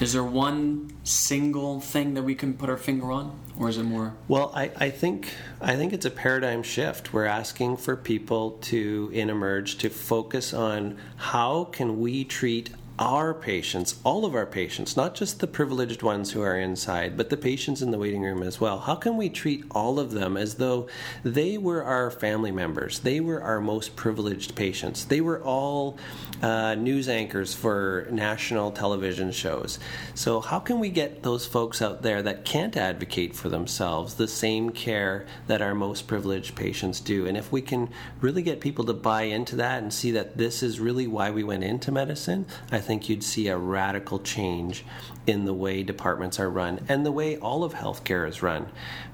Is 0.00 0.12
there 0.12 0.22
one 0.22 0.92
single 1.02 1.80
thing 1.80 2.14
that 2.14 2.22
we 2.22 2.36
can 2.36 2.54
put 2.54 2.70
our 2.70 2.76
finger 2.76 3.10
on, 3.10 3.36
or 3.58 3.68
is 3.68 3.78
it 3.78 3.82
more? 3.82 4.14
Well, 4.28 4.52
I, 4.54 4.70
I 4.76 4.90
think 4.90 5.34
I 5.60 5.74
think 5.74 5.92
it's 5.92 6.06
a 6.06 6.10
paradigm 6.10 6.62
shift. 6.62 7.12
We're 7.12 7.24
asking 7.24 7.78
for 7.78 7.96
people 7.96 8.52
to 8.70 9.10
in 9.12 9.28
emerge 9.28 9.78
to 9.78 9.90
focus 9.90 10.54
on 10.54 10.98
how 11.16 11.64
can 11.64 11.98
we 11.98 12.22
treat 12.22 12.70
our 12.98 13.32
patients, 13.32 14.00
all 14.02 14.24
of 14.24 14.34
our 14.34 14.46
patients, 14.46 14.96
not 14.96 15.14
just 15.14 15.38
the 15.38 15.46
privileged 15.46 16.02
ones 16.02 16.32
who 16.32 16.42
are 16.42 16.58
inside, 16.58 17.16
but 17.16 17.30
the 17.30 17.36
patients 17.36 17.80
in 17.80 17.92
the 17.92 17.98
waiting 17.98 18.22
room 18.22 18.42
as 18.42 18.60
well. 18.60 18.78
How 18.80 18.96
can 18.96 19.16
we 19.16 19.28
treat 19.28 19.64
all 19.70 20.00
of 20.00 20.10
them 20.10 20.36
as 20.36 20.56
though 20.56 20.88
they 21.22 21.58
were 21.58 21.84
our 21.84 22.10
family 22.10 22.50
members? 22.50 23.00
They 23.00 23.20
were 23.20 23.40
our 23.40 23.60
most 23.60 23.94
privileged 23.94 24.56
patients. 24.56 25.04
They 25.04 25.20
were 25.20 25.40
all 25.42 25.96
uh, 26.42 26.74
news 26.74 27.08
anchors 27.08 27.54
for 27.54 28.08
national 28.10 28.72
television 28.72 29.30
shows. 29.30 29.78
So, 30.14 30.40
how 30.40 30.58
can 30.58 30.80
we 30.80 30.88
get 30.88 31.22
those 31.22 31.46
folks 31.46 31.80
out 31.80 32.02
there 32.02 32.22
that 32.22 32.44
can't 32.44 32.76
advocate 32.76 33.36
for 33.36 33.48
themselves 33.48 34.14
the 34.14 34.28
same 34.28 34.70
care 34.70 35.26
that 35.46 35.62
our 35.62 35.74
most 35.74 36.08
privileged 36.08 36.56
patients 36.56 37.00
do? 37.00 37.26
And 37.26 37.36
if 37.36 37.52
we 37.52 37.62
can 37.62 37.90
really 38.20 38.42
get 38.42 38.60
people 38.60 38.84
to 38.86 38.94
buy 38.94 39.22
into 39.22 39.56
that 39.56 39.82
and 39.82 39.92
see 39.92 40.10
that 40.12 40.36
this 40.36 40.62
is 40.62 40.80
really 40.80 41.06
why 41.06 41.30
we 41.30 41.44
went 41.44 41.64
into 41.64 41.92
medicine, 41.92 42.46
I 42.72 42.80
think 42.88 43.10
you'd 43.10 43.22
see 43.22 43.48
a 43.48 43.58
radical 43.58 44.18
change 44.18 44.82
in 45.26 45.44
the 45.44 45.52
way 45.52 45.82
departments 45.82 46.40
are 46.40 46.48
run 46.48 46.80
and 46.88 47.04
the 47.04 47.12
way 47.12 47.36
all 47.36 47.62
of 47.62 47.74
healthcare 47.74 48.26
is 48.26 48.42
run. 48.42 48.66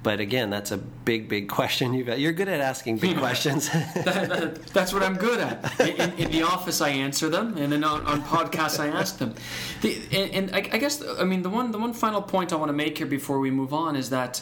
But 0.05 0.21
again, 0.21 0.49
that's 0.49 0.71
a 0.71 0.77
big, 0.77 1.29
big 1.29 1.49
question. 1.49 1.93
You've, 1.93 2.07
got. 2.07 2.21
you're 2.21 2.33
good 2.33 2.47
at 2.47 2.61
asking 2.61 2.99
big 2.99 3.19
questions. 3.19 3.69
that, 3.97 4.29
that, 4.29 4.67
that's 4.67 4.93
what 4.93 5.03
I'm 5.03 5.17
good 5.17 5.41
at. 5.41 5.81
In, 5.81 6.13
in, 6.13 6.31
the 6.31 6.43
office, 6.43 6.81
I 6.81 6.91
answer 6.91 7.29
them, 7.29 7.57
and 7.57 7.73
then 7.73 7.83
on, 7.83 8.07
on 8.07 8.23
podcasts, 8.23 8.79
I 8.79 8.87
ask 8.87 9.19
them. 9.19 9.35
The, 9.81 10.01
and, 10.13 10.31
and 10.35 10.55
I, 10.55 10.59
I 10.59 10.79
guess, 10.79 11.03
I 11.19 11.25
mean, 11.25 11.43
the 11.43 11.51
one, 11.51 11.73
the 11.73 11.79
one 11.79 11.95
final 11.95 12.23
point 12.23 12.53
I 12.53 12.57
want 12.57 12.69
to 12.69 12.75
make 12.75 12.99
here 12.99 13.09
before 13.09 13.41
we 13.41 13.51
move 13.51 13.75
on 13.75 13.97
is 13.97 14.11
that 14.11 14.41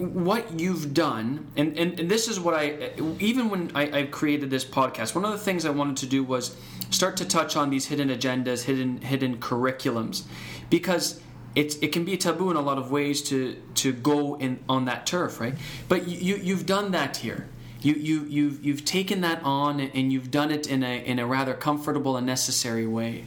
what 0.00 0.58
you've 0.58 0.92
done, 0.92 1.46
and, 1.56 1.78
and, 1.78 2.00
and, 2.00 2.10
this 2.10 2.26
is 2.26 2.40
what 2.40 2.54
I, 2.54 2.90
even 3.20 3.48
when 3.48 3.70
I, 3.74 3.98
I, 3.98 4.02
created 4.04 4.50
this 4.50 4.64
podcast, 4.64 5.14
one 5.14 5.24
of 5.24 5.32
the 5.32 5.38
things 5.38 5.66
I 5.66 5.70
wanted 5.70 5.98
to 5.98 6.06
do 6.06 6.24
was 6.24 6.56
start 6.90 7.16
to 7.18 7.24
touch 7.24 7.56
on 7.56 7.70
these 7.70 7.86
hidden 7.86 8.08
agendas, 8.08 8.64
hidden 8.64 9.00
hidden 9.00 9.38
curriculums, 9.38 10.24
because 10.68 11.20
it's 11.54 11.76
it 11.76 11.92
can 11.92 12.04
be 12.04 12.16
taboo 12.16 12.50
in 12.50 12.56
a 12.56 12.60
lot 12.60 12.78
of 12.78 12.90
ways 12.90 13.22
to 13.22 13.56
to 13.76 13.92
go 13.92 14.36
in 14.36 14.60
on 14.68 14.84
that 14.84 15.06
turf, 15.06 15.40
right? 15.40 15.54
But 15.88 16.08
you 16.08 16.36
you've 16.36 16.66
done 16.66 16.92
that 16.92 17.18
here. 17.18 17.48
You 17.80 17.94
you 17.94 18.24
you've 18.28 18.64
you've 18.64 18.84
taken 18.84 19.20
that 19.22 19.42
on 19.42 19.80
and 19.80 20.12
you've 20.12 20.30
done 20.30 20.50
it 20.50 20.66
in 20.66 20.82
a 20.82 21.04
in 21.04 21.18
a 21.18 21.26
rather 21.26 21.54
comfortable 21.54 22.16
and 22.16 22.26
necessary 22.26 22.86
way. 22.86 23.24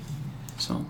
So. 0.57 0.85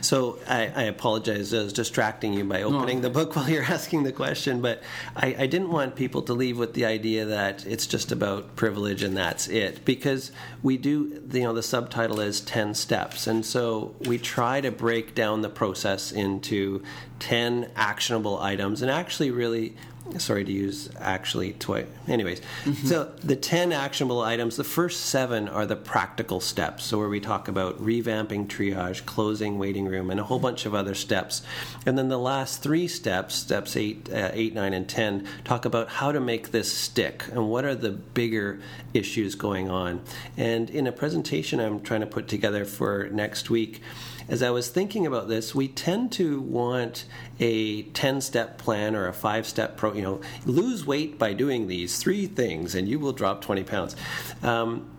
So 0.00 0.38
I, 0.48 0.68
I 0.74 0.82
apologize. 0.84 1.52
I 1.52 1.62
was 1.62 1.72
distracting 1.72 2.32
you 2.32 2.44
by 2.44 2.62
opening 2.62 3.00
no. 3.00 3.08
the 3.08 3.10
book 3.10 3.36
while 3.36 3.48
you're 3.48 3.62
asking 3.62 4.04
the 4.04 4.12
question, 4.12 4.60
but 4.60 4.82
I, 5.14 5.36
I 5.38 5.46
didn't 5.46 5.70
want 5.70 5.96
people 5.96 6.22
to 6.22 6.32
leave 6.32 6.58
with 6.58 6.74
the 6.74 6.84
idea 6.84 7.24
that 7.26 7.66
it's 7.66 7.86
just 7.86 8.12
about 8.12 8.56
privilege 8.56 9.02
and 9.02 9.16
that's 9.16 9.48
it, 9.48 9.84
because 9.84 10.32
we 10.62 10.76
do. 10.76 11.22
You 11.32 11.42
know, 11.42 11.52
the 11.52 11.62
subtitle 11.62 12.20
is 12.20 12.40
ten 12.40 12.74
steps, 12.74 13.26
and 13.26 13.44
so 13.44 13.94
we 14.00 14.18
try 14.18 14.60
to 14.60 14.70
break 14.70 15.14
down 15.14 15.42
the 15.42 15.48
process 15.48 16.12
into 16.12 16.82
ten 17.18 17.70
actionable 17.76 18.38
items, 18.40 18.82
and 18.82 18.90
actually 18.90 19.30
really 19.30 19.74
sorry 20.18 20.44
to 20.44 20.52
use 20.52 20.88
actually 20.98 21.52
twice. 21.54 21.86
Anyways, 22.08 22.40
mm-hmm. 22.40 22.86
so 22.86 23.12
the 23.22 23.36
10 23.36 23.72
actionable 23.72 24.20
items, 24.20 24.56
the 24.56 24.64
first 24.64 25.06
seven 25.06 25.48
are 25.48 25.66
the 25.66 25.76
practical 25.76 26.40
steps. 26.40 26.84
So, 26.84 26.98
where 26.98 27.08
we 27.08 27.20
talk 27.20 27.48
about 27.48 27.82
revamping 27.82 28.46
triage, 28.46 29.04
closing 29.04 29.58
waiting 29.58 29.86
room, 29.86 30.10
and 30.10 30.20
a 30.20 30.24
whole 30.24 30.38
bunch 30.38 30.66
of 30.66 30.74
other 30.74 30.94
steps. 30.94 31.42
And 31.84 31.98
then 31.98 32.08
the 32.08 32.18
last 32.18 32.62
three 32.62 32.88
steps, 32.88 33.34
steps 33.34 33.76
eight, 33.76 34.08
uh, 34.12 34.30
eight, 34.32 34.54
nine, 34.54 34.72
and 34.72 34.88
10, 34.88 35.26
talk 35.44 35.64
about 35.64 35.88
how 35.88 36.12
to 36.12 36.20
make 36.20 36.50
this 36.50 36.72
stick 36.72 37.24
and 37.32 37.48
what 37.48 37.64
are 37.64 37.74
the 37.74 37.90
bigger 37.90 38.60
issues 38.94 39.34
going 39.34 39.68
on. 39.68 40.02
And 40.36 40.70
in 40.70 40.86
a 40.86 40.92
presentation 40.92 41.60
I'm 41.60 41.80
trying 41.80 42.00
to 42.00 42.06
put 42.06 42.28
together 42.28 42.64
for 42.64 43.08
next 43.10 43.50
week, 43.50 43.82
as 44.28 44.42
I 44.42 44.50
was 44.50 44.68
thinking 44.68 45.06
about 45.06 45.28
this, 45.28 45.54
we 45.54 45.68
tend 45.68 46.12
to 46.12 46.40
want 46.40 47.04
a 47.38 47.82
10 47.82 48.20
step 48.20 48.58
plan 48.58 48.94
or 48.96 49.06
a 49.06 49.12
five 49.12 49.46
step 49.46 49.76
pro, 49.76 49.92
you 49.92 50.02
know, 50.02 50.20
lose 50.44 50.84
weight 50.84 51.18
by 51.18 51.32
doing 51.32 51.66
these 51.66 51.98
three 51.98 52.26
things 52.26 52.74
and 52.74 52.88
you 52.88 52.98
will 52.98 53.12
drop 53.12 53.42
20 53.42 53.64
pounds. 53.64 53.96
Um, 54.42 54.90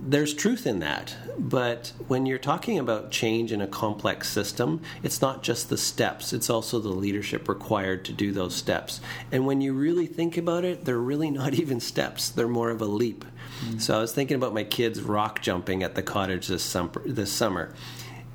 there's 0.00 0.32
truth 0.32 0.64
in 0.64 0.78
that, 0.78 1.16
but 1.38 1.92
when 2.06 2.24
you're 2.24 2.38
talking 2.38 2.78
about 2.78 3.10
change 3.10 3.50
in 3.50 3.60
a 3.60 3.66
complex 3.66 4.28
system, 4.28 4.80
it's 5.02 5.20
not 5.20 5.42
just 5.42 5.70
the 5.70 5.76
steps, 5.76 6.32
it's 6.32 6.48
also 6.48 6.78
the 6.78 6.88
leadership 6.88 7.48
required 7.48 8.04
to 8.04 8.12
do 8.12 8.30
those 8.30 8.54
steps. 8.54 9.00
And 9.32 9.44
when 9.44 9.60
you 9.60 9.72
really 9.72 10.06
think 10.06 10.36
about 10.36 10.64
it, 10.64 10.84
they're 10.84 10.98
really 10.98 11.32
not 11.32 11.54
even 11.58 11.80
steps, 11.80 12.28
they're 12.28 12.46
more 12.46 12.70
of 12.70 12.80
a 12.80 12.86
leap. 12.86 13.24
Mm-hmm. 13.24 13.78
So 13.78 13.98
I 13.98 14.00
was 14.00 14.12
thinking 14.12 14.36
about 14.36 14.54
my 14.54 14.62
kids 14.62 15.02
rock 15.02 15.42
jumping 15.42 15.82
at 15.82 15.96
the 15.96 16.02
cottage 16.02 16.46
this 16.46 16.62
summer, 16.62 17.02
this 17.04 17.32
summer 17.32 17.74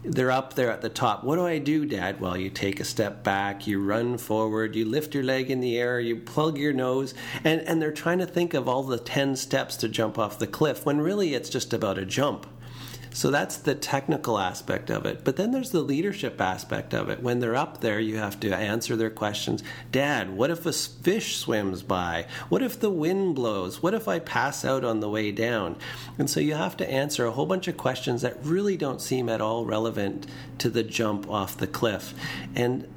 they're 0.04 0.32
up 0.32 0.54
there 0.54 0.70
at 0.70 0.82
the 0.82 0.90
top. 0.90 1.24
What 1.24 1.38
do 1.38 1.46
I 1.46 1.60
do, 1.60 1.86
Dad? 1.86 2.20
Well, 2.20 2.38
you 2.38 2.50
take 2.50 2.80
a 2.80 2.86
step 2.86 3.24
back, 3.24 3.68
you 3.68 3.82
run 3.82 4.18
forward, 4.18 4.76
you 4.76 4.86
lift 4.86 5.14
your 5.14 5.24
leg 5.24 5.50
in 5.50 5.62
the 5.62 5.78
air, 5.78 6.00
you 6.00 6.18
plug 6.18 6.58
your 6.58 6.74
nose, 6.74 7.14
and, 7.44 7.62
and 7.62 7.82
they're 7.82 7.92
trying 7.92 8.20
to 8.20 8.26
think 8.26 8.54
of 8.54 8.68
all 8.68 8.84
the 8.84 8.98
10 8.98 9.36
steps 9.36 9.78
to 9.78 9.90
jump 9.90 10.20
off 10.20 10.40
the 10.40 10.48
cliff 10.48 10.86
when 10.86 11.02
really 11.02 11.34
it's 11.34 11.50
just 11.50 11.74
about 11.74 11.98
a 11.98 12.06
jump. 12.06 12.46
So 13.14 13.30
that's 13.30 13.58
the 13.58 13.76
technical 13.76 14.40
aspect 14.40 14.90
of 14.90 15.06
it. 15.06 15.24
But 15.24 15.36
then 15.36 15.52
there's 15.52 15.72
the 15.72 15.82
leadership 15.82 16.42
aspect 16.42 16.94
of 16.94 17.10
it. 17.10 17.22
When 17.22 17.40
they're 17.40 17.56
up 17.56 17.82
there, 17.82 18.00
you 18.00 18.18
have 18.18 18.40
to 18.42 18.56
answer 18.56 18.96
their 18.96 19.10
questions. 19.10 19.64
Dad, 19.92 20.36
what 20.36 20.50
if 20.50 20.66
a 20.66 20.74
fish 20.74 21.38
swims 21.38 21.84
by? 21.84 22.26
What 22.50 22.64
if 22.64 22.80
the 22.80 22.90
wind 22.90 23.36
blows? 23.36 23.84
What 23.84 23.94
if 23.94 24.08
I 24.08 24.20
pass 24.20 24.66
out 24.66 24.84
on 24.84 25.00
the 25.00 25.10
way 25.10 25.32
down? 25.32 25.78
And 26.18 26.30
so 26.30 26.40
you 26.40 26.56
have 26.56 26.76
to 26.78 26.90
answer 26.90 27.26
a 27.26 27.32
whole 27.32 27.46
bunch 27.46 27.68
of 27.68 27.78
questions 27.78 28.24
that 28.24 28.44
really 28.44 28.78
don't 28.78 29.02
seem 29.02 29.30
at 29.30 29.42
all 29.42 29.66
relevant 29.66 30.26
to 30.58 30.70
the 30.70 30.84
jump 30.84 31.30
off 31.30 31.58
the 31.58 31.68
cliff. 31.68 32.14
And 32.56 32.88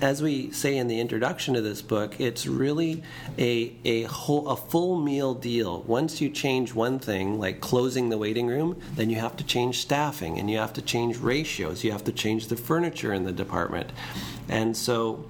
as 0.00 0.22
we 0.22 0.50
say 0.50 0.76
in 0.76 0.88
the 0.88 1.00
introduction 1.00 1.54
to 1.54 1.60
this 1.60 1.82
book, 1.82 2.20
it's 2.20 2.46
really 2.46 3.02
a 3.38 3.74
a 3.84 4.02
whole 4.04 4.48
a 4.48 4.56
full 4.56 4.98
meal 5.00 5.34
deal. 5.34 5.82
Once 5.82 6.20
you 6.20 6.30
change 6.30 6.74
one 6.74 6.98
thing, 6.98 7.38
like 7.38 7.60
closing 7.60 8.08
the 8.08 8.18
waiting 8.18 8.46
room, 8.46 8.80
then 8.94 9.10
you 9.10 9.16
have 9.16 9.36
to 9.36 9.44
change 9.44 9.80
staffing 9.80 10.38
and 10.38 10.50
you 10.50 10.58
have 10.58 10.72
to 10.72 10.82
change 10.82 11.18
ratios. 11.18 11.84
You 11.84 11.92
have 11.92 12.04
to 12.04 12.12
change 12.12 12.48
the 12.48 12.56
furniture 12.56 13.12
in 13.12 13.24
the 13.24 13.32
department, 13.32 13.90
and 14.48 14.76
so 14.76 15.24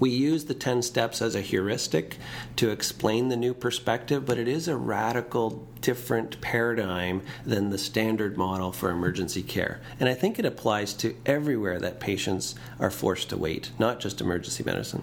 we 0.00 0.10
use 0.10 0.44
the 0.44 0.54
10 0.54 0.82
steps 0.82 1.20
as 1.20 1.34
a 1.34 1.40
heuristic 1.40 2.16
to 2.56 2.70
explain 2.70 3.28
the 3.28 3.36
new 3.36 3.54
perspective, 3.54 4.24
but 4.24 4.38
it 4.38 4.48
is 4.48 4.68
a 4.68 4.76
radical 4.76 5.66
different 5.80 6.40
paradigm 6.40 7.22
than 7.44 7.70
the 7.70 7.78
standard 7.78 8.36
model 8.36 8.72
for 8.72 8.90
emergency 8.90 9.42
care. 9.42 9.80
And 10.00 10.08
I 10.08 10.14
think 10.14 10.38
it 10.38 10.44
applies 10.44 10.94
to 10.94 11.14
everywhere 11.26 11.78
that 11.80 12.00
patients 12.00 12.54
are 12.78 12.90
forced 12.90 13.30
to 13.30 13.36
wait, 13.36 13.70
not 13.78 14.00
just 14.00 14.20
emergency 14.20 14.64
medicine 14.64 15.02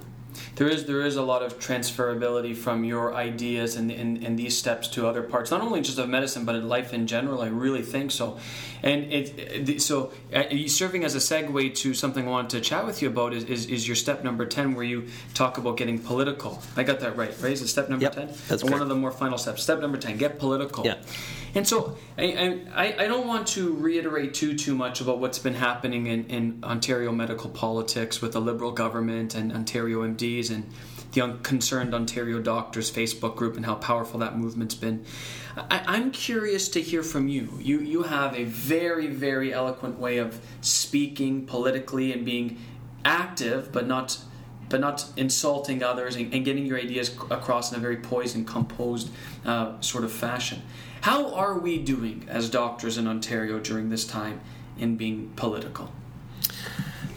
there 0.55 0.67
is 0.67 0.86
there 0.86 1.01
is 1.01 1.15
a 1.15 1.21
lot 1.21 1.41
of 1.43 1.59
transferability 1.59 2.55
from 2.55 2.83
your 2.83 3.13
ideas 3.13 3.75
and, 3.75 3.91
and, 3.91 4.23
and 4.23 4.38
these 4.38 4.57
steps 4.57 4.88
to 4.89 5.07
other 5.07 5.21
parts, 5.21 5.51
not 5.51 5.61
only 5.61 5.81
just 5.81 5.97
of 5.97 6.09
medicine 6.09 6.45
but 6.45 6.55
in 6.55 6.67
life 6.67 6.93
in 6.93 7.07
general. 7.07 7.41
I 7.41 7.47
really 7.47 7.81
think 7.81 8.11
so, 8.11 8.38
and 8.83 9.11
it, 9.11 9.81
so 9.81 10.11
uh, 10.33 10.43
serving 10.67 11.03
as 11.03 11.15
a 11.15 11.19
segue 11.19 11.75
to 11.75 11.93
something 11.93 12.27
I 12.27 12.31
wanted 12.31 12.49
to 12.51 12.61
chat 12.61 12.86
with 12.86 13.01
you 13.01 13.09
about 13.09 13.33
is, 13.33 13.43
is, 13.45 13.65
is, 13.67 13.88
your 13.88 13.95
step 13.95 14.23
number 14.23 14.45
ten, 14.45 14.75
where 14.75 14.86
you 14.86 15.07
talk 15.33 15.57
about 15.57 15.77
getting 15.77 15.99
political. 15.99 16.61
I 16.75 16.83
got 16.83 16.99
that 17.01 17.15
right, 17.17 17.33
right? 17.41 17.51
Is 17.51 17.61
it 17.61 17.67
step 17.67 17.89
number 17.89 18.03
yep, 18.03 18.15
ten? 18.15 18.33
That's 18.47 18.63
one 18.63 18.81
of 18.81 18.89
the 18.89 18.95
more 18.95 19.11
final 19.11 19.38
steps. 19.38 19.63
Step 19.63 19.79
number 19.79 19.97
ten: 19.97 20.17
get 20.17 20.39
political. 20.39 20.86
Yeah. 20.86 20.95
And 21.56 21.66
so 21.66 21.97
I, 22.18 22.62
I, 22.76 22.95
I 23.06 23.08
don't 23.08 23.28
want 23.28 23.47
to 23.49 23.74
reiterate 23.76 24.34
too 24.34 24.56
too 24.56 24.76
much 24.76 24.99
about 24.99 25.20
what's 25.20 25.39
been 25.39 25.53
happening 25.53 26.08
in, 26.08 26.26
in 26.26 26.60
Ontario 26.64 27.14
medical 27.14 27.49
politics 27.49 28.22
with 28.22 28.34
the 28.34 28.41
Liberal 28.41 28.72
government 28.72 29.36
and 29.36 29.53
Ontario 29.53 30.01
MDs 30.03 30.51
and 30.51 30.70
the 31.14 31.39
Concerned 31.43 31.95
Ontario 31.95 32.41
Doctors 32.41 32.91
Facebook 32.91 33.38
group 33.38 33.56
and 33.56 33.66
how 33.66 33.76
powerful 33.76 34.20
that 34.20 34.38
movement's 34.38 34.76
been. 34.76 35.06
I, 35.56 35.95
am 35.95 36.12
curious 36.12 36.68
to 36.70 36.82
hear 36.82 37.01
from 37.01 37.30
you. 37.30 37.58
You 37.62 37.80
you 37.80 38.03
have 38.03 38.36
a 38.36 38.43
very 38.43 39.08
very 39.08 39.53
eloquent 39.53 39.97
way 39.97 40.18
of 40.18 40.41
speaking 40.60 41.45
politically 41.45 42.12
and 42.12 42.26
being 42.26 42.58
active, 43.06 43.72
but 43.72 43.88
not 43.88 44.18
but 44.68 44.82
not 44.82 45.06
insulting 45.16 45.84
others 45.84 46.16
and, 46.16 46.34
and 46.34 46.43
getting 46.43 46.66
your 46.66 46.78
ideas 46.78 47.16
across 47.30 47.72
in 47.72 47.78
a 47.78 47.82
very 47.82 47.97
poised 47.97 48.36
and 48.36 48.45
composed 48.45 49.10
uh, 49.45 49.80
sort 49.80 50.03
of 50.03 50.12
fashion. 50.12 50.62
How 51.06 51.36
are 51.36 51.60
we 51.60 51.78
doing 51.78 52.26
as 52.28 52.49
doctors 52.49 52.97
in 52.97 53.06
Ontario 53.08 53.60
during 53.60 53.89
this 53.89 54.08
time 54.08 54.41
in 54.76 54.95
being 54.95 55.34
political? 55.36 55.91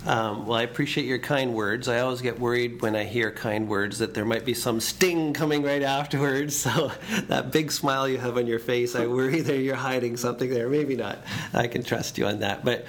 Um, 0.08 0.46
well, 0.46 0.58
I 0.58 0.62
appreciate 0.62 1.06
your 1.06 1.18
kind 1.18 1.52
words. 1.52 1.86
I 1.86 2.00
always 2.00 2.22
get 2.22 2.40
worried 2.40 2.80
when 2.80 2.96
I 2.96 3.04
hear 3.04 3.30
kind 3.30 3.68
words 3.68 3.98
that 3.98 4.14
there 4.14 4.24
might 4.24 4.46
be 4.46 4.54
some 4.54 4.80
sting 4.80 5.34
coming 5.34 5.62
right 5.62 5.82
afterwards. 5.82 6.66
So 6.68 6.92
that 7.28 7.50
big 7.50 7.72
smile 7.72 8.08
you 8.08 8.18
have 8.18 8.36
on 8.36 8.46
your 8.46 8.58
face, 8.58 8.94
I 8.94 9.06
worry 9.06 9.40
that 9.40 9.58
you're 9.58 9.76
hiding 9.76 10.16
something 10.16 10.50
there. 10.50 10.68
Maybe 10.68 10.96
not. 10.96 11.18
I 11.54 11.66
can 11.66 11.82
trust 11.82 12.18
you 12.18 12.26
on 12.26 12.40
that. 12.40 12.64
But 12.64 12.86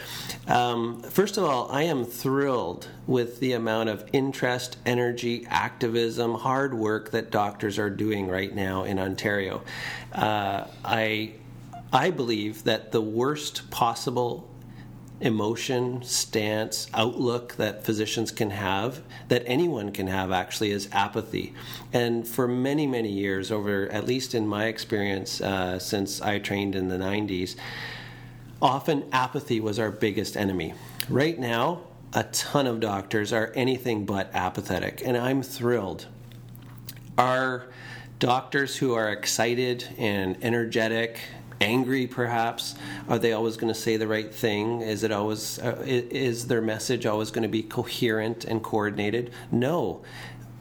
um, 0.47 1.01
first 1.03 1.37
of 1.37 1.43
all, 1.43 1.69
I 1.71 1.83
am 1.83 2.03
thrilled 2.03 2.87
with 3.07 3.39
the 3.39 3.53
amount 3.53 3.89
of 3.89 4.03
interest, 4.11 4.77
energy, 4.85 5.45
activism, 5.49 6.35
hard 6.35 6.73
work 6.73 7.11
that 7.11 7.31
doctors 7.31 7.77
are 7.79 7.89
doing 7.89 8.27
right 8.27 8.53
now 8.53 8.83
in 8.83 8.99
Ontario. 8.99 9.61
Uh, 10.13 10.65
I 10.83 11.33
I 11.91 12.11
believe 12.11 12.65
that 12.65 12.91
the 12.91 13.01
worst 13.01 13.71
possible 13.71 14.48
emotion, 15.21 16.01
stance, 16.03 16.87
outlook 16.93 17.55
that 17.55 17.83
physicians 17.83 18.31
can 18.31 18.51
have, 18.51 19.01
that 19.27 19.43
anyone 19.45 19.91
can 19.91 20.07
have 20.07 20.31
actually, 20.31 20.71
is 20.71 20.87
apathy. 20.91 21.53
And 21.91 22.27
for 22.27 22.47
many, 22.47 22.87
many 22.87 23.11
years, 23.11 23.51
over 23.51 23.89
at 23.91 24.05
least 24.05 24.33
in 24.33 24.47
my 24.47 24.65
experience 24.65 25.41
uh, 25.41 25.79
since 25.79 26.21
I 26.21 26.39
trained 26.39 26.75
in 26.75 26.87
the 26.87 26.97
90s, 26.97 27.55
often 28.61 29.05
apathy 29.11 29.59
was 29.59 29.79
our 29.79 29.91
biggest 29.91 30.37
enemy. 30.37 30.73
Right 31.09 31.37
now, 31.37 31.81
a 32.13 32.23
ton 32.23 32.65
of 32.65 32.79
doctors 32.79 33.31
are 33.33 33.51
anything 33.55 34.05
but 34.05 34.33
apathetic, 34.33 35.01
and 35.05 35.17
I'm 35.17 35.43
thrilled. 35.43 36.07
Our 37.17 37.67
doctors 38.19 38.77
who 38.77 38.93
are 38.93 39.09
excited 39.09 39.87
and 39.97 40.37
energetic 40.41 41.19
angry 41.61 42.07
perhaps 42.07 42.75
are 43.07 43.19
they 43.19 43.33
always 43.33 43.57
going 43.57 43.73
to 43.73 43.79
say 43.79 43.97
the 43.97 44.07
right 44.07 44.33
thing 44.33 44.81
is 44.81 45.03
it 45.03 45.11
always 45.11 45.59
uh, 45.59 45.75
is 45.85 46.47
their 46.47 46.61
message 46.61 47.05
always 47.05 47.31
going 47.31 47.43
to 47.43 47.49
be 47.49 47.61
coherent 47.61 48.45
and 48.45 48.63
coordinated 48.63 49.31
no 49.51 50.01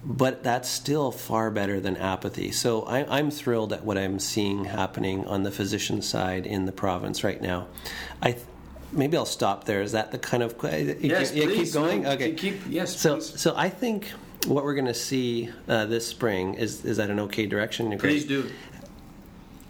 but 0.04 0.42
that's 0.42 0.68
still 0.68 1.10
far 1.10 1.50
better 1.50 1.80
than 1.80 1.96
apathy. 1.96 2.50
So 2.50 2.82
I, 2.82 3.18
am 3.18 3.30
thrilled 3.30 3.72
at 3.72 3.84
what 3.84 3.98
I'm 3.98 4.18
seeing 4.18 4.64
happening 4.64 5.26
on 5.26 5.42
the 5.42 5.50
physician 5.50 6.02
side 6.02 6.46
in 6.46 6.66
the 6.66 6.72
province 6.72 7.24
right 7.24 7.40
now. 7.42 7.66
I 8.22 8.36
maybe 8.92 9.16
I'll 9.16 9.26
stop 9.26 9.64
there. 9.64 9.82
Is 9.82 9.92
that 9.92 10.10
the 10.12 10.18
kind 10.18 10.42
of 10.42 10.54
yes, 10.62 11.34
you, 11.34 11.44
please. 11.44 11.72
keep 11.72 11.74
going? 11.74 12.06
Okay, 12.06 12.32
keep 12.32 12.60
yes. 12.68 12.96
So 12.96 13.16
please. 13.16 13.40
so 13.40 13.54
I 13.56 13.68
think 13.68 14.08
what 14.46 14.64
we're 14.64 14.74
going 14.74 14.86
to 14.86 14.94
see 14.94 15.50
uh, 15.68 15.84
this 15.86 16.06
spring 16.06 16.54
is 16.54 16.84
is 16.84 16.96
that 16.98 17.10
an 17.10 17.20
okay 17.20 17.46
direction? 17.46 17.96
Please 17.98 18.24
do. 18.24 18.50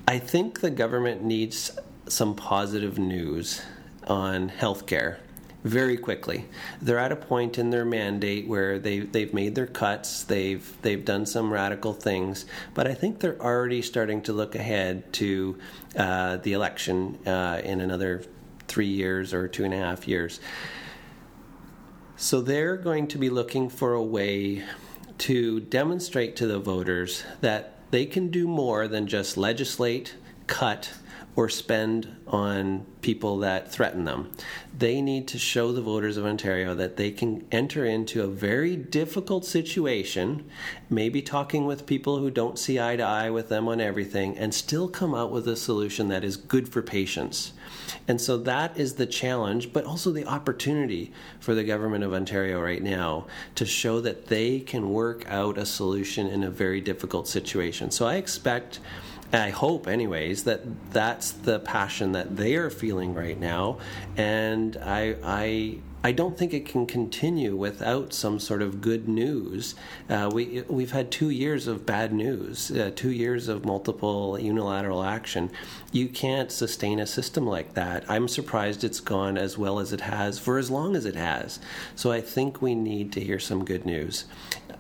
I 0.09 0.19
think 0.19 0.61
the 0.61 0.71
government 0.71 1.23
needs 1.23 1.71
some 2.09 2.35
positive 2.35 2.99
news 2.99 3.61
on 4.07 4.49
healthcare 4.49 5.19
very 5.65 5.99
quickly. 5.99 6.47
They're 6.81 6.99
at 6.99 7.13
a 7.13 7.17
point 7.17 7.59
in 7.59 7.69
their 7.69 7.85
mandate 7.85 8.49
where 8.49 8.79
they 8.79 9.01
they've 9.01 9.35
made 9.35 9.55
their 9.55 9.67
cuts, 9.67 10.23
they've 10.23 10.67
they've 10.81 11.05
done 11.05 11.27
some 11.27 11.53
radical 11.53 11.93
things, 11.93 12.47
but 12.73 12.87
I 12.87 12.95
think 12.95 13.21
they're 13.21 13.39
already 13.39 13.83
starting 13.83 14.23
to 14.23 14.33
look 14.33 14.55
ahead 14.55 15.13
to 15.13 15.59
uh, 15.95 16.39
the 16.39 16.55
election 16.55 17.19
uh, 17.27 17.61
in 17.63 17.83
another 17.83 18.25
three 18.67 18.87
years 18.87 19.35
or 19.35 19.47
two 19.47 19.65
and 19.67 19.75
a 19.75 19.77
half 19.77 20.09
years. 20.09 20.41
So 22.17 22.41
they're 22.41 22.79
going 22.79 23.09
to 23.09 23.19
be 23.19 23.29
looking 23.29 23.69
for 23.69 23.93
a 23.93 24.03
way 24.03 24.65
to 25.19 25.61
demonstrate 25.61 26.35
to 26.37 26.47
the 26.47 26.59
voters 26.59 27.25
that 27.43 27.78
they 27.91 28.07
can 28.07 28.31
do 28.31 28.47
more 28.47 28.89
than 28.89 29.07
just 29.07 29.37
legislate, 29.37 30.15
cut, 30.47 30.93
or 31.39 31.49
spend 31.49 32.17
on 32.27 32.85
people 33.01 33.39
that 33.39 33.71
threaten 33.71 34.05
them. 34.05 34.29
They 34.77 35.01
need 35.01 35.29
to 35.29 35.39
show 35.39 35.71
the 35.71 35.81
voters 35.81 36.17
of 36.17 36.27
Ontario 36.27 36.75
that 36.75 36.97
they 36.97 37.13
can 37.13 37.47
enter 37.53 37.85
into 37.85 38.25
a 38.25 38.27
very 38.27 38.75
difficult 38.75 39.45
situation, 39.45 40.51
maybe 40.91 41.23
talking 41.23 41.65
with 41.65 41.87
people 41.87 42.19
who 42.19 42.29
don't 42.29 42.59
see 42.59 42.81
eye 42.81 42.97
to 42.97 43.05
eye 43.05 43.31
with 43.31 43.49
them 43.51 43.69
on 43.69 43.81
everything, 43.81 44.37
and 44.37 44.53
still 44.53 44.89
come 44.89 45.15
out 45.15 45.31
with 45.31 45.47
a 45.47 45.55
solution 45.55 46.09
that 46.09 46.25
is 46.25 46.37
good 46.37 46.69
for 46.69 46.83
patients. 46.83 47.53
And 48.07 48.21
so 48.21 48.37
that 48.39 48.77
is 48.77 48.95
the 48.95 49.07
challenge, 49.07 49.73
but 49.73 49.85
also 49.85 50.11
the 50.11 50.27
opportunity 50.27 51.13
for 51.41 51.55
the 51.55 51.65
government 51.65 52.05
of 52.05 52.13
Ontario 52.13 52.61
right 52.61 52.83
now 52.83 53.27
to 53.55 53.67
show 53.67 54.01
that 54.01 54.27
they 54.27 54.61
can 54.61 54.91
work 54.91 55.25
out 55.29 55.59
a 55.59 55.67
solution 55.67 56.27
in 56.27 56.43
a 56.43 56.51
very 56.51 56.81
difficult 56.81 57.29
situation. 57.29 57.91
So 57.91 58.07
I 58.07 58.15
expect 58.15 58.81
I 59.33 59.51
hope, 59.51 59.87
anyways, 59.87 60.45
that 60.45 60.63
that's 60.91 61.33
the 61.33 61.61
passion 61.61 62.13
that 62.13 62.37
they 62.37 62.57
are 62.57 62.71
feeling 62.71 63.13
right 63.13 63.39
now, 63.39 63.79
and 64.17 64.75
I, 64.79 65.17
I, 65.23 65.79
I 66.05 66.13
don't 66.13 66.39
think 66.39 66.55
it 66.55 66.65
can 66.65 66.87
continue 66.87 67.57
without 67.57 68.13
some 68.13 68.39
sort 68.39 68.63
of 68.63 68.81
good 68.81 69.09
news. 69.09 69.75
Uh, 70.09 70.31
we 70.33 70.63
we've 70.69 70.93
had 70.93 71.11
two 71.11 71.31
years 71.31 71.67
of 71.67 71.85
bad 71.85 72.13
news, 72.13 72.71
uh, 72.71 72.93
two 72.95 73.11
years 73.11 73.49
of 73.49 73.65
multiple 73.65 74.39
unilateral 74.39 75.03
action. 75.03 75.51
You 75.91 76.09
can't 76.09 76.53
sustain 76.53 77.01
a 77.01 77.07
system 77.07 77.47
like 77.47 77.75
that. 77.75 78.05
I'm 78.09 78.29
surprised 78.29 78.85
it's 78.85 79.01
gone 79.01 79.37
as 79.37 79.59
well 79.59 79.81
as 79.81 79.93
it 79.93 80.03
has 80.03 80.39
for 80.39 80.57
as 80.57 80.71
long 80.71 80.95
as 80.95 81.05
it 81.05 81.17
has. 81.17 81.59
So 81.97 82.13
I 82.13 82.21
think 82.21 82.63
we 82.63 82.77
need 82.77 83.13
to 83.13 83.21
hear 83.21 83.41
some 83.41 83.65
good 83.65 83.85
news, 83.85 84.25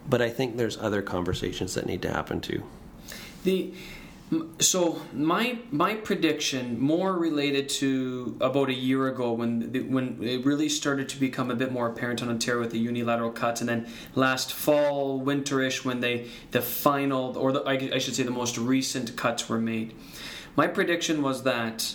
but 0.09 0.23
I 0.23 0.31
think 0.31 0.57
there's 0.57 0.79
other 0.79 1.03
conversations 1.03 1.75
that 1.75 1.87
need 1.87 2.03
to 2.03 2.13
happen 2.13 2.41
too. 2.41 2.63
The 3.43 3.73
so 4.59 5.01
my 5.13 5.59
my 5.71 5.95
prediction 5.95 6.79
more 6.79 7.15
related 7.15 7.69
to 7.69 8.37
about 8.41 8.69
a 8.69 8.75
year 8.75 9.09
ago 9.09 9.33
when 9.33 9.73
the, 9.73 9.81
when 9.81 10.23
it 10.23 10.45
really 10.45 10.69
started 10.69 11.09
to 11.09 11.19
become 11.19 11.51
a 11.51 11.55
bit 11.55 11.73
more 11.73 11.89
apparent 11.89 12.23
on 12.23 12.29
Ontario 12.29 12.61
with 12.61 12.71
the 12.71 12.79
unilateral 12.79 13.31
cuts, 13.31 13.61
and 13.61 13.69
then 13.69 13.87
last 14.15 14.53
fall, 14.53 15.23
winterish 15.23 15.85
when 15.85 16.01
they 16.01 16.27
the 16.51 16.61
final 16.61 17.39
or 17.39 17.53
the, 17.53 17.61
I, 17.61 17.95
I 17.95 17.99
should 17.99 18.15
say 18.15 18.23
the 18.23 18.31
most 18.31 18.59
recent 18.59 19.17
cuts 19.17 19.49
were 19.49 19.59
made. 19.59 19.95
My 20.57 20.67
prediction 20.67 21.23
was 21.23 21.45
that, 21.45 21.95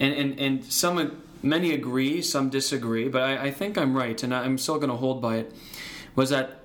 and 0.00 0.14
and, 0.14 0.40
and 0.40 0.64
some 0.64 1.22
many 1.42 1.72
agree, 1.72 2.22
some 2.22 2.48
disagree, 2.48 3.08
but 3.08 3.22
I, 3.22 3.44
I 3.44 3.50
think 3.50 3.76
I'm 3.76 3.94
right, 3.94 4.22
and 4.22 4.34
I'm 4.34 4.56
still 4.56 4.76
going 4.76 4.88
to 4.88 4.96
hold 4.96 5.20
by 5.20 5.36
it. 5.36 5.54
Was 6.16 6.30
that 6.30 6.60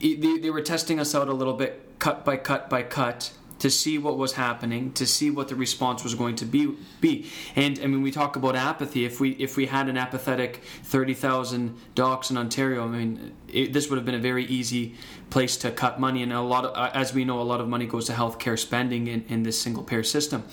they, 0.00 0.14
they 0.14 0.50
were 0.50 0.62
testing 0.62 0.98
us 0.98 1.14
out 1.14 1.28
a 1.28 1.34
little 1.34 1.54
bit, 1.54 1.98
cut 2.00 2.24
by 2.24 2.36
cut 2.36 2.68
by 2.68 2.82
cut 2.82 3.32
to 3.60 3.70
see 3.70 3.98
what 3.98 4.18
was 4.18 4.32
happening, 4.32 4.92
to 4.92 5.06
see 5.06 5.30
what 5.30 5.48
the 5.48 5.54
response 5.54 6.02
was 6.02 6.14
going 6.14 6.34
to 6.36 6.44
be. 6.44 6.76
Be 7.00 7.30
and 7.54 7.78
I 7.78 7.86
mean, 7.86 8.02
we 8.02 8.10
talk 8.10 8.36
about 8.36 8.56
apathy. 8.56 9.04
If 9.04 9.20
we 9.20 9.30
if 9.32 9.56
we 9.56 9.66
had 9.66 9.88
an 9.88 9.96
apathetic 9.96 10.62
thirty 10.82 11.14
thousand 11.14 11.76
docs 11.94 12.30
in 12.30 12.36
Ontario, 12.36 12.84
I 12.84 12.88
mean, 12.88 13.32
it, 13.48 13.72
this 13.72 13.88
would 13.88 13.96
have 13.96 14.04
been 14.04 14.14
a 14.14 14.18
very 14.18 14.44
easy 14.44 14.96
place 15.30 15.56
to 15.58 15.70
cut 15.70 16.00
money, 16.00 16.22
and 16.22 16.32
a 16.32 16.40
lot 16.40 16.64
of, 16.64 16.76
uh, 16.76 16.90
as 16.92 17.14
we 17.14 17.24
know, 17.24 17.40
a 17.40 17.44
lot 17.44 17.60
of 17.60 17.68
money 17.68 17.86
goes 17.86 18.06
to 18.06 18.12
healthcare 18.12 18.58
spending 18.58 19.06
in, 19.06 19.24
in 19.28 19.42
this 19.44 19.60
single 19.60 19.84
payer 19.84 20.02
system. 20.02 20.44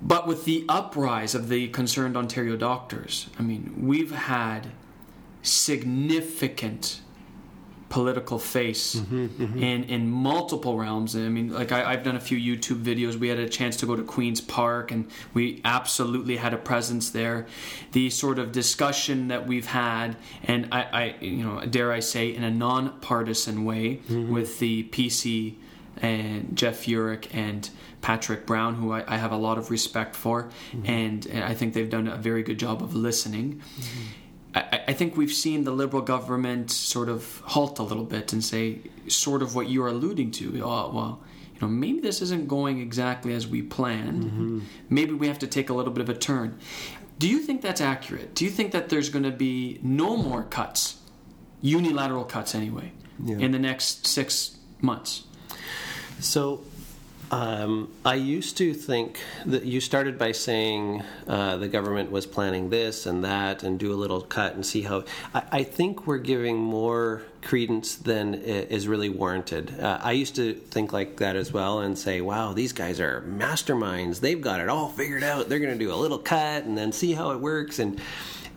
But 0.00 0.28
with 0.28 0.44
the 0.44 0.64
uprise 0.68 1.34
of 1.34 1.48
the 1.48 1.68
concerned 1.68 2.16
Ontario 2.16 2.56
doctors, 2.56 3.28
I 3.38 3.42
mean, 3.42 3.74
we've 3.78 4.12
had 4.12 4.68
significant 5.42 7.00
political 7.88 8.38
face 8.38 8.96
mm-hmm, 8.96 9.26
mm-hmm. 9.26 9.58
in 9.58 9.84
in 9.84 10.10
multiple 10.10 10.78
realms. 10.78 11.16
I 11.16 11.28
mean, 11.28 11.52
like 11.52 11.72
I, 11.72 11.92
have 11.92 12.02
done 12.02 12.16
a 12.16 12.20
few 12.20 12.38
YouTube 12.38 12.82
videos. 12.82 13.16
We 13.16 13.28
had 13.28 13.38
a 13.38 13.48
chance 13.48 13.76
to 13.78 13.86
go 13.86 13.96
to 13.96 14.02
Queens 14.02 14.40
Park, 14.40 14.90
and 14.90 15.10
we 15.34 15.60
absolutely 15.64 16.36
had 16.36 16.52
a 16.52 16.58
presence 16.58 17.10
there. 17.10 17.46
The 17.92 18.10
sort 18.10 18.38
of 18.38 18.52
discussion 18.52 19.28
that 19.28 19.46
we've 19.46 19.66
had, 19.66 20.16
and 20.44 20.68
I, 20.72 20.82
I 20.82 21.14
you 21.20 21.44
know, 21.44 21.64
dare 21.64 21.92
I 21.92 22.00
say, 22.00 22.34
in 22.34 22.44
a 22.44 22.50
non-partisan 22.50 23.64
way, 23.64 23.96
mm-hmm. 23.96 24.32
with 24.32 24.58
the 24.58 24.84
PC 24.84 25.54
and 26.00 26.56
Jeff 26.56 26.86
Yurek 26.86 27.34
and 27.34 27.68
Patrick 28.00 28.46
Brown, 28.46 28.74
who 28.74 28.92
I, 28.92 29.04
I 29.06 29.16
have 29.16 29.32
a 29.32 29.36
lot 29.36 29.58
of 29.58 29.70
respect 29.70 30.14
for, 30.14 30.44
mm-hmm. 30.44 30.86
and, 30.86 31.26
and, 31.26 31.44
I 31.44 31.54
think 31.54 31.74
they've 31.74 31.90
done 31.90 32.06
a 32.06 32.16
very 32.16 32.42
good 32.42 32.58
job 32.58 32.82
of 32.82 32.94
listening. 32.94 33.54
Mm-hmm. 33.54 34.02
I, 34.54 34.80
I, 34.88 34.92
think 34.92 35.16
we've 35.16 35.32
seen 35.32 35.64
the 35.64 35.72
Liberal 35.72 36.02
government 36.02 36.70
sort 36.70 37.08
of 37.08 37.42
halt 37.44 37.78
a 37.78 37.82
little 37.82 38.04
bit 38.04 38.32
and 38.32 38.42
say, 38.42 38.80
sort 39.06 39.42
of 39.42 39.54
what 39.54 39.68
you're 39.68 39.88
alluding 39.88 40.30
to. 40.32 40.62
Oh, 40.62 40.90
well, 40.92 41.20
you 41.54 41.60
know, 41.60 41.68
maybe 41.68 42.00
this 42.00 42.22
isn't 42.22 42.48
going 42.48 42.80
exactly 42.80 43.34
as 43.34 43.46
we 43.46 43.62
planned. 43.62 44.24
Mm-hmm. 44.24 44.60
Maybe 44.88 45.12
we 45.12 45.28
have 45.28 45.38
to 45.40 45.46
take 45.46 45.70
a 45.70 45.74
little 45.74 45.92
bit 45.92 46.02
of 46.02 46.08
a 46.08 46.14
turn. 46.14 46.58
Do 47.18 47.28
you 47.28 47.40
think 47.40 47.62
that's 47.62 47.80
accurate? 47.80 48.34
Do 48.34 48.44
you 48.44 48.50
think 48.50 48.72
that 48.72 48.88
there's 48.88 49.08
going 49.10 49.24
to 49.24 49.32
be 49.32 49.80
no 49.82 50.16
more 50.16 50.44
cuts, 50.44 50.98
unilateral 51.60 52.24
cuts 52.24 52.54
anyway, 52.54 52.92
yeah. 53.22 53.38
in 53.38 53.50
the 53.50 53.58
next 53.58 54.06
six 54.06 54.56
months? 54.80 55.24
So 56.20 56.62
um, 57.30 57.90
I 58.04 58.14
used 58.14 58.56
to 58.58 58.72
think 58.72 59.20
that 59.46 59.64
you 59.64 59.80
started 59.80 60.18
by 60.18 60.32
saying 60.32 61.02
uh, 61.26 61.58
the 61.58 61.68
government 61.68 62.10
was 62.10 62.26
planning 62.26 62.70
this 62.70 63.06
and 63.06 63.24
that 63.24 63.62
and 63.62 63.78
do 63.78 63.92
a 63.92 63.96
little 63.96 64.20
cut 64.22 64.54
and 64.54 64.64
see 64.64 64.82
how. 64.82 65.04
I, 65.34 65.42
I 65.52 65.62
think 65.62 66.06
we're 66.06 66.18
giving 66.18 66.56
more 66.56 67.22
credence 67.42 67.96
than 67.96 68.34
is 68.34 68.88
really 68.88 69.08
warranted. 69.08 69.78
Uh, 69.78 69.98
I 70.02 70.12
used 70.12 70.36
to 70.36 70.54
think 70.54 70.92
like 70.92 71.18
that 71.18 71.36
as 71.36 71.52
well 71.52 71.80
and 71.80 71.98
say, 71.98 72.20
wow, 72.20 72.52
these 72.52 72.72
guys 72.72 72.98
are 72.98 73.22
masterminds. 73.22 74.20
They've 74.20 74.40
got 74.40 74.60
it 74.60 74.68
all 74.68 74.88
figured 74.88 75.22
out. 75.22 75.48
They're 75.48 75.58
going 75.58 75.76
to 75.76 75.84
do 75.84 75.92
a 75.92 75.96
little 75.96 76.18
cut 76.18 76.64
and 76.64 76.76
then 76.76 76.92
see 76.92 77.12
how 77.12 77.30
it 77.30 77.40
works. 77.40 77.78
And 77.78 78.00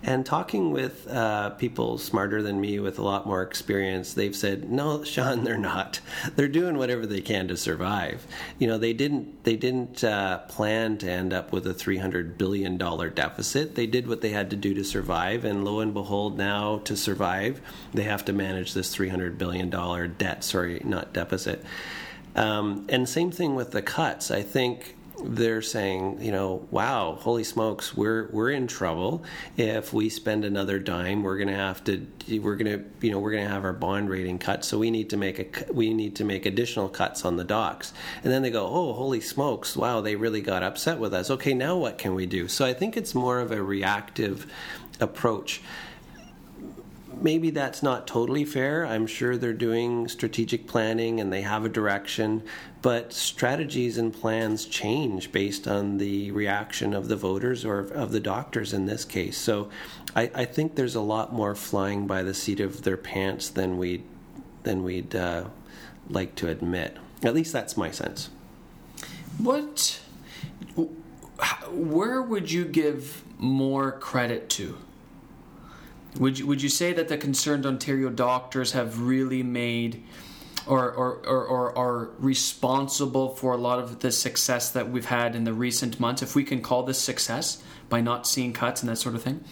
and 0.02 0.26
talking 0.26 0.72
with 0.72 1.06
uh, 1.08 1.50
people 1.50 1.98
smarter 1.98 2.42
than 2.42 2.60
me 2.60 2.80
with 2.80 2.98
a 2.98 3.02
lot 3.02 3.26
more 3.26 3.42
experience, 3.42 4.14
they've 4.14 4.34
said, 4.34 4.70
"No, 4.70 5.04
Shawn, 5.04 5.44
they're 5.44 5.56
not. 5.56 6.00
They're 6.36 6.48
doing 6.48 6.76
whatever 6.76 7.06
they 7.06 7.20
can 7.20 7.48
to 7.48 7.56
survive. 7.56 8.26
You 8.58 8.66
know, 8.66 8.78
they 8.78 8.92
didn't 8.92 9.44
they 9.44 9.56
didn't 9.56 10.02
uh, 10.02 10.38
plan 10.48 10.98
to 10.98 11.10
end 11.10 11.32
up 11.32 11.52
with 11.52 11.66
a 11.66 11.74
three 11.74 11.98
hundred 11.98 12.36
billion 12.38 12.76
dollar 12.76 13.10
deficit. 13.10 13.74
They 13.74 13.86
did 13.86 14.08
what 14.08 14.20
they 14.20 14.30
had 14.30 14.50
to 14.50 14.56
do 14.56 14.74
to 14.74 14.84
survive, 14.84 15.44
and 15.44 15.64
lo 15.64 15.80
and 15.80 15.94
behold, 15.94 16.36
now 16.36 16.78
to 16.84 16.96
survive, 16.96 17.60
they 17.94 18.04
have 18.04 18.24
to 18.26 18.32
manage 18.32 18.74
this 18.74 18.94
three 18.94 19.08
hundred 19.08 19.38
billion 19.38 19.70
dollar 19.70 20.08
debt. 20.08 20.44
Sorry, 20.44 20.80
not 20.84 21.12
deficit." 21.12 21.64
Um, 22.34 22.86
and 22.88 23.08
same 23.08 23.30
thing 23.30 23.54
with 23.54 23.72
the 23.72 23.82
cuts. 23.82 24.30
I 24.30 24.42
think 24.42 24.96
they're 25.24 25.62
saying, 25.62 26.20
you 26.20 26.32
know, 26.32 26.66
wow, 26.70 27.16
holy 27.20 27.44
smokes, 27.44 27.96
we're 27.96 28.28
we're 28.32 28.50
in 28.50 28.66
trouble. 28.66 29.24
If 29.56 29.92
we 29.92 30.08
spend 30.08 30.44
another 30.44 30.78
dime, 30.78 31.22
we're 31.22 31.36
going 31.36 31.48
to 31.48 31.54
have 31.54 31.82
to 31.84 32.06
we're 32.40 32.56
going 32.56 32.78
to 32.78 32.84
you 33.06 33.12
know 33.12 33.18
we're 33.18 33.32
going 33.32 33.44
to 33.44 33.50
have 33.50 33.64
our 33.64 33.72
bond 33.72 34.10
rating 34.10 34.38
cut. 34.38 34.64
So 34.64 34.78
we 34.78 34.90
need 34.90 35.10
to 35.10 35.16
make 35.16 35.38
a 35.38 35.72
we 35.72 35.92
need 35.94 36.16
to 36.16 36.24
make 36.24 36.46
additional 36.46 36.88
cuts 36.88 37.24
on 37.24 37.36
the 37.36 37.44
docs. 37.44 37.92
And 38.22 38.32
then 38.32 38.42
they 38.42 38.50
go, 38.50 38.66
oh, 38.66 38.92
holy 38.92 39.20
smokes, 39.20 39.76
wow, 39.76 40.00
they 40.00 40.16
really 40.16 40.42
got 40.42 40.62
upset 40.62 40.98
with 40.98 41.14
us. 41.14 41.30
Okay, 41.30 41.54
now 41.54 41.76
what 41.76 41.98
can 41.98 42.14
we 42.14 42.26
do? 42.26 42.48
So 42.48 42.64
I 42.64 42.74
think 42.74 42.96
it's 42.96 43.14
more 43.14 43.40
of 43.40 43.52
a 43.52 43.62
reactive 43.62 44.46
approach 45.00 45.62
maybe 47.22 47.50
that's 47.50 47.82
not 47.82 48.06
totally 48.06 48.44
fair. 48.44 48.86
I'm 48.86 49.06
sure 49.06 49.36
they're 49.36 49.52
doing 49.52 50.08
strategic 50.08 50.66
planning 50.66 51.20
and 51.20 51.32
they 51.32 51.42
have 51.42 51.64
a 51.64 51.68
direction, 51.68 52.42
but 52.82 53.12
strategies 53.12 53.96
and 53.96 54.12
plans 54.12 54.66
change 54.66 55.30
based 55.30 55.68
on 55.68 55.98
the 55.98 56.32
reaction 56.32 56.92
of 56.92 57.06
the 57.06 57.14
voters 57.14 57.64
or 57.64 57.78
of 57.78 58.10
the 58.10 58.18
doctors 58.18 58.72
in 58.72 58.86
this 58.86 59.04
case. 59.04 59.38
So 59.38 59.70
I, 60.16 60.30
I 60.34 60.44
think 60.44 60.74
there's 60.74 60.96
a 60.96 61.00
lot 61.00 61.32
more 61.32 61.54
flying 61.54 62.08
by 62.08 62.24
the 62.24 62.34
seat 62.34 62.58
of 62.58 62.82
their 62.82 62.96
pants 62.96 63.48
than 63.48 63.78
we 63.78 64.02
than 64.64 64.82
we'd 64.82 65.14
uh, 65.14 65.44
like 66.08 66.34
to 66.36 66.48
admit. 66.48 66.96
At 67.22 67.34
least 67.34 67.52
that's 67.52 67.76
my 67.76 67.90
sense. 67.92 68.30
What? 69.38 70.00
Where 71.70 72.20
would 72.20 72.50
you 72.50 72.64
give 72.64 73.24
more 73.38 73.92
credit 73.92 74.48
to? 74.50 74.76
Would 76.18 76.38
you, 76.38 76.46
would 76.46 76.62
you 76.62 76.68
say 76.68 76.92
that 76.92 77.08
the 77.08 77.16
concerned 77.16 77.64
Ontario 77.64 78.10
doctors 78.10 78.72
have 78.72 79.00
really 79.00 79.42
made 79.42 80.02
or, 80.66 80.90
or, 80.92 81.16
or, 81.26 81.44
or, 81.46 81.78
are 81.78 82.10
responsible 82.18 83.34
for 83.34 83.52
a 83.52 83.56
lot 83.56 83.78
of 83.78 84.00
the 84.00 84.12
success 84.12 84.70
that 84.70 84.90
we've 84.90 85.06
had 85.06 85.34
in 85.34 85.44
the 85.44 85.52
recent 85.52 85.98
months, 85.98 86.22
if 86.22 86.34
we 86.34 86.44
can 86.44 86.60
call 86.60 86.82
this 86.84 86.98
success 86.98 87.62
by 87.88 88.00
not 88.00 88.26
seeing 88.26 88.52
cuts 88.52 88.82
and 88.82 88.88
that 88.88 88.96
sort 88.96 89.14
of 89.14 89.22
thing? 89.22 89.42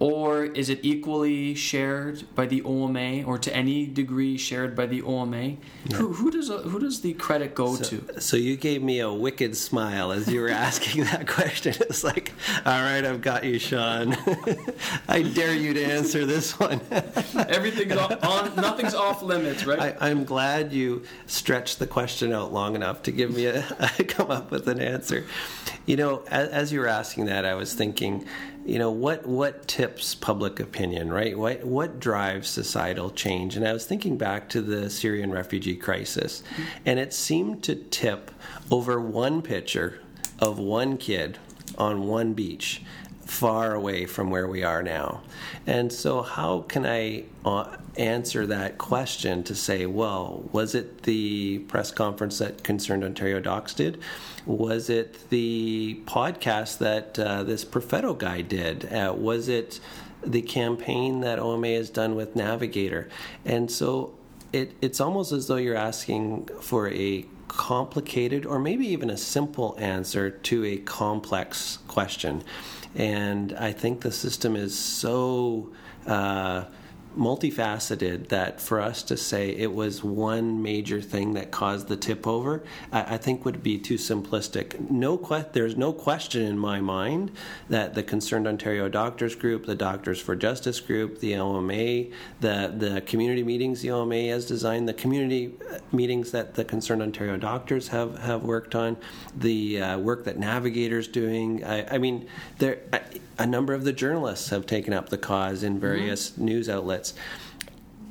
Or 0.00 0.44
is 0.44 0.68
it 0.68 0.80
equally 0.82 1.56
shared 1.56 2.22
by 2.36 2.46
the 2.46 2.62
OMA, 2.62 3.24
or 3.24 3.36
to 3.38 3.54
any 3.54 3.84
degree 3.86 4.36
shared 4.36 4.76
by 4.76 4.86
the 4.86 5.02
OMA? 5.02 5.56
Yeah. 5.86 5.96
Who, 5.96 6.12
who, 6.12 6.30
does 6.30 6.48
who 6.48 6.78
does 6.78 7.00
the 7.00 7.14
credit 7.14 7.56
go 7.56 7.74
so, 7.74 7.84
to? 7.84 8.20
So 8.20 8.36
you 8.36 8.56
gave 8.56 8.80
me 8.80 9.00
a 9.00 9.12
wicked 9.12 9.56
smile 9.56 10.12
as 10.12 10.28
you 10.28 10.40
were 10.40 10.48
asking 10.68 11.04
that 11.04 11.26
question. 11.26 11.74
It's 11.80 12.04
like, 12.04 12.32
all 12.64 12.80
right, 12.80 13.04
I've 13.04 13.22
got 13.22 13.42
you, 13.42 13.58
Shawn. 13.58 14.14
I 15.08 15.22
dare 15.22 15.54
you 15.54 15.74
to 15.74 15.82
answer 15.82 16.24
this 16.24 16.58
one. 16.60 16.80
Everything's 17.48 17.96
off, 17.96 18.24
on, 18.24 18.54
nothing's 18.54 18.94
off 18.94 19.22
limits, 19.22 19.66
right? 19.66 19.96
I, 20.00 20.10
am 20.10 20.24
glad 20.24 20.72
you 20.72 21.02
stretched 21.26 21.80
the 21.80 21.88
question 21.88 22.32
out 22.32 22.52
long 22.52 22.76
enough 22.76 23.02
to 23.04 23.10
give 23.10 23.34
me 23.34 23.46
a 23.46 23.62
come 24.06 24.30
up 24.30 24.52
with 24.52 24.68
an 24.68 24.80
answer. 24.80 25.26
You 25.86 25.96
know, 25.96 26.22
as, 26.28 26.48
as 26.50 26.72
you 26.72 26.80
were 26.80 26.88
asking 26.88 27.26
that, 27.26 27.44
I 27.44 27.54
was 27.54 27.74
thinking 27.74 28.26
you 28.68 28.78
know 28.78 28.90
what 28.90 29.26
what 29.26 29.66
tips 29.66 30.14
public 30.14 30.60
opinion 30.60 31.10
right? 31.10 31.38
What 31.38 31.64
what 31.64 31.98
drives 31.98 32.48
societal 32.48 33.10
change? 33.10 33.56
And 33.56 33.66
i 33.66 33.72
was 33.72 33.86
thinking 33.86 34.18
back 34.18 34.48
to 34.50 34.60
the 34.60 34.90
syrian 34.90 35.30
refugee 35.30 35.76
crisis 35.76 36.42
and 36.84 36.98
it 36.98 37.14
seemed 37.14 37.62
to 37.64 37.74
tip 37.74 38.30
over 38.70 39.00
one 39.00 39.40
picture 39.40 40.00
of 40.38 40.58
one 40.58 40.98
kid 40.98 41.38
on 41.76 42.06
one 42.06 42.34
beach 42.34 42.82
far 43.28 43.74
away 43.74 44.06
from 44.06 44.30
where 44.30 44.48
we 44.48 44.64
are 44.64 44.82
now 44.82 45.20
and 45.66 45.92
so 45.92 46.22
how 46.22 46.62
can 46.62 46.84
i 46.84 47.22
uh, 47.44 47.76
answer 47.98 48.46
that 48.46 48.78
question 48.78 49.42
to 49.42 49.54
say, 49.54 49.84
well, 49.84 50.48
was 50.52 50.74
it 50.74 51.02
the 51.02 51.58
press 51.60 51.90
conference 51.90 52.38
that 52.38 52.62
Concerned 52.62 53.04
Ontario 53.04 53.40
Docs 53.40 53.74
did? 53.74 54.00
Was 54.46 54.88
it 54.88 55.28
the 55.30 56.00
podcast 56.06 56.78
that 56.78 57.18
uh, 57.18 57.42
this 57.42 57.64
Profetto 57.64 58.16
guy 58.16 58.40
did? 58.40 58.90
Uh, 58.92 59.12
was 59.16 59.48
it 59.48 59.80
the 60.24 60.42
campaign 60.42 61.20
that 61.20 61.38
OMA 61.38 61.68
has 61.68 61.90
done 61.90 62.14
with 62.14 62.36
Navigator? 62.36 63.08
And 63.44 63.70
so 63.70 64.14
it, 64.52 64.72
it's 64.80 65.00
almost 65.00 65.32
as 65.32 65.48
though 65.48 65.56
you're 65.56 65.76
asking 65.76 66.48
for 66.60 66.88
a 66.90 67.26
complicated 67.48 68.46
or 68.46 68.58
maybe 68.58 68.86
even 68.86 69.10
a 69.10 69.16
simple 69.16 69.74
answer 69.78 70.30
to 70.30 70.64
a 70.64 70.76
complex 70.78 71.78
question. 71.88 72.44
And 72.98 73.52
I 73.54 73.72
think 73.72 74.00
the 74.02 74.12
system 74.12 74.56
is 74.56 74.76
so. 74.76 75.72
Uh, 76.06 76.64
multifaceted 77.18 78.28
that 78.28 78.60
for 78.60 78.80
us 78.80 79.02
to 79.02 79.16
say 79.16 79.50
it 79.50 79.74
was 79.74 80.04
one 80.04 80.62
major 80.62 81.00
thing 81.00 81.34
that 81.34 81.50
caused 81.50 81.88
the 81.88 81.96
tip 81.96 82.26
over, 82.26 82.62
I, 82.92 83.14
I 83.14 83.16
think 83.18 83.44
would 83.44 83.62
be 83.62 83.78
too 83.78 83.96
simplistic. 83.96 84.88
No, 84.88 85.18
que- 85.18 85.46
there's 85.52 85.76
no 85.76 85.92
question 85.92 86.42
in 86.42 86.58
my 86.58 86.80
mind 86.80 87.32
that 87.68 87.94
the 87.94 88.02
Concerned 88.02 88.46
Ontario 88.46 88.88
Doctors 88.88 89.34
Group, 89.34 89.66
the 89.66 89.74
Doctors 89.74 90.20
for 90.20 90.36
Justice 90.36 90.80
Group, 90.80 91.18
the 91.18 91.36
OMA, 91.36 92.06
the 92.40 92.72
the 92.76 93.02
community 93.06 93.42
meetings 93.42 93.82
the 93.82 93.90
OMA 93.90 94.28
has 94.28 94.46
designed, 94.46 94.88
the 94.88 94.94
community 94.94 95.54
uh, 95.70 95.78
meetings 95.90 96.30
that 96.30 96.54
the 96.54 96.64
Concerned 96.64 97.02
Ontario 97.02 97.36
Doctors 97.36 97.88
have 97.88 98.18
have 98.18 98.44
worked 98.44 98.74
on, 98.74 98.96
the 99.36 99.82
uh, 99.82 99.98
work 99.98 100.24
that 100.24 100.38
Navigator's 100.38 101.08
doing. 101.08 101.64
I, 101.64 101.96
I 101.96 101.98
mean, 101.98 102.28
there 102.58 102.78
a 103.38 103.46
number 103.46 103.72
of 103.72 103.84
the 103.84 103.92
journalists 103.92 104.50
have 104.50 104.66
taken 104.66 104.92
up 104.92 105.08
the 105.08 105.18
cause 105.18 105.62
in 105.62 105.78
various 105.78 106.30
mm-hmm. 106.30 106.44
news 106.44 106.68
outlets, 106.68 107.07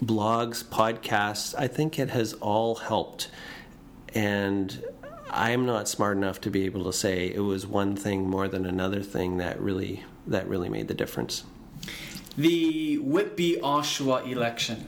blogs, 0.04 0.64
podcasts. 0.64 1.56
I 1.58 1.68
think 1.68 1.98
it 2.00 2.10
has 2.10 2.34
all 2.34 2.76
helped. 2.76 3.30
and 4.14 4.84
I'm 5.30 5.66
not 5.66 5.88
smart 5.88 6.18
enough 6.18 6.40
to 6.42 6.50
be 6.50 6.66
able 6.66 6.86
to 6.86 6.94
say 6.94 7.28
it 7.34 7.40
was 7.42 7.68
one 7.68 7.96
thing 7.96 8.30
more 8.30 8.48
than 8.48 8.66
another 8.66 9.02
thing 9.02 9.38
that 9.38 9.60
really 9.60 10.04
that 10.26 10.48
really 10.48 10.70
made 10.70 10.88
the 10.88 10.94
difference. 10.94 11.44
The 12.38 12.98
Whitby 13.00 13.58
Oshawa 13.62 14.30
election. 14.30 14.88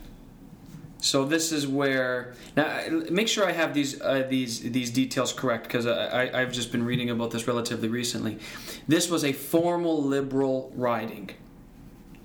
So 1.01 1.23
this 1.23 1.51
is 1.51 1.65
where 1.65 2.33
now 2.57 2.81
make 3.09 3.27
sure 3.27 3.47
I 3.47 3.53
have 3.53 3.73
these 3.73 4.01
uh, 4.01 4.25
these 4.29 4.59
these 4.71 4.91
details 4.91 5.31
correct 5.33 5.63
because 5.63 5.87
I, 5.87 6.29
I've 6.33 6.51
just 6.51 6.71
been 6.71 6.83
reading 6.83 7.09
about 7.09 7.31
this 7.31 7.47
relatively 7.47 7.87
recently. 7.87 8.37
This 8.87 9.09
was 9.09 9.23
a 9.23 9.31
formal 9.31 10.03
liberal 10.03 10.71
riding, 10.75 11.29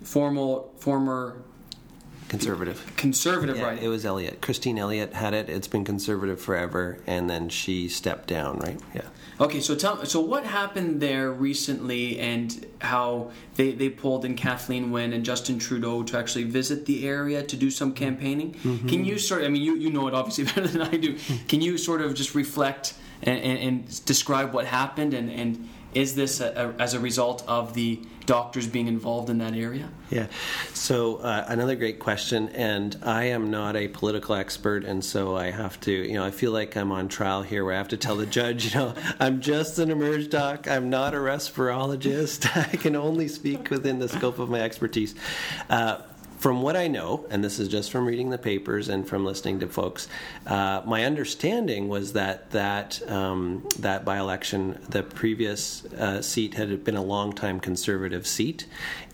formal 0.03 0.73
former 0.79 1.43
conservative 2.39 2.97
conservative 2.97 3.57
yeah, 3.57 3.65
riding. 3.65 3.85
It 3.85 3.89
was 3.89 4.05
Elliott. 4.05 4.41
Christine 4.41 4.79
Elliott 4.79 5.13
had 5.13 5.35
it. 5.35 5.49
It's 5.49 5.69
been 5.69 5.85
conservative 5.85 6.41
forever, 6.41 6.99
and 7.07 7.29
then 7.29 7.49
she 7.49 7.89
stepped 7.89 8.29
down. 8.29 8.59
Right? 8.59 8.81
Yeah. 8.95 9.03
Okay, 9.41 9.61
so 9.61 9.75
tell 9.75 10.05
so 10.05 10.21
what 10.21 10.45
happened 10.45 11.01
there 11.01 11.31
recently, 11.31 12.19
and 12.21 12.67
how 12.81 13.33
they, 13.57 13.73
they 13.73 13.89
pulled 13.89 14.25
in 14.25 14.37
Kathleen 14.37 14.91
Wynne 14.91 15.13
and 15.13 15.25
Justin 15.25 15.59
Trudeau 15.59 16.03
to 16.05 16.19
actually 16.19 16.45
visit 16.45 16.87
the 16.87 17.07
area 17.07 17.43
to 17.43 17.57
do 17.57 17.71
some 17.71 17.93
campaigning. 17.93 18.55
Mm-hmm. 18.55 18.89
Can 18.89 19.05
you 19.05 19.19
sort? 19.19 19.41
Of, 19.41 19.47
I 19.47 19.51
mean, 19.51 19.63
you 19.63 19.77
you 19.77 19.91
know 19.91 20.07
it 20.09 20.15
obviously 20.15 20.45
better 20.55 20.69
than 20.69 20.83
I 20.83 20.97
do. 20.97 21.17
Can 21.49 21.61
you 21.61 21.79
sort 21.79 22.01
of 22.01 22.15
just 22.15 22.35
reflect 22.35 22.95
and, 23.23 23.39
and, 23.41 23.59
and 23.59 24.05
describe 24.05 24.53
what 24.55 24.67
happened, 24.67 25.15
and 25.15 25.31
and 25.31 25.69
is 25.95 26.15
this 26.15 26.41
a, 26.41 26.75
a, 26.79 26.83
as 26.83 26.95
a 26.95 27.01
result 27.01 27.45
of 27.47 27.75
the 27.75 28.01
doctors 28.27 28.67
being 28.67 28.87
involved 28.87 29.31
in 29.31 29.39
that 29.39 29.55
area? 29.55 29.89
Yeah. 30.11 30.27
So 30.73 31.17
uh, 31.17 31.45
another 31.49 31.77
great 31.77 31.99
question, 31.99 32.49
and 32.51 32.97
I 33.03 33.25
am 33.25 33.51
not 33.51 33.77
a 33.77 33.89
political 33.89 34.35
expert, 34.35 34.85
and 34.85 35.05
so 35.05 35.37
I 35.37 35.51
have 35.51 35.81
to, 35.81 35.93
you 35.93 36.15
know, 36.15 36.25
I 36.25 36.31
feel 36.31 36.53
like 36.53 36.77
I'm 36.77 36.93
on 36.93 37.09
trial 37.09 37.43
here, 37.43 37.65
where 37.65 37.75
I 37.75 37.79
have 37.79 37.89
to 37.89 37.97
tell 37.97 38.17
the 38.17 38.27
judge, 38.27 38.73
you 38.73 38.81
know, 38.81 38.95
I'm 39.21 39.41
just 39.41 39.79
an 39.79 39.91
emerge 39.91 40.31
doc. 40.31 40.69
I'm 40.69 40.91
not 40.91 41.15
a 41.15 41.19
respirologist. 41.19 42.57
I 42.73 42.77
can 42.77 42.97
only 42.97 43.29
speak 43.29 43.71
within 43.71 43.99
the 43.99 44.09
scope 44.09 44.39
of 44.39 44.49
my 44.49 44.61
expertise. 44.61 45.15
Uh, 45.69 45.99
from 46.45 46.61
what 46.61 46.77
I 46.77 46.89
know, 46.89 47.25
and 47.31 47.43
this 47.43 47.59
is 47.59 47.69
just 47.69 47.91
from 47.91 48.05
reading 48.05 48.29
the 48.29 48.37
papers 48.37 48.91
and 48.91 49.09
from 49.09 49.25
listening 49.25 49.61
to 49.61 49.67
folks, 49.67 50.09
uh, 50.47 50.83
my 50.85 51.07
understanding 51.07 51.89
was 51.89 52.13
that 52.13 52.51
that 52.51 53.01
um, 53.11 53.67
that 53.79 54.05
by-election, 54.05 54.79
the 54.91 55.03
previous 55.03 55.87
uh, 55.95 56.21
seat 56.21 56.53
had 56.53 56.85
been 56.85 56.97
a 56.97 57.03
long-time 57.03 57.61
conservative 57.61 58.27
seat, 58.27 58.67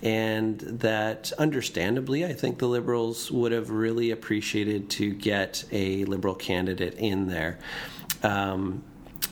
and 0.02 0.58
that 0.58 1.30
understandably, 1.38 2.26
I 2.26 2.32
think 2.32 2.58
the 2.58 2.66
Liberals 2.66 3.30
would 3.30 3.52
have 3.52 3.70
really 3.70 4.10
appreciated 4.10 4.90
to 4.90 5.14
get 5.14 5.62
a 5.70 6.04
Liberal 6.06 6.34
candidate 6.34 6.94
in 6.94 7.28
there. 7.28 7.60
Um, 8.24 8.82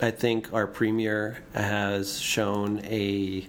I 0.00 0.12
think 0.12 0.52
our 0.52 0.66
premier 0.66 1.38
has 1.54 2.20
shown 2.20 2.80
a 2.84 3.46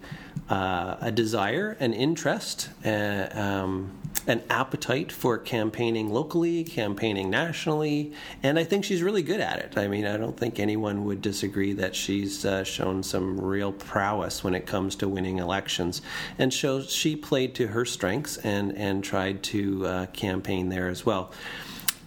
uh, 0.50 0.98
a 1.00 1.12
desire, 1.12 1.78
an 1.80 1.94
interest, 1.94 2.70
uh, 2.84 3.28
um, 3.34 3.92
an 4.26 4.42
appetite 4.50 5.12
for 5.12 5.38
campaigning 5.38 6.10
locally, 6.10 6.64
campaigning 6.64 7.30
nationally, 7.30 8.14
and 8.42 8.58
I 8.58 8.64
think 8.64 8.84
she's 8.84 9.04
really 9.04 9.22
good 9.22 9.42
at 9.42 9.60
it. 9.60 9.78
I 9.78 9.88
mean, 9.88 10.06
I 10.06 10.18
don't 10.18 10.36
think 10.36 10.60
anyone 10.60 11.06
would 11.06 11.22
disagree 11.22 11.74
that 11.74 11.96
she's 11.96 12.46
uh, 12.46 12.64
shown 12.64 13.04
some 13.04 13.40
real 13.40 13.72
prowess 13.72 14.44
when 14.44 14.56
it 14.56 14.66
comes 14.66 14.96
to 14.98 15.08
winning 15.08 15.38
elections, 15.38 16.02
and 16.40 16.52
shows 16.52 16.92
she 16.92 17.16
played 17.16 17.54
to 17.56 17.68
her 17.68 17.86
strengths 17.86 18.38
and 18.38 18.76
and 18.76 19.04
tried 19.04 19.44
to 19.44 19.86
uh, 19.86 20.06
campaign 20.08 20.70
there 20.70 20.88
as 20.88 21.06
well. 21.06 21.32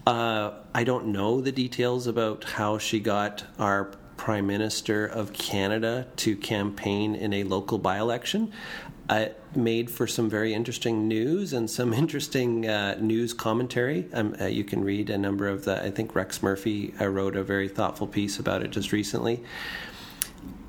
Uh, 0.05 0.51
I 0.75 0.83
don't 0.83 1.07
know 1.07 1.41
the 1.41 1.53
details 1.53 2.09
about 2.09 2.43
how 2.43 2.79
she 2.79 2.99
got 2.99 3.45
our 3.57 3.93
Prime 4.17 4.47
Minister 4.47 5.07
of 5.07 5.33
Canada 5.33 6.07
to 6.17 6.37
campaign 6.37 7.15
in 7.15 7.33
a 7.33 7.45
local 7.45 7.79
by 7.79 7.99
election. 7.99 8.53
Uh, 9.09 9.27
made 9.57 9.91
for 9.91 10.07
some 10.07 10.31
very 10.31 10.55
interesting 10.55 11.09
news 11.09 11.53
and 11.53 11.69
some 11.69 11.93
interesting 12.03 12.67
uh, 12.67 12.97
news 13.01 13.35
commentary. 13.35 14.09
Um, 14.13 14.35
uh, 14.41 14.47
you 14.47 14.65
can 14.65 14.85
read 14.85 15.11
a 15.11 15.19
number 15.19 15.49
of 15.49 15.65
the. 15.65 15.83
I 15.85 15.91
think 15.91 16.15
Rex 16.15 16.43
Murphy 16.43 16.95
uh, 17.01 17.07
wrote 17.07 17.37
a 17.37 17.43
very 17.43 17.69
thoughtful 17.69 18.07
piece 18.07 18.39
about 18.39 18.63
it 18.63 18.71
just 18.71 18.93
recently. 18.93 19.43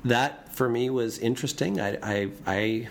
That 0.04 0.54
for 0.54 0.68
me 0.68 0.90
was 0.90 1.18
interesting. 1.18 1.80
I, 1.80 1.98
I, 2.02 2.30
I 2.46 2.88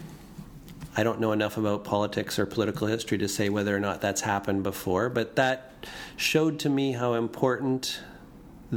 I 0.95 1.04
don't 1.04 1.20
know 1.20 1.32
enough 1.32 1.58
about 1.58 1.84
politics 1.84 2.38
or 2.38 2.45
political 2.45 2.88
history 2.88 3.18
to 3.18 3.28
say 3.28 3.49
whether 3.49 3.76
or 3.76 3.80
not 3.80 4.01
that's 4.01 4.22
happened 4.22 4.62
before, 4.62 5.10
but 5.10 5.36
that 5.38 5.74
showed 6.18 6.60
to 6.60 6.70
me 6.70 6.91
how 6.91 7.14
important 7.14 7.99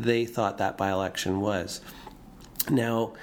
they 0.02 0.26
thought 0.26 0.58
that 0.58 0.76
by 0.76 0.90
election 0.90 1.40
was. 1.40 1.80
Now, 2.68 3.14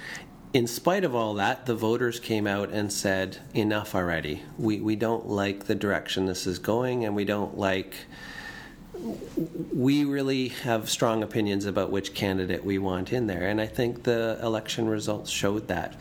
in 0.54 0.68
spite 0.68 1.04
of 1.04 1.16
all 1.16 1.36
that, 1.36 1.66
the 1.66 1.76
voters 1.76 2.20
came 2.20 2.48
out 2.48 2.70
and 2.70 2.92
said, 2.92 3.38
enough 3.54 3.96
already. 3.96 4.44
We, 4.58 4.80
we 4.80 4.96
don't 4.96 5.28
like 5.28 5.66
the 5.66 5.76
direction 5.76 6.26
this 6.26 6.48
is 6.48 6.60
going, 6.60 7.06
and 7.06 7.16
we 7.16 7.26
don't 7.26 7.58
like. 7.58 7.96
We 9.74 10.06
really 10.06 10.50
have 10.50 10.90
strong 10.90 11.24
opinions 11.24 11.66
about 11.66 11.92
which 11.92 12.14
candidate 12.14 12.64
we 12.64 12.78
want 12.78 13.12
in 13.12 13.28
there, 13.28 13.48
and 13.48 13.60
I 13.60 13.66
think 13.66 14.04
the 14.04 14.40
election 14.42 14.88
results 14.88 15.32
showed 15.32 15.68
that. 15.68 15.96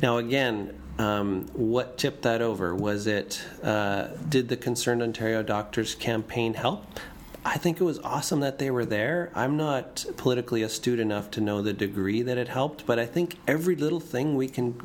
Now, 0.00 0.18
again, 0.18 0.80
um, 0.98 1.48
what 1.52 1.98
tipped 1.98 2.22
that 2.22 2.40
over? 2.40 2.74
Was 2.74 3.06
it, 3.06 3.42
uh, 3.62 4.08
did 4.28 4.48
the 4.48 4.56
Concerned 4.56 5.02
Ontario 5.02 5.42
Doctors 5.42 5.94
campaign 5.94 6.54
help? 6.54 7.00
I 7.46 7.58
think 7.58 7.80
it 7.80 7.84
was 7.84 8.00
awesome 8.00 8.40
that 8.40 8.58
they 8.58 8.72
were 8.72 8.84
there. 8.84 9.30
I'm 9.32 9.56
not 9.56 10.04
politically 10.16 10.62
astute 10.62 10.98
enough 10.98 11.30
to 11.30 11.40
know 11.40 11.62
the 11.62 11.72
degree 11.72 12.20
that 12.22 12.36
it 12.36 12.48
helped, 12.48 12.84
but 12.86 12.98
I 12.98 13.06
think 13.06 13.36
every 13.46 13.76
little 13.76 14.00
thing 14.00 14.34
we 14.34 14.48
can 14.48 14.76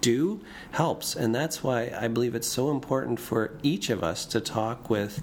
do 0.00 0.40
helps. 0.70 1.16
And 1.16 1.34
that's 1.34 1.64
why 1.64 1.92
I 1.98 2.06
believe 2.06 2.36
it's 2.36 2.46
so 2.46 2.70
important 2.70 3.18
for 3.18 3.58
each 3.64 3.90
of 3.90 4.04
us 4.04 4.24
to 4.26 4.40
talk 4.40 4.88
with 4.88 5.20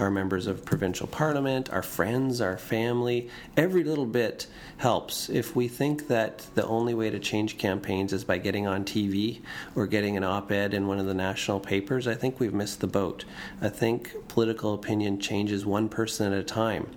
our 0.00 0.10
members 0.10 0.46
of 0.46 0.64
provincial 0.64 1.06
parliament, 1.06 1.70
our 1.70 1.82
friends, 1.82 2.40
our 2.40 2.56
family. 2.56 3.28
Every 3.56 3.84
little 3.84 4.06
bit 4.06 4.46
helps. 4.78 5.28
If 5.28 5.54
we 5.54 5.68
think 5.68 6.08
that 6.08 6.46
the 6.54 6.66
only 6.66 6.94
way 6.94 7.10
to 7.10 7.18
change 7.18 7.58
campaigns 7.58 8.12
is 8.12 8.24
by 8.24 8.38
getting 8.38 8.66
on 8.66 8.84
TV 8.84 9.42
or 9.74 9.86
getting 9.86 10.16
an 10.16 10.24
op 10.24 10.50
ed 10.50 10.74
in 10.74 10.86
one 10.86 10.98
of 10.98 11.06
the 11.06 11.14
national 11.14 11.60
papers, 11.60 12.06
I 12.06 12.14
think 12.14 12.40
we've 12.40 12.54
missed 12.54 12.80
the 12.80 12.86
boat. 12.86 13.24
I 13.60 13.68
think 13.68 14.14
political 14.28 14.74
opinion 14.74 15.20
changes 15.20 15.66
one 15.66 15.88
person 15.88 16.32
at 16.32 16.38
a 16.38 16.44
time. 16.44 16.88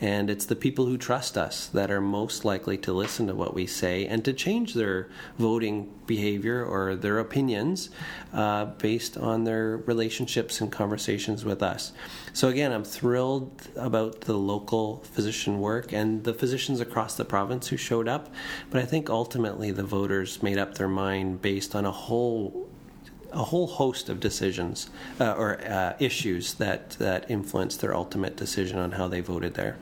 And 0.00 0.30
it's 0.30 0.46
the 0.46 0.56
people 0.56 0.86
who 0.86 0.98
trust 0.98 1.38
us 1.38 1.68
that 1.68 1.90
are 1.90 2.00
most 2.00 2.44
likely 2.44 2.76
to 2.78 2.92
listen 2.92 3.28
to 3.28 3.34
what 3.34 3.54
we 3.54 3.66
say 3.66 4.06
and 4.06 4.24
to 4.24 4.32
change 4.32 4.74
their 4.74 5.08
voting 5.38 5.92
behavior 6.16 6.62
or 6.62 6.94
their 6.94 7.18
opinions 7.18 7.88
uh, 8.34 8.66
based 8.88 9.16
on 9.16 9.44
their 9.44 9.78
relationships 9.92 10.60
and 10.60 10.70
conversations 10.70 11.40
with 11.44 11.62
us. 11.62 11.92
So, 12.34 12.48
again, 12.48 12.70
I'm 12.72 12.84
thrilled 12.84 13.50
about 13.76 14.22
the 14.22 14.38
local 14.52 14.84
physician 15.14 15.54
work 15.58 15.92
and 15.92 16.24
the 16.24 16.34
physicians 16.34 16.80
across 16.80 17.12
the 17.16 17.24
province 17.24 17.68
who 17.68 17.78
showed 17.78 18.08
up. 18.08 18.24
But 18.70 18.82
I 18.82 18.86
think 18.92 19.08
ultimately 19.08 19.70
the 19.70 19.88
voters 19.98 20.42
made 20.42 20.58
up 20.58 20.74
their 20.74 20.92
mind 21.06 21.40
based 21.40 21.74
on 21.74 21.84
a 21.86 21.96
whole 22.04 22.68
a 23.32 23.44
whole 23.44 23.66
host 23.66 24.10
of 24.10 24.20
decisions 24.20 24.90
uh, 25.18 25.32
or 25.32 25.58
uh, 25.66 25.94
issues 25.98 26.54
that 26.54 26.90
that 27.06 27.30
influenced 27.30 27.80
their 27.80 27.94
ultimate 27.94 28.36
decision 28.36 28.78
on 28.78 28.92
how 28.92 29.08
they 29.08 29.20
voted 29.20 29.54
there. 29.54 29.74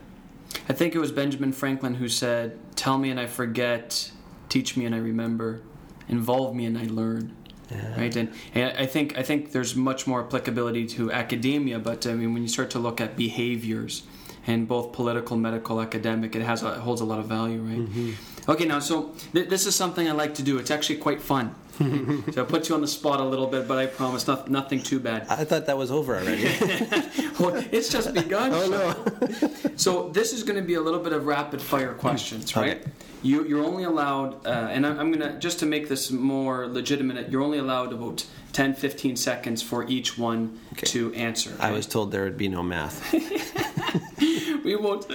I 0.68 0.72
think 0.72 0.94
it 0.94 1.00
was 1.00 1.10
Benjamin 1.10 1.52
Franklin 1.52 1.94
who 1.96 2.08
said, 2.08 2.56
"Tell 2.76 2.96
me 2.98 3.10
and 3.10 3.18
I 3.18 3.26
forget, 3.26 4.12
teach 4.48 4.76
me 4.76 4.84
and 4.86 4.94
I 4.94 4.98
remember, 4.98 5.62
involve 6.10 6.54
me 6.54 6.64
and 6.66 6.76
I 6.76 6.84
learn." 6.84 7.24
Yeah. 7.70 8.00
Right, 8.00 8.16
and, 8.16 8.28
and 8.52 8.76
I 8.76 8.86
think 8.86 9.16
I 9.16 9.22
think 9.22 9.52
there's 9.52 9.76
much 9.76 10.06
more 10.10 10.20
applicability 10.24 10.86
to 10.96 11.12
academia, 11.12 11.78
but 11.78 12.04
I 12.04 12.14
mean 12.14 12.34
when 12.34 12.42
you 12.42 12.48
start 12.48 12.70
to 12.70 12.80
look 12.80 13.00
at 13.00 13.16
behaviors, 13.16 14.02
and 14.46 14.66
both 14.66 14.92
political, 14.92 15.36
medical, 15.36 15.80
academic, 15.80 16.34
it 16.34 16.42
has 16.42 16.62
a, 16.62 16.72
it 16.72 16.78
holds 16.78 17.00
a 17.00 17.04
lot 17.04 17.18
of 17.18 17.26
value, 17.26 17.60
right? 17.60 17.78
Mm-hmm. 17.78 18.50
Okay, 18.50 18.64
now 18.64 18.80
so 18.80 19.12
th- 19.32 19.48
this 19.48 19.66
is 19.66 19.74
something 19.74 20.08
I 20.08 20.12
like 20.12 20.34
to 20.34 20.42
do. 20.42 20.58
It's 20.58 20.70
actually 20.70 20.96
quite 20.96 21.20
fun. 21.22 21.54
so 22.32 22.42
I 22.42 22.44
put 22.44 22.68
you 22.68 22.74
on 22.74 22.82
the 22.82 22.88
spot 22.88 23.20
a 23.20 23.24
little 23.24 23.46
bit, 23.46 23.66
but 23.66 23.78
I 23.78 23.86
promise 23.86 24.26
not, 24.26 24.50
nothing 24.50 24.82
too 24.82 25.00
bad. 25.00 25.26
I 25.30 25.44
thought 25.44 25.64
that 25.66 25.78
was 25.78 25.90
over 25.90 26.14
already. 26.14 26.44
well, 27.40 27.54
it's 27.72 27.88
just 27.88 28.12
begun. 28.12 28.50
Oh 28.52 28.68
no! 28.68 29.50
so 29.76 30.10
this 30.10 30.34
is 30.34 30.42
going 30.42 30.56
to 30.56 30.66
be 30.66 30.74
a 30.74 30.80
little 30.80 31.00
bit 31.00 31.14
of 31.14 31.24
rapid 31.24 31.62
fire 31.62 31.94
questions, 31.94 32.54
right? 32.54 32.80
Okay. 32.80 32.90
You, 33.22 33.46
you're 33.46 33.64
only 33.64 33.84
allowed, 33.84 34.46
uh, 34.46 34.68
and 34.70 34.86
I'm, 34.86 34.98
I'm 34.98 35.12
going 35.12 35.32
to 35.32 35.38
just 35.38 35.58
to 35.60 35.66
make 35.66 35.88
this 35.88 36.10
more 36.10 36.66
legitimate. 36.66 37.30
You're 37.30 37.42
only 37.42 37.58
allowed 37.58 37.92
about 37.92 38.26
10, 38.52 38.74
15 38.74 39.16
seconds 39.16 39.62
for 39.62 39.86
each 39.88 40.18
one 40.18 40.58
okay. 40.72 40.86
to 40.86 41.14
answer. 41.14 41.54
I 41.60 41.70
was 41.72 41.86
told 41.86 42.12
there 42.12 42.24
would 42.24 42.38
be 42.38 42.48
no 42.48 42.62
math. 42.62 43.12
we 44.64 44.76
won't. 44.76 45.06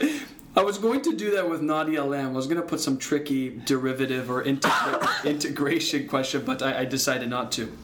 I 0.58 0.64
was 0.64 0.78
going 0.78 1.02
to 1.02 1.16
do 1.16 1.32
that 1.32 1.50
with 1.50 1.62
Nadia 1.62 2.02
Alam. 2.02 2.28
I 2.28 2.32
was 2.32 2.48
going 2.48 2.62
to 2.62 2.68
put 2.68 2.80
some 2.80 2.98
tricky 2.98 3.62
derivative 3.66 4.32
or 4.32 4.44
integra- 4.44 5.26
integration 5.26 6.08
question, 6.08 6.44
but 6.46 6.62
I, 6.62 6.80
I, 6.82 6.86
decided 6.86 7.30
not 7.30 7.52
to. 7.54 7.78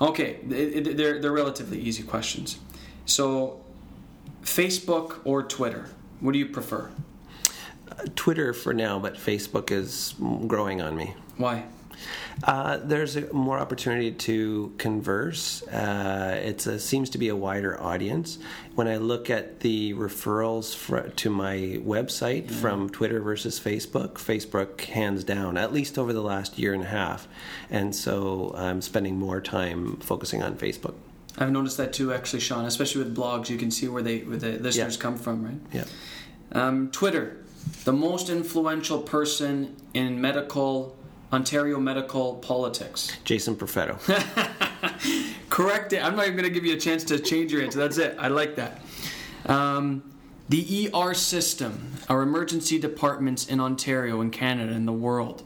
Okay, 0.00 0.38
it, 0.50 0.86
it, 0.86 0.96
they're, 0.98 1.20
they're 1.20 1.32
relatively 1.32 1.78
easy 1.78 2.02
questions. 2.02 2.58
So, 3.06 3.64
Facebook 4.42 5.20
or 5.24 5.42
Twitter? 5.42 5.88
What 6.20 6.32
do 6.32 6.38
you 6.38 6.46
prefer? 6.46 6.90
Uh, 7.90 8.04
Twitter 8.14 8.52
for 8.52 8.74
now, 8.74 8.98
but 8.98 9.14
Facebook 9.14 9.70
is 9.70 10.14
growing 10.46 10.82
on 10.82 10.94
me. 10.94 11.14
Why? 11.38 11.64
Uh, 12.44 12.78
there's 12.78 13.16
a, 13.16 13.32
more 13.32 13.58
opportunity 13.58 14.12
to 14.12 14.72
converse. 14.78 15.62
Uh, 15.68 16.40
it 16.42 16.60
seems 16.80 17.10
to 17.10 17.18
be 17.18 17.28
a 17.28 17.36
wider 17.36 17.80
audience. 17.80 18.38
When 18.74 18.88
I 18.88 18.96
look 18.96 19.30
at 19.30 19.60
the 19.60 19.94
referrals 19.94 20.74
for, 20.74 21.08
to 21.08 21.30
my 21.30 21.78
website 21.84 22.46
mm. 22.46 22.50
from 22.52 22.90
Twitter 22.90 23.20
versus 23.20 23.60
Facebook, 23.60 24.14
Facebook 24.14 24.80
hands 24.82 25.24
down, 25.24 25.56
at 25.56 25.72
least 25.72 25.98
over 25.98 26.12
the 26.12 26.22
last 26.22 26.58
year 26.58 26.74
and 26.74 26.82
a 26.82 26.86
half. 26.86 27.28
And 27.70 27.94
so 27.94 28.54
I'm 28.56 28.80
spending 28.82 29.18
more 29.18 29.40
time 29.40 29.96
focusing 29.98 30.42
on 30.42 30.56
Facebook. 30.56 30.94
I've 31.38 31.50
noticed 31.50 31.76
that 31.78 31.92
too, 31.92 32.12
actually, 32.12 32.40
Shawn. 32.40 32.64
Especially 32.66 33.02
with 33.02 33.16
blogs, 33.16 33.48
you 33.48 33.56
can 33.56 33.70
see 33.70 33.88
where 33.88 34.02
they 34.02 34.18
where 34.20 34.36
the 34.36 34.58
listeners 34.58 34.96
yeah. 34.96 35.02
come 35.02 35.16
from, 35.16 35.44
right? 35.44 35.60
Yeah. 35.72 35.84
Um, 36.52 36.90
Twitter, 36.90 37.38
the 37.84 37.92
most 37.92 38.28
influential 38.28 39.00
person 39.00 39.76
in 39.94 40.20
medical 40.20 40.96
Ontario 41.32 41.80
medical 41.80 42.34
politics. 42.36 43.10
Jason 43.24 43.56
Profetto. 43.56 43.98
Correct 45.48 45.92
it. 45.94 46.04
I'm 46.04 46.14
not 46.14 46.26
even 46.26 46.36
going 46.36 46.48
to 46.48 46.54
give 46.54 46.66
you 46.66 46.74
a 46.74 46.80
chance 46.80 47.04
to 47.04 47.18
change 47.18 47.52
your 47.52 47.62
answer. 47.62 47.78
That's 47.78 47.96
it. 47.96 48.16
I 48.18 48.28
like 48.28 48.56
that. 48.56 48.82
Um, 49.46 50.02
the 50.50 50.90
ER 50.94 51.14
system, 51.14 51.92
our 52.10 52.20
emergency 52.20 52.78
departments 52.78 53.46
in 53.46 53.60
Ontario, 53.60 54.20
in 54.20 54.30
Canada, 54.30 54.72
in 54.72 54.84
the 54.84 54.92
world, 54.92 55.42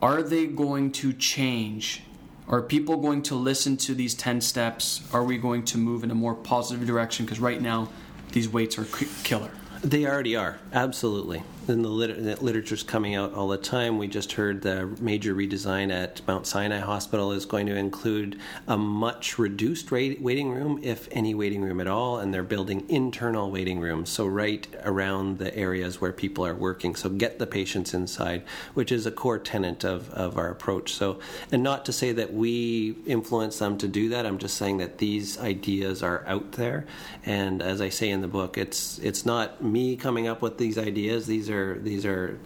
are 0.00 0.22
they 0.22 0.46
going 0.46 0.92
to 0.92 1.12
change? 1.12 2.02
Are 2.48 2.62
people 2.62 2.96
going 2.96 3.22
to 3.24 3.34
listen 3.34 3.76
to 3.78 3.94
these 3.94 4.14
10 4.14 4.40
steps? 4.40 5.02
Are 5.12 5.24
we 5.24 5.36
going 5.36 5.64
to 5.66 5.78
move 5.78 6.04
in 6.04 6.10
a 6.10 6.14
more 6.14 6.34
positive 6.34 6.86
direction? 6.86 7.26
Because 7.26 7.40
right 7.40 7.60
now, 7.60 7.90
these 8.32 8.48
waits 8.48 8.78
are 8.78 8.86
killer. 9.24 9.50
They 9.82 10.06
already 10.06 10.36
are, 10.36 10.58
absolutely 10.72 11.42
and 11.68 11.84
the, 11.84 11.88
the 11.88 12.36
literature's 12.42 12.82
coming 12.82 13.14
out 13.14 13.34
all 13.34 13.48
the 13.48 13.58
time. 13.58 13.98
We 13.98 14.08
just 14.08 14.32
heard 14.32 14.62
the 14.62 14.86
major 15.00 15.34
redesign 15.34 15.92
at 15.92 16.26
Mount 16.26 16.46
Sinai 16.46 16.78
Hospital 16.78 17.32
is 17.32 17.44
going 17.44 17.66
to 17.66 17.76
include 17.76 18.38
a 18.66 18.76
much 18.76 19.38
reduced 19.38 19.90
waiting 19.90 20.50
room, 20.50 20.80
if 20.82 21.08
any 21.12 21.34
waiting 21.34 21.62
room 21.62 21.80
at 21.80 21.86
all, 21.86 22.18
and 22.18 22.32
they're 22.32 22.42
building 22.42 22.84
internal 22.88 23.50
waiting 23.50 23.80
rooms, 23.80 24.10
so 24.10 24.26
right 24.26 24.66
around 24.84 25.38
the 25.38 25.54
areas 25.56 26.00
where 26.00 26.12
people 26.12 26.46
are 26.46 26.54
working. 26.54 26.94
So 26.94 27.08
get 27.08 27.38
the 27.38 27.46
patients 27.46 27.94
inside, 27.94 28.42
which 28.74 28.92
is 28.92 29.06
a 29.06 29.10
core 29.10 29.38
tenet 29.38 29.84
of, 29.84 30.10
of 30.10 30.38
our 30.38 30.50
approach. 30.50 30.92
So, 30.92 31.20
and 31.52 31.62
not 31.62 31.84
to 31.86 31.92
say 31.92 32.12
that 32.12 32.32
we 32.32 32.96
influence 33.06 33.58
them 33.58 33.78
to 33.78 33.88
do 33.88 34.08
that. 34.10 34.26
I'm 34.26 34.38
just 34.38 34.56
saying 34.56 34.78
that 34.78 34.98
these 34.98 35.38
ideas 35.38 36.02
are 36.02 36.24
out 36.26 36.52
there, 36.52 36.86
and 37.24 37.62
as 37.62 37.80
I 37.80 37.88
say 37.88 38.10
in 38.10 38.20
the 38.20 38.28
book, 38.28 38.56
it's 38.56 38.98
it's 38.98 39.24
not 39.26 39.62
me 39.62 39.96
coming 39.96 40.26
up 40.26 40.42
with 40.42 40.58
these 40.58 40.78
ideas. 40.78 41.26
These 41.26 41.50
are 41.50 41.57
are 41.58 41.78
these 41.78 42.06
are 42.06 42.38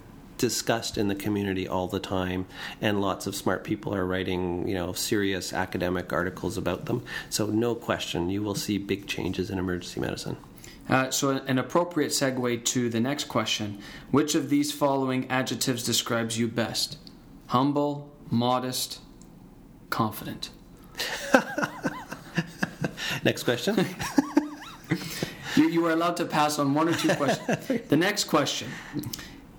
discussed 0.42 0.98
in 0.98 1.06
the 1.06 1.14
community 1.14 1.68
all 1.68 1.86
the 1.86 2.00
time, 2.00 2.46
and 2.80 3.00
lots 3.00 3.28
of 3.28 3.36
smart 3.36 3.62
people 3.62 3.94
are 3.94 4.04
writing, 4.04 4.66
you 4.66 4.74
know, 4.74 4.92
serious 4.92 5.52
academic 5.52 6.12
articles 6.12 6.58
about 6.58 6.86
them. 6.86 7.04
So, 7.30 7.46
no 7.46 7.76
question, 7.76 8.28
you 8.28 8.42
will 8.42 8.56
see 8.56 8.76
big 8.76 9.06
changes 9.06 9.50
in 9.50 9.58
emergency 9.60 10.00
medicine. 10.00 10.36
Uh, 10.88 11.10
so, 11.10 11.30
an 11.30 11.58
appropriate 11.58 12.10
segue 12.10 12.64
to 12.64 12.88
the 12.88 12.98
next 12.98 13.24
question 13.24 13.78
Which 14.10 14.34
of 14.34 14.50
these 14.50 14.72
following 14.72 15.30
adjectives 15.30 15.84
describes 15.84 16.36
you 16.36 16.48
best? 16.48 16.98
Humble, 17.46 18.10
modest, 18.28 18.98
confident. 19.90 20.50
next 23.24 23.44
question. 23.44 23.86
You, 25.56 25.68
you 25.68 25.86
are 25.86 25.90
allowed 25.90 26.16
to 26.18 26.24
pass 26.24 26.58
on 26.58 26.74
one 26.74 26.88
or 26.88 26.94
two 26.94 27.14
questions. 27.14 27.66
the 27.88 27.96
next 27.96 28.24
question 28.24 28.70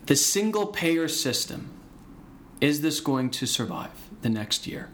The 0.06 0.16
single 0.16 0.68
payer 0.68 1.08
system, 1.08 1.72
is 2.62 2.82
this 2.82 3.00
going 3.00 3.30
to 3.32 3.46
survive 3.46 3.91
the 4.22 4.30
next 4.30 4.68
year? 4.68 4.89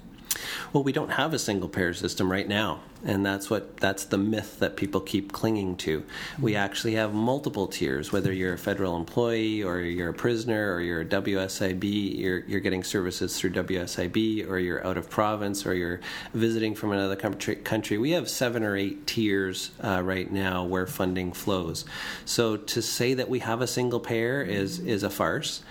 Well, 0.73 0.83
we 0.83 0.91
don't 0.91 1.11
have 1.11 1.33
a 1.33 1.39
single 1.39 1.69
payer 1.69 1.93
system 1.93 2.31
right 2.31 2.47
now, 2.47 2.79
and 3.03 3.25
that's 3.25 3.49
what 3.49 3.77
that's 3.77 4.05
the 4.05 4.17
myth 4.17 4.59
that 4.59 4.75
people 4.75 5.01
keep 5.01 5.31
clinging 5.31 5.77
to. 5.77 6.03
We 6.39 6.55
actually 6.55 6.93
have 6.95 7.13
multiple 7.13 7.67
tiers. 7.67 8.11
Whether 8.11 8.31
you're 8.31 8.53
a 8.53 8.57
federal 8.57 8.97
employee 8.97 9.63
or 9.63 9.79
you're 9.79 10.09
a 10.09 10.13
prisoner 10.13 10.73
or 10.73 10.81
you're 10.81 11.01
a 11.01 11.05
WSIB, 11.05 12.19
you're 12.19 12.39
you're 12.39 12.59
getting 12.59 12.83
services 12.83 13.39
through 13.39 13.51
WSIB, 13.51 14.49
or 14.49 14.59
you're 14.59 14.85
out 14.85 14.97
of 14.97 15.09
province, 15.09 15.65
or 15.65 15.73
you're 15.73 15.99
visiting 16.33 16.75
from 16.75 16.91
another 16.91 17.15
country. 17.15 17.55
Country. 17.55 17.97
We 17.97 18.11
have 18.11 18.29
seven 18.29 18.63
or 18.63 18.75
eight 18.75 19.07
tiers 19.07 19.71
uh, 19.83 20.01
right 20.03 20.31
now 20.31 20.63
where 20.63 20.87
funding 20.87 21.31
flows. 21.31 21.85
So 22.25 22.57
to 22.57 22.81
say 22.81 23.13
that 23.15 23.29
we 23.29 23.39
have 23.39 23.61
a 23.61 23.67
single 23.67 23.99
payer 23.99 24.41
is 24.41 24.79
is 24.79 25.03
a 25.03 25.09
farce. 25.09 25.63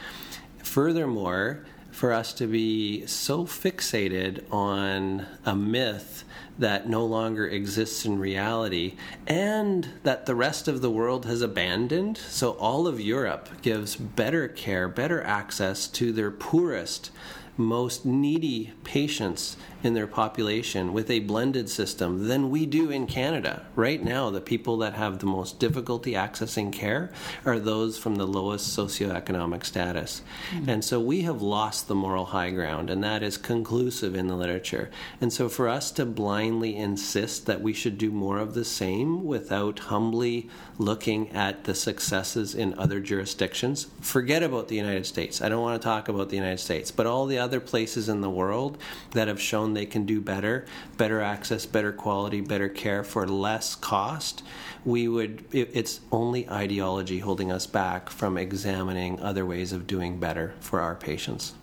Furthermore 0.63 1.65
for 1.99 2.13
us 2.13 2.33
to 2.33 2.47
be 2.47 3.05
so 3.09 3.45
fixated 3.45 4.41
on 4.53 5.27
a 5.45 5.57
myth 5.57 6.23
that 6.57 6.89
no 6.89 7.05
longer 7.05 7.49
exists 7.49 8.05
in 8.05 8.21
reality 8.21 8.95
and 9.27 9.89
that 10.05 10.25
the 10.25 10.35
rest 10.37 10.69
of 10.69 10.81
the 10.81 10.91
world 10.93 11.27
has 11.27 11.43
abandoned. 11.43 12.17
So, 12.17 12.53
all 12.53 12.87
of 12.87 13.01
Europe 13.01 13.49
gives 13.63 13.97
better 13.97 14.47
care, 14.47 14.87
better 14.87 15.21
access 15.25 15.89
to 15.89 16.13
their 16.13 16.31
poorest, 16.31 17.11
most 17.59 18.07
needy 18.07 18.73
patients 18.85 19.57
in 19.83 19.95
their 19.95 20.07
population 20.07 20.93
with 20.93 21.11
a 21.11 21.21
blended 21.21 21.69
system 21.69 22.27
than 22.27 22.51
we 22.51 22.67
do 22.67 22.91
in 22.91 23.07
Canada. 23.07 23.65
Right 23.77 24.03
now, 24.03 24.31
the 24.31 24.41
people 24.41 24.79
that 24.79 24.95
have 24.95 25.19
the 25.19 25.27
most 25.27 25.61
difficulty 25.61 26.13
accessing 26.13 26.73
care 26.73 27.11
are 27.45 27.59
those 27.59 27.97
from 27.99 28.17
the 28.17 28.27
lowest 28.27 28.77
socioeconomic 28.77 29.65
status. 29.65 30.23
Mm-hmm. 30.53 30.69
And 30.69 30.85
so 30.85 31.01
we 31.01 31.23
have 31.23 31.43
lost 31.43 31.87
the 31.87 31.95
moral 31.95 32.27
high 32.27 32.51
ground, 32.51 32.91
and 32.91 33.03
that 33.05 33.23
is 33.23 33.37
conclusive 33.37 34.15
in 34.15 34.27
the 34.27 34.37
literature. 34.37 34.91
And 35.21 35.33
so 35.33 35.49
for 35.49 35.69
us 35.69 35.91
to 35.93 36.05
blindly 36.07 36.77
insist 36.77 37.47
that 37.47 37.61
we 37.61 37.73
should 37.73 37.99
do 37.99 38.11
more 38.11 38.39
of 38.39 38.55
the 38.55 38.65
same 38.65 39.25
without 39.25 39.79
humbly 39.79 40.49
looking 40.79 41.31
at 41.31 41.65
the 41.65 41.75
successes 41.75 42.55
in 42.55 42.79
other 42.79 43.01
jurisdictions, 43.01 43.89
forget 44.01 44.43
about 44.43 44.69
the 44.69 44.77
United 44.77 45.07
States. 45.07 45.41
I 45.41 45.49
don't 45.49 45.63
want 45.63 45.81
to 45.81 45.85
talk 45.87 46.09
about 46.09 46.29
the 46.31 46.37
United 46.37 46.61
States, 46.61 46.91
but 46.91 47.07
all 47.07 47.27
the 47.27 47.39
other 47.39 47.48
places 47.59 48.09
in 48.09 48.21
the 48.21 48.29
world 48.29 48.77
that 49.13 49.29
have 49.29 49.41
shown 49.41 49.73
they 49.73 49.87
can 49.87 50.05
do 50.05 50.21
better, 50.21 50.67
better 50.97 51.21
access, 51.21 51.65
better 51.65 51.93
quality, 51.93 52.41
better 52.41 52.69
care 52.69 53.03
for 53.03 53.27
less 53.27 53.75
cost, 53.75 54.43
we 54.85 55.09
would, 55.09 55.45
it's 55.53 56.01
only 56.13 56.49
ideology 56.49 57.19
holding 57.19 57.51
us 57.51 57.67
back 57.67 58.11
from 58.11 58.37
examining 58.37 59.21
other 59.21 59.45
ways 59.45 59.73
of 59.73 59.87
doing 59.87 60.21
better 60.21 60.55
for 60.61 60.81
our 60.81 60.95
patients. 60.95 61.55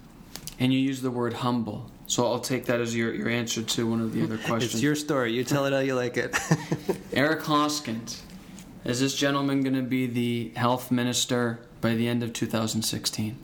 And 0.60 0.74
you 0.74 0.80
use 0.80 1.02
the 1.02 1.12
word 1.12 1.34
humble. 1.34 1.92
So 2.08 2.26
I'll 2.26 2.40
take 2.40 2.66
that 2.66 2.80
as 2.80 2.96
your, 2.96 3.14
your 3.14 3.30
answer 3.30 3.62
to 3.62 3.90
one 3.90 4.02
of 4.02 4.14
the 4.14 4.24
other 4.24 4.38
questions. 4.38 4.74
It's 4.76 4.84
your 4.84 4.96
story. 4.96 5.34
You 5.34 5.44
tell 5.44 5.66
it 5.66 5.74
how 5.74 5.80
you 5.80 5.96
like 5.96 6.18
it. 6.18 6.38
Eric 7.14 7.42
Hoskins. 7.44 8.24
Is 8.84 9.00
this 9.00 9.16
gentleman 9.16 9.64
going 9.64 9.76
to 9.76 9.82
be 9.82 10.06
the 10.06 10.52
health 10.56 10.92
minister 10.92 11.60
by 11.82 11.96
the 11.96 12.08
end 12.08 12.22
of 12.22 12.34
2016? 12.34 13.36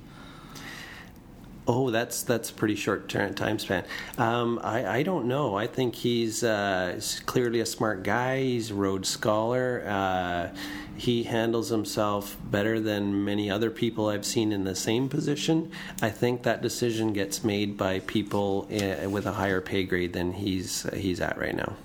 Oh, 1.74 1.90
that's 1.90 2.24
that's 2.24 2.50
a 2.50 2.54
pretty 2.54 2.76
short 2.76 3.08
time 3.08 3.58
span. 3.58 3.86
Um, 4.18 4.60
I, 4.62 4.98
I 4.98 5.04
don't 5.04 5.26
know. 5.26 5.56
I 5.56 5.68
think 5.68 5.96
he's, 5.96 6.44
uh, 6.44 7.00
clearly 7.26 7.62
a 7.62 7.66
smart 7.66 8.04
guy. 8.04 8.42
He's 8.42 8.72
a 8.72 8.74
Rhodes 8.74 9.08
Scholar. 9.08 9.82
Uh, 9.88 10.50
he 10.98 11.24
handles 11.24 11.70
himself 11.70 12.36
better 12.44 12.82
than 12.82 13.24
many 13.24 13.50
other 13.50 13.72
people 13.72 14.10
I've 14.10 14.26
seen 14.26 14.52
in 14.52 14.66
the 14.66 14.76
same 14.76 15.08
position. 15.08 15.72
I 16.02 16.10
think 16.10 16.44
that 16.44 16.62
decision 16.62 17.14
gets 17.14 17.42
made 17.42 17.78
by 17.78 18.00
people 18.00 18.68
uh, 18.70 19.10
with 19.10 19.26
a 19.26 19.32
higher 19.32 19.62
pay 19.62 19.86
grade 19.86 20.12
than 20.12 20.34
he's 20.34 20.84
he's 20.94 21.22
at 21.22 21.38
right 21.38 21.56
now. 21.56 21.78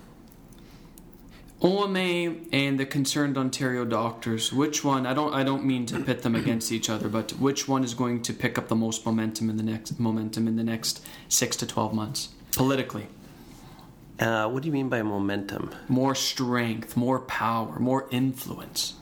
OMA 1.63 2.35
and 2.53 2.79
the 2.79 2.85
concerned 2.85 3.39
Ontario 3.39 3.85
doctors, 3.85 4.53
which 4.53 4.85
one? 4.85 5.07
I 5.07 5.15
don't. 5.15 5.33
I 5.33 5.43
don't 5.43 5.65
mean 5.65 5.87
to 5.87 6.01
pit 6.01 6.23
them 6.23 6.35
against 6.35 6.71
each 6.71 6.91
other, 6.91 7.09
but 7.09 7.33
which 7.33 7.67
one 7.67 7.83
is 7.83 7.95
going 7.95 8.23
to 8.23 8.35
pick 8.35 8.59
up 8.59 8.69
the 8.69 8.77
most 8.77 9.07
momentum 9.07 9.49
in 9.49 9.57
the 9.57 9.63
next 9.63 9.99
momentum 9.99 10.47
in 10.47 10.57
the 10.57 10.65
next 10.65 11.03
six 11.29 11.57
to 11.57 11.67
twelve 11.67 11.95
months 11.95 12.29
politically? 12.53 13.07
Uh, 14.21 14.49
what 14.49 14.63
do 14.63 14.67
you 14.67 14.73
mean 14.73 14.89
by 14.89 15.03
momentum? 15.03 15.75
More 15.89 16.15
strength, 16.15 16.97
more 16.97 17.21
power, 17.21 17.79
more 17.79 18.07
influence. 18.11 18.95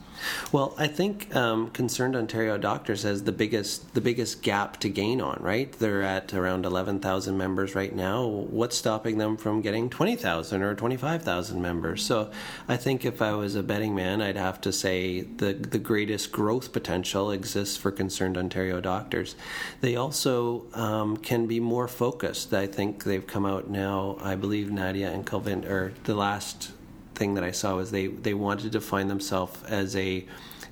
Well, 0.51 0.73
I 0.77 0.87
think 0.87 1.35
um, 1.35 1.69
Concerned 1.71 2.15
Ontario 2.15 2.57
Doctors 2.57 3.03
has 3.03 3.23
the 3.23 3.31
biggest 3.31 3.93
the 3.93 4.01
biggest 4.01 4.41
gap 4.41 4.79
to 4.81 4.89
gain 4.89 5.21
on. 5.21 5.37
Right, 5.41 5.71
they're 5.73 6.01
at 6.03 6.33
around 6.33 6.65
eleven 6.65 6.99
thousand 6.99 7.37
members 7.37 7.75
right 7.75 7.93
now. 7.93 8.25
What's 8.25 8.77
stopping 8.77 9.17
them 9.17 9.37
from 9.37 9.61
getting 9.61 9.89
twenty 9.89 10.15
thousand 10.15 10.61
or 10.61 10.75
twenty 10.75 10.97
five 10.97 11.23
thousand 11.23 11.61
members? 11.61 12.03
So, 12.03 12.31
I 12.67 12.77
think 12.77 13.05
if 13.05 13.21
I 13.21 13.33
was 13.33 13.55
a 13.55 13.63
betting 13.63 13.95
man, 13.95 14.21
I'd 14.21 14.37
have 14.37 14.61
to 14.61 14.71
say 14.71 15.21
the 15.21 15.53
the 15.53 15.79
greatest 15.79 16.31
growth 16.31 16.71
potential 16.71 17.31
exists 17.31 17.77
for 17.77 17.91
Concerned 17.91 18.37
Ontario 18.37 18.81
Doctors. 18.81 19.35
They 19.81 19.95
also 19.95 20.65
um, 20.73 21.17
can 21.17 21.47
be 21.47 21.59
more 21.59 21.87
focused. 21.87 22.53
I 22.53 22.67
think 22.67 23.03
they've 23.03 23.25
come 23.25 23.45
out 23.45 23.69
now. 23.69 24.17
I 24.21 24.35
believe 24.35 24.71
Nadia 24.71 25.11
and 25.11 25.25
Calvin, 25.25 25.65
or 25.65 25.93
the 26.03 26.15
last 26.15 26.71
thing 27.15 27.33
that 27.35 27.43
I 27.43 27.51
saw 27.51 27.75
was 27.75 27.91
they 27.91 28.07
they 28.07 28.33
wanted 28.33 28.71
to 28.73 28.81
find 28.81 29.09
themselves 29.09 29.63
as 29.63 29.95
a 29.95 30.25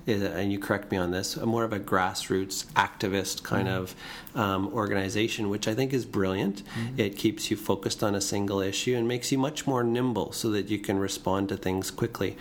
and 0.06 0.52
you 0.52 0.58
correct 0.58 0.90
me 0.90 0.98
on 0.98 1.10
this, 1.10 1.36
more 1.36 1.64
of 1.64 1.72
a 1.72 1.80
grassroots 1.80 2.66
activist 2.74 3.42
kind 3.42 3.68
mm-hmm. 3.68 3.82
of 3.82 3.94
um, 4.34 4.68
organization, 4.74 5.48
which 5.48 5.66
I 5.66 5.74
think 5.74 5.92
is 5.92 6.04
brilliant. 6.04 6.62
Mm-hmm. 6.62 7.00
It 7.00 7.16
keeps 7.16 7.50
you 7.50 7.56
focused 7.56 8.02
on 8.02 8.14
a 8.14 8.20
single 8.20 8.60
issue 8.60 8.96
and 8.96 9.08
makes 9.08 9.32
you 9.32 9.38
much 9.38 9.66
more 9.66 9.82
nimble 9.82 10.32
so 10.32 10.50
that 10.50 10.68
you 10.68 10.78
can 10.78 10.98
respond 10.98 11.48
to 11.48 11.56
things 11.56 11.90
quickly. 11.90 12.36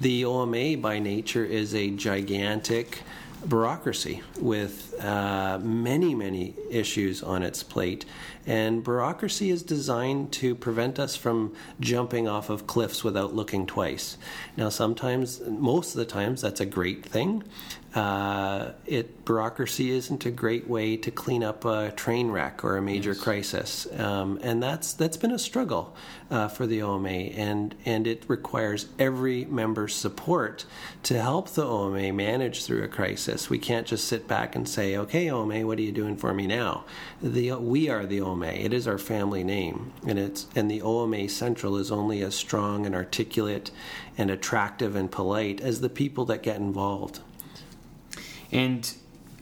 The 0.00 0.24
OMA 0.24 0.78
by 0.78 0.98
nature 0.98 1.44
is 1.44 1.74
a 1.74 1.90
gigantic 1.90 3.02
bureaucracy 3.48 4.22
with 4.40 4.94
uh, 5.02 5.58
many, 5.62 6.14
many 6.14 6.54
issues 6.70 7.22
on 7.22 7.42
its 7.42 7.62
plate. 7.62 8.04
And 8.46 8.84
bureaucracy 8.84 9.50
is 9.50 9.62
designed 9.62 10.32
to 10.34 10.54
prevent 10.54 10.98
us 10.98 11.16
from 11.16 11.54
jumping 11.80 12.28
off 12.28 12.48
of 12.50 12.66
cliffs 12.66 13.02
without 13.02 13.34
looking 13.34 13.66
twice. 13.66 14.18
Now, 14.56 14.68
sometimes, 14.68 15.40
most 15.40 15.94
of 15.94 15.98
the 15.98 16.06
times, 16.06 16.42
that's 16.42 16.60
a 16.60 16.66
great 16.66 17.04
thing. 17.04 17.42
Uh, 17.96 18.72
it 18.84 19.24
bureaucracy 19.24 19.90
isn't 19.90 20.26
a 20.26 20.30
great 20.30 20.68
way 20.68 20.98
to 20.98 21.10
clean 21.10 21.42
up 21.42 21.64
a 21.64 21.90
train 21.92 22.30
wreck 22.30 22.62
or 22.62 22.76
a 22.76 22.82
major 22.82 23.12
yes. 23.12 23.20
crisis, 23.22 23.86
um, 23.98 24.38
and 24.42 24.62
that's 24.62 24.92
that's 24.92 25.16
been 25.16 25.30
a 25.30 25.38
struggle 25.38 25.96
uh, 26.30 26.46
for 26.46 26.66
the 26.66 26.82
OMA, 26.82 27.08
and 27.08 27.74
and 27.86 28.06
it 28.06 28.22
requires 28.28 28.90
every 28.98 29.46
member's 29.46 29.94
support 29.94 30.66
to 31.04 31.18
help 31.18 31.48
the 31.48 31.64
OMA 31.64 32.12
manage 32.12 32.66
through 32.66 32.82
a 32.82 32.88
crisis. 32.88 33.48
We 33.48 33.58
can't 33.58 33.86
just 33.86 34.06
sit 34.06 34.28
back 34.28 34.54
and 34.54 34.68
say, 34.68 34.94
"Okay, 34.98 35.30
OMA, 35.30 35.66
what 35.66 35.78
are 35.78 35.82
you 35.82 35.90
doing 35.90 36.18
for 36.18 36.34
me 36.34 36.46
now?" 36.46 36.84
The 37.22 37.52
we 37.52 37.88
are 37.88 38.04
the 38.04 38.20
OMA. 38.20 38.48
It 38.48 38.74
is 38.74 38.86
our 38.86 38.98
family 38.98 39.42
name, 39.42 39.94
and 40.06 40.18
it's 40.18 40.48
and 40.54 40.70
the 40.70 40.82
OMA 40.82 41.30
Central 41.30 41.78
is 41.78 41.90
only 41.90 42.20
as 42.20 42.34
strong 42.34 42.84
and 42.84 42.94
articulate 42.94 43.70
and 44.18 44.30
attractive 44.30 44.94
and 44.94 45.10
polite 45.10 45.62
as 45.62 45.80
the 45.80 45.88
people 45.88 46.26
that 46.26 46.42
get 46.42 46.56
involved. 46.56 47.20
And 48.52 48.92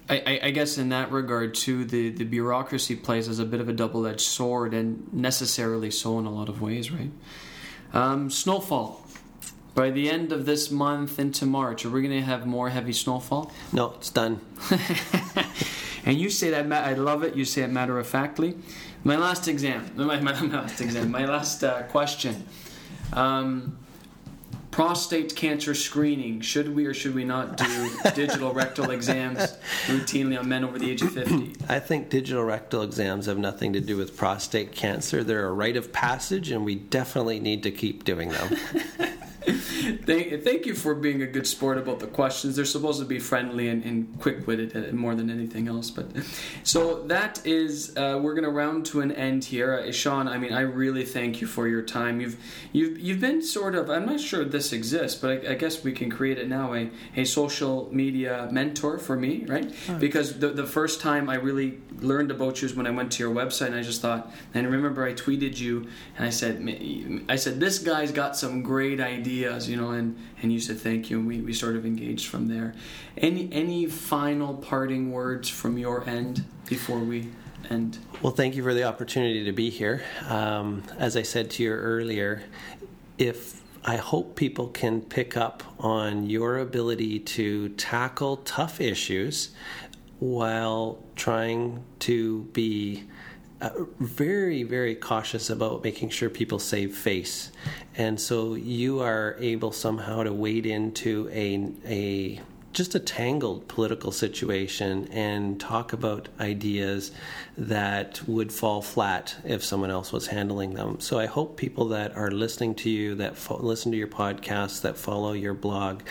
I, 0.09 0.41
I, 0.43 0.51
guess 0.51 0.77
in 0.77 0.91
that 0.91 1.11
regard 1.11 1.55
too, 1.55 1.85
the, 1.85 2.11
the 2.11 2.25
bureaucracy 2.25 2.95
plays 2.95 3.29
as 3.29 3.39
a 3.39 3.45
bit 3.45 3.61
of 3.61 3.69
a 3.69 3.73
double 3.73 4.07
edged 4.07 4.21
sword, 4.21 4.75
and 4.75 5.13
necessarily 5.13 5.91
so 5.91 6.19
in 6.19 6.27
a 6.27 6.31
lot 6.31 6.49
of 6.49 6.61
ways, 6.61 6.91
right? 6.91 7.11
Um, 7.93 8.31
snowfall. 8.31 9.01
By 9.75 9.91
the 9.91 10.09
end 10.09 10.31
of 10.31 10.47
this 10.47 10.71
month 10.71 11.19
into 11.19 11.47
March, 11.47 11.85
are 11.85 11.91
we 11.91 12.03
going 12.03 12.21
to 12.21 12.25
have 12.25 12.47
more 12.47 12.71
heavy 12.71 12.93
snowfall? 12.93 13.51
No, 13.73 13.95
it's 13.97 14.11
done. 14.11 14.41
and 16.05 16.17
you 16.17 16.31
say 16.31 16.51
that, 16.51 16.71
I 16.71 16.95
love 16.95 17.25
it. 17.25 17.35
You 17.35 17.45
say 17.45 17.63
it 17.63 17.71
matter 17.71 17.99
of 17.99 18.07
factly. 18.07 18.57
My 19.03 19.17
last 19.17 19.49
exam, 19.49 19.91
my, 19.97 20.21
my, 20.21 20.41
my 20.41 20.61
last 20.61 20.81
exam, 20.81 21.11
my 21.11 21.25
last 21.25 21.65
uh, 21.65 21.83
question. 21.85 22.47
Um, 23.13 23.79
prostate 24.75 25.37
cancer 25.37 25.73
screening. 25.73 26.41
Should 26.41 26.75
we 26.75 26.85
or 26.85 26.93
should 26.93 27.15
we 27.15 27.23
not 27.23 27.57
do 27.57 27.91
digital 28.17 28.53
rectal 28.53 28.91
exams 28.91 29.57
routinely 29.87 30.37
on 30.37 30.49
men 30.49 30.65
over 30.65 30.81
the 30.81 30.91
age 30.91 31.01
of 31.01 31.13
50 31.13 31.53
i 31.69 31.79
think 31.79 32.11
digital 32.11 32.43
rectal 32.43 32.83
exams 32.83 33.27
have 33.27 33.39
nothing 33.39 33.73
to 33.73 33.81
do 33.81 33.97
with 33.97 34.17
prostate 34.17 34.73
cancer. 34.73 35.23
They're 35.23 35.47
a 35.47 35.53
rite 35.53 35.77
of 35.77 35.93
passage 35.93 36.51
and 36.51 36.65
we 36.65 36.75
definitely 36.75 37.39
need 37.39 37.63
to 37.63 37.71
keep 37.71 38.03
doing 38.03 38.31
them 38.31 38.57
thank, 40.05 40.43
thank 40.43 40.67
you 40.67 40.75
for 40.75 40.95
being 40.95 41.23
a 41.23 41.27
good 41.27 41.47
sport 41.47 41.77
about 41.79 42.01
the 42.01 42.07
questions. 42.07 42.57
They're 42.57 42.65
supposed 42.65 43.01
to 43.01 43.05
be 43.05 43.19
friendly 43.19 43.69
and, 43.69 43.85
and 43.85 44.19
quick 44.21 44.47
witted 44.47 44.77
uh, 44.77 44.95
more 44.95 45.15
than 45.15 45.31
anything 45.31 45.69
else. 45.69 45.91
But 45.91 46.07
so 46.63 47.03
that 47.05 47.45
is 47.47 47.97
uh, 47.97 48.19
we're 48.23 48.35
going 48.35 48.45
to 48.45 48.51
round 48.51 48.87
to 48.87 49.01
an 49.01 49.13
end 49.13 49.45
here, 49.45 49.75
uh, 49.75 49.93
Shawn. 49.93 50.29
I 50.29 50.39
mean, 50.39 50.53
I 50.53 50.61
really 50.61 51.05
thank 51.05 51.41
you 51.41 51.47
for 51.47 51.69
your 51.69 51.83
time. 51.83 52.21
You've 52.21 52.37
you've 52.73 52.99
you've 52.99 53.21
been 53.21 53.43
sort 53.43 53.75
of 53.75 53.91
I'm 53.91 54.07
not 54.07 54.21
sure 54.21 54.45
this 54.45 54.73
exists, 54.73 55.21
but 55.21 55.47
I, 55.47 55.53
I 55.53 55.55
guess 55.55 55.85
we 55.85 55.93
can 55.93 56.11
create 56.11 56.39
it 56.39 56.49
now 56.49 56.75
a 56.75 56.91
a 57.17 57.25
social 57.25 57.89
media 57.93 58.49
mentor 58.51 58.99
for 58.99 59.17
me, 59.17 59.45
right? 59.47 59.73
Because 59.99 60.39
the 60.39 60.49
the 60.49 60.67
first 60.67 61.01
time 61.01 61.29
I 61.29 61.35
really 61.35 61.81
learned 62.01 62.31
about 62.31 62.63
you 62.63 62.67
is 62.67 62.75
when 62.75 62.87
I 62.87 62.91
went 62.91 63.13
to 63.13 63.23
your 63.23 63.35
website 63.35 63.69
and 63.69 63.77
I 63.77 63.83
just 63.83 64.01
thought 64.01 64.33
and 64.53 64.67
I 64.67 64.71
remember 64.71 65.05
I 65.05 65.13
tweeted 65.13 65.59
you 65.59 65.89
and 66.17 66.27
I 66.27 66.31
said 66.31 66.55
I 67.29 67.37
said 67.37 67.61
this 67.61 67.79
guy's 67.79 68.13
got 68.13 68.37
some 68.37 68.63
great 68.63 69.01
ideas, 69.01 69.34
you 69.35 69.77
know, 69.77 69.91
and 69.91 70.17
and 70.43 70.53
you 70.53 70.61
said 70.61 70.79
thank 70.79 71.11
you, 71.11 71.19
and 71.19 71.27
we, 71.27 71.41
we 71.41 71.53
sort 71.53 71.77
of 71.77 71.85
engaged 71.85 72.29
from 72.29 72.49
there. 72.49 72.75
Any 73.17 73.49
any 73.53 73.87
final 73.87 74.55
parting 74.55 75.13
words 75.13 75.49
from 75.49 75.79
your 75.79 76.09
end 76.09 76.45
before 76.69 76.99
we 76.99 77.31
end? 77.71 77.99
Well, 78.23 78.33
thank 78.33 78.55
you 78.57 78.63
for 78.63 78.75
the 78.75 78.85
opportunity 78.85 79.45
to 79.45 79.53
be 79.53 79.71
here. 79.71 80.03
Um, 80.29 80.83
as 80.99 81.17
I 81.17 81.23
said 81.23 81.51
to 81.53 81.63
you 81.63 81.73
earlier, 81.73 82.43
if 83.19 83.63
I 83.85 83.97
hope 83.97 84.37
people 84.37 84.69
can 84.69 85.03
pick 85.03 85.37
up 85.37 85.63
on 85.79 86.31
your 86.31 86.59
ability 86.59 87.21
to 87.21 87.69
tackle 87.71 88.39
tough 88.39 88.81
issues 88.81 89.51
while 90.21 91.03
trying 91.17 91.85
to 92.01 92.45
be 92.53 93.05
uh, 93.61 93.71
very, 93.99 94.63
very 94.63 94.95
cautious 94.95 95.49
about 95.49 95.83
making 95.85 96.11
sure 96.11 96.29
people 96.29 96.59
save 96.59 96.97
face. 96.97 97.53
And 97.97 98.21
so 98.21 98.55
you 98.55 99.01
are 99.01 99.37
able 99.39 99.73
somehow 99.73 100.25
to 100.25 100.33
wade 100.33 100.67
into 100.67 101.29
a, 101.33 101.73
a 101.87 102.41
just 102.73 102.97
a 102.97 102.99
tangled 102.99 103.69
political 103.69 104.11
situation 104.11 105.07
and 105.13 105.61
talk 105.61 105.93
about 105.93 106.29
ideas 106.41 107.13
that 107.57 108.21
would 108.27 108.53
fall 108.53 108.83
flat 108.83 109.37
if 109.45 109.63
someone 109.63 109.91
else 109.91 110.13
was 110.13 110.27
handling 110.27 110.75
them. 110.75 110.99
So 110.99 111.19
I 111.19 111.27
hope 111.27 111.57
people 111.57 111.89
that 111.89 112.17
are 112.17 112.33
listening 112.33 112.75
to 112.77 112.91
you, 112.91 113.15
that 113.15 113.37
fo- 113.37 113.59
listen 113.59 113.93
to 113.93 113.99
your 113.99 114.09
podcast, 114.09 114.83
that 114.83 114.99
follow 114.99 115.33
your 115.33 115.55
blog, 115.55 116.03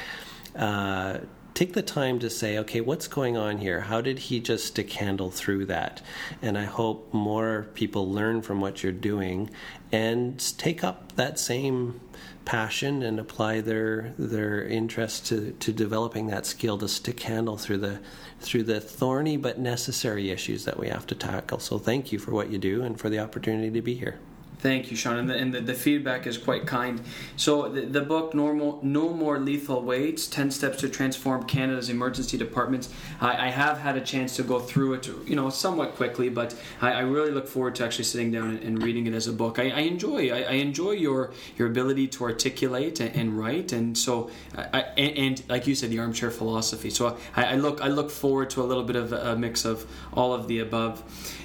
uh, 0.55 1.19
take 1.53 1.73
the 1.73 1.81
time 1.81 2.19
to 2.19 2.29
say, 2.29 2.57
okay, 2.57 2.81
what's 2.81 3.07
going 3.07 3.37
on 3.37 3.59
here? 3.59 3.81
How 3.81 4.01
did 4.01 4.19
he 4.19 4.39
just 4.39 4.65
stick 4.65 4.91
handle 4.93 5.29
through 5.29 5.65
that? 5.67 6.01
And 6.41 6.57
I 6.57 6.65
hope 6.65 7.13
more 7.13 7.67
people 7.73 8.11
learn 8.11 8.41
from 8.41 8.59
what 8.59 8.83
you're 8.83 8.91
doing 8.91 9.49
and 9.91 10.39
take 10.57 10.83
up 10.83 11.15
that 11.15 11.39
same 11.39 12.01
passion 12.45 13.03
and 13.03 13.19
apply 13.19 13.61
their 13.61 14.13
their 14.17 14.63
interest 14.63 15.27
to, 15.27 15.51
to 15.53 15.71
developing 15.71 16.27
that 16.27 16.45
skill 16.45 16.77
to 16.77 16.87
stick 16.89 17.21
handle 17.21 17.57
through 17.57 17.77
the 17.77 17.99
through 18.41 18.63
the 18.63 18.81
thorny 18.81 19.37
but 19.37 19.57
necessary 19.59 20.29
issues 20.29 20.65
that 20.65 20.77
we 20.77 20.89
have 20.89 21.07
to 21.07 21.15
tackle. 21.15 21.59
So 21.59 21.77
thank 21.77 22.11
you 22.11 22.19
for 22.19 22.31
what 22.31 22.49
you 22.49 22.57
do 22.57 22.83
and 22.83 22.99
for 22.99 23.09
the 23.09 23.19
opportunity 23.19 23.71
to 23.71 23.81
be 23.81 23.93
here. 23.95 24.19
Thank 24.63 24.89
you, 24.89 24.95
Shawn. 24.95 25.17
And 25.17 25.29
the, 25.29 25.35
and 25.35 25.53
the, 25.53 25.59
the 25.59 25.73
feedback 25.73 26.25
is 26.25 26.37
quite 26.37 26.65
kind. 26.65 27.01
So 27.35 27.67
the, 27.67 27.81
the, 27.81 27.99
book, 27.99 28.33
Normal, 28.33 28.79
No 28.81 29.09
More 29.09 29.37
Lethal 29.37 29.81
Waits, 29.81 30.25
10 30.25 30.51
Steps 30.51 30.77
to 30.77 30.87
Transform 30.87 31.43
Canada's 31.43 31.89
Emergency 31.89 32.37
Departments. 32.37 32.87
I, 33.19 33.47
I 33.47 33.49
have 33.49 33.79
had 33.79 33.97
a 33.97 34.01
chance 34.01 34.37
to 34.37 34.43
go 34.43 34.61
through 34.61 34.93
it, 34.93 35.09
you 35.27 35.35
know, 35.35 35.49
somewhat 35.49 35.95
quickly, 35.95 36.29
but 36.29 36.55
I, 36.79 36.93
I 36.93 36.99
really 37.01 37.31
look 37.31 37.45
forward 37.45 37.75
to 37.75 37.83
actually 37.83 38.05
sitting 38.05 38.31
down 38.31 38.51
and, 38.51 38.63
and 38.63 38.81
reading 38.81 39.05
it 39.05 39.13
as 39.13 39.27
a 39.27 39.33
book. 39.33 39.59
I, 39.59 39.63
I 39.63 39.79
enjoy 39.79 40.29
I, 40.31 40.53
enjoy 40.53 40.91
your 40.91 41.33
your 41.57 41.67
ability 41.67 42.07
to 42.07 42.23
articulate 42.23 43.01
and, 43.01 43.13
and 43.17 43.37
write, 43.37 43.73
and 43.73 43.97
so 43.97 44.31
I, 44.55 44.85
and, 44.97 45.17
and, 45.17 45.49
like 45.49 45.67
you 45.67 45.75
said, 45.75 45.89
the 45.89 45.99
armchair 45.99 46.31
philosophy. 46.31 46.89
So 46.89 47.17
I, 47.35 47.55
look 47.57 47.81
I 47.81 47.89
look 47.89 48.09
forward 48.09 48.49
to 48.51 48.61
a 48.61 48.63
little 48.63 48.83
bit 48.83 48.95
of 48.95 49.11
a 49.11 49.35
mix 49.35 49.65
of 49.65 49.85
all 50.13 50.33
of 50.33 50.47
the 50.47 50.59
above, 50.59 51.03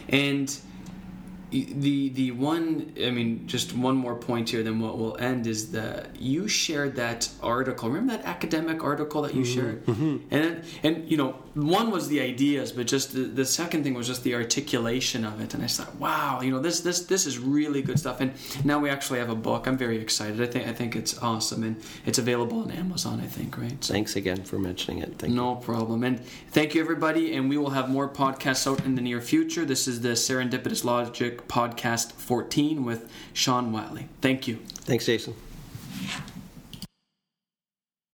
and 0.08 0.56
the 1.50 2.10
the 2.10 2.30
one 2.32 2.92
I 3.02 3.10
mean 3.10 3.46
just 3.46 3.74
one 3.74 3.96
more 3.96 4.14
point 4.14 4.50
here 4.50 4.62
then 4.62 4.80
what 4.80 4.98
will 4.98 5.16
end 5.16 5.46
is 5.46 5.72
that 5.72 6.20
you 6.20 6.46
shared 6.46 6.96
that 6.96 7.28
article. 7.42 7.88
Remember 7.88 8.16
that 8.16 8.26
academic 8.26 8.84
article 8.84 9.22
that 9.22 9.34
you 9.34 9.42
mm-hmm. 9.42 9.54
shared? 9.54 9.86
Mm-hmm. 9.86 10.16
and 10.30 10.64
and 10.82 11.10
you 11.10 11.16
know 11.16 11.32
one 11.54 11.90
was 11.90 12.08
the 12.08 12.20
ideas 12.20 12.70
but 12.72 12.86
just 12.86 13.14
the, 13.14 13.20
the 13.22 13.46
second 13.46 13.82
thing 13.82 13.94
was 13.94 14.06
just 14.06 14.24
the 14.24 14.34
articulation 14.34 15.24
of 15.24 15.40
it. 15.40 15.54
And 15.54 15.62
I 15.62 15.68
thought 15.68 15.94
wow 15.96 16.40
you 16.42 16.50
know 16.50 16.60
this 16.60 16.80
this 16.80 17.06
this 17.06 17.26
is 17.26 17.38
really 17.38 17.80
good 17.80 17.98
stuff. 17.98 18.20
And 18.20 18.32
now 18.64 18.78
we 18.78 18.90
actually 18.90 19.18
have 19.18 19.30
a 19.30 19.34
book. 19.34 19.66
I'm 19.66 19.78
very 19.78 19.98
excited. 19.98 20.40
I 20.42 20.46
think 20.46 20.68
I 20.68 20.72
think 20.72 20.96
it's 20.96 21.18
awesome. 21.18 21.62
And 21.62 21.76
it's 22.04 22.18
available 22.18 22.60
on 22.60 22.70
Amazon 22.70 23.20
I 23.20 23.26
think 23.26 23.56
right? 23.56 23.82
So, 23.82 23.94
thanks 23.94 24.16
again 24.16 24.44
for 24.44 24.58
mentioning 24.58 25.02
it. 25.02 25.18
Thank 25.18 25.32
no 25.32 25.54
you. 25.54 25.64
problem. 25.64 26.04
And 26.04 26.20
thank 26.50 26.74
you 26.74 26.82
everybody. 26.82 27.34
And 27.34 27.48
we 27.48 27.56
will 27.56 27.70
have 27.70 27.88
more 27.88 28.08
podcasts 28.08 28.70
out 28.70 28.84
in 28.84 28.96
the 28.96 29.02
near 29.02 29.22
future. 29.22 29.64
This 29.64 29.88
is 29.88 30.02
the 30.02 30.10
Serendipitous 30.10 30.84
Logic 30.84 31.37
podcast 31.46 32.12
14 32.12 32.84
with 32.84 33.10
Shawn 33.32 33.72
Whatley. 33.72 34.06
Thank 34.20 34.48
you. 34.48 34.56
Thanks, 34.84 35.06
Jason. 35.06 35.34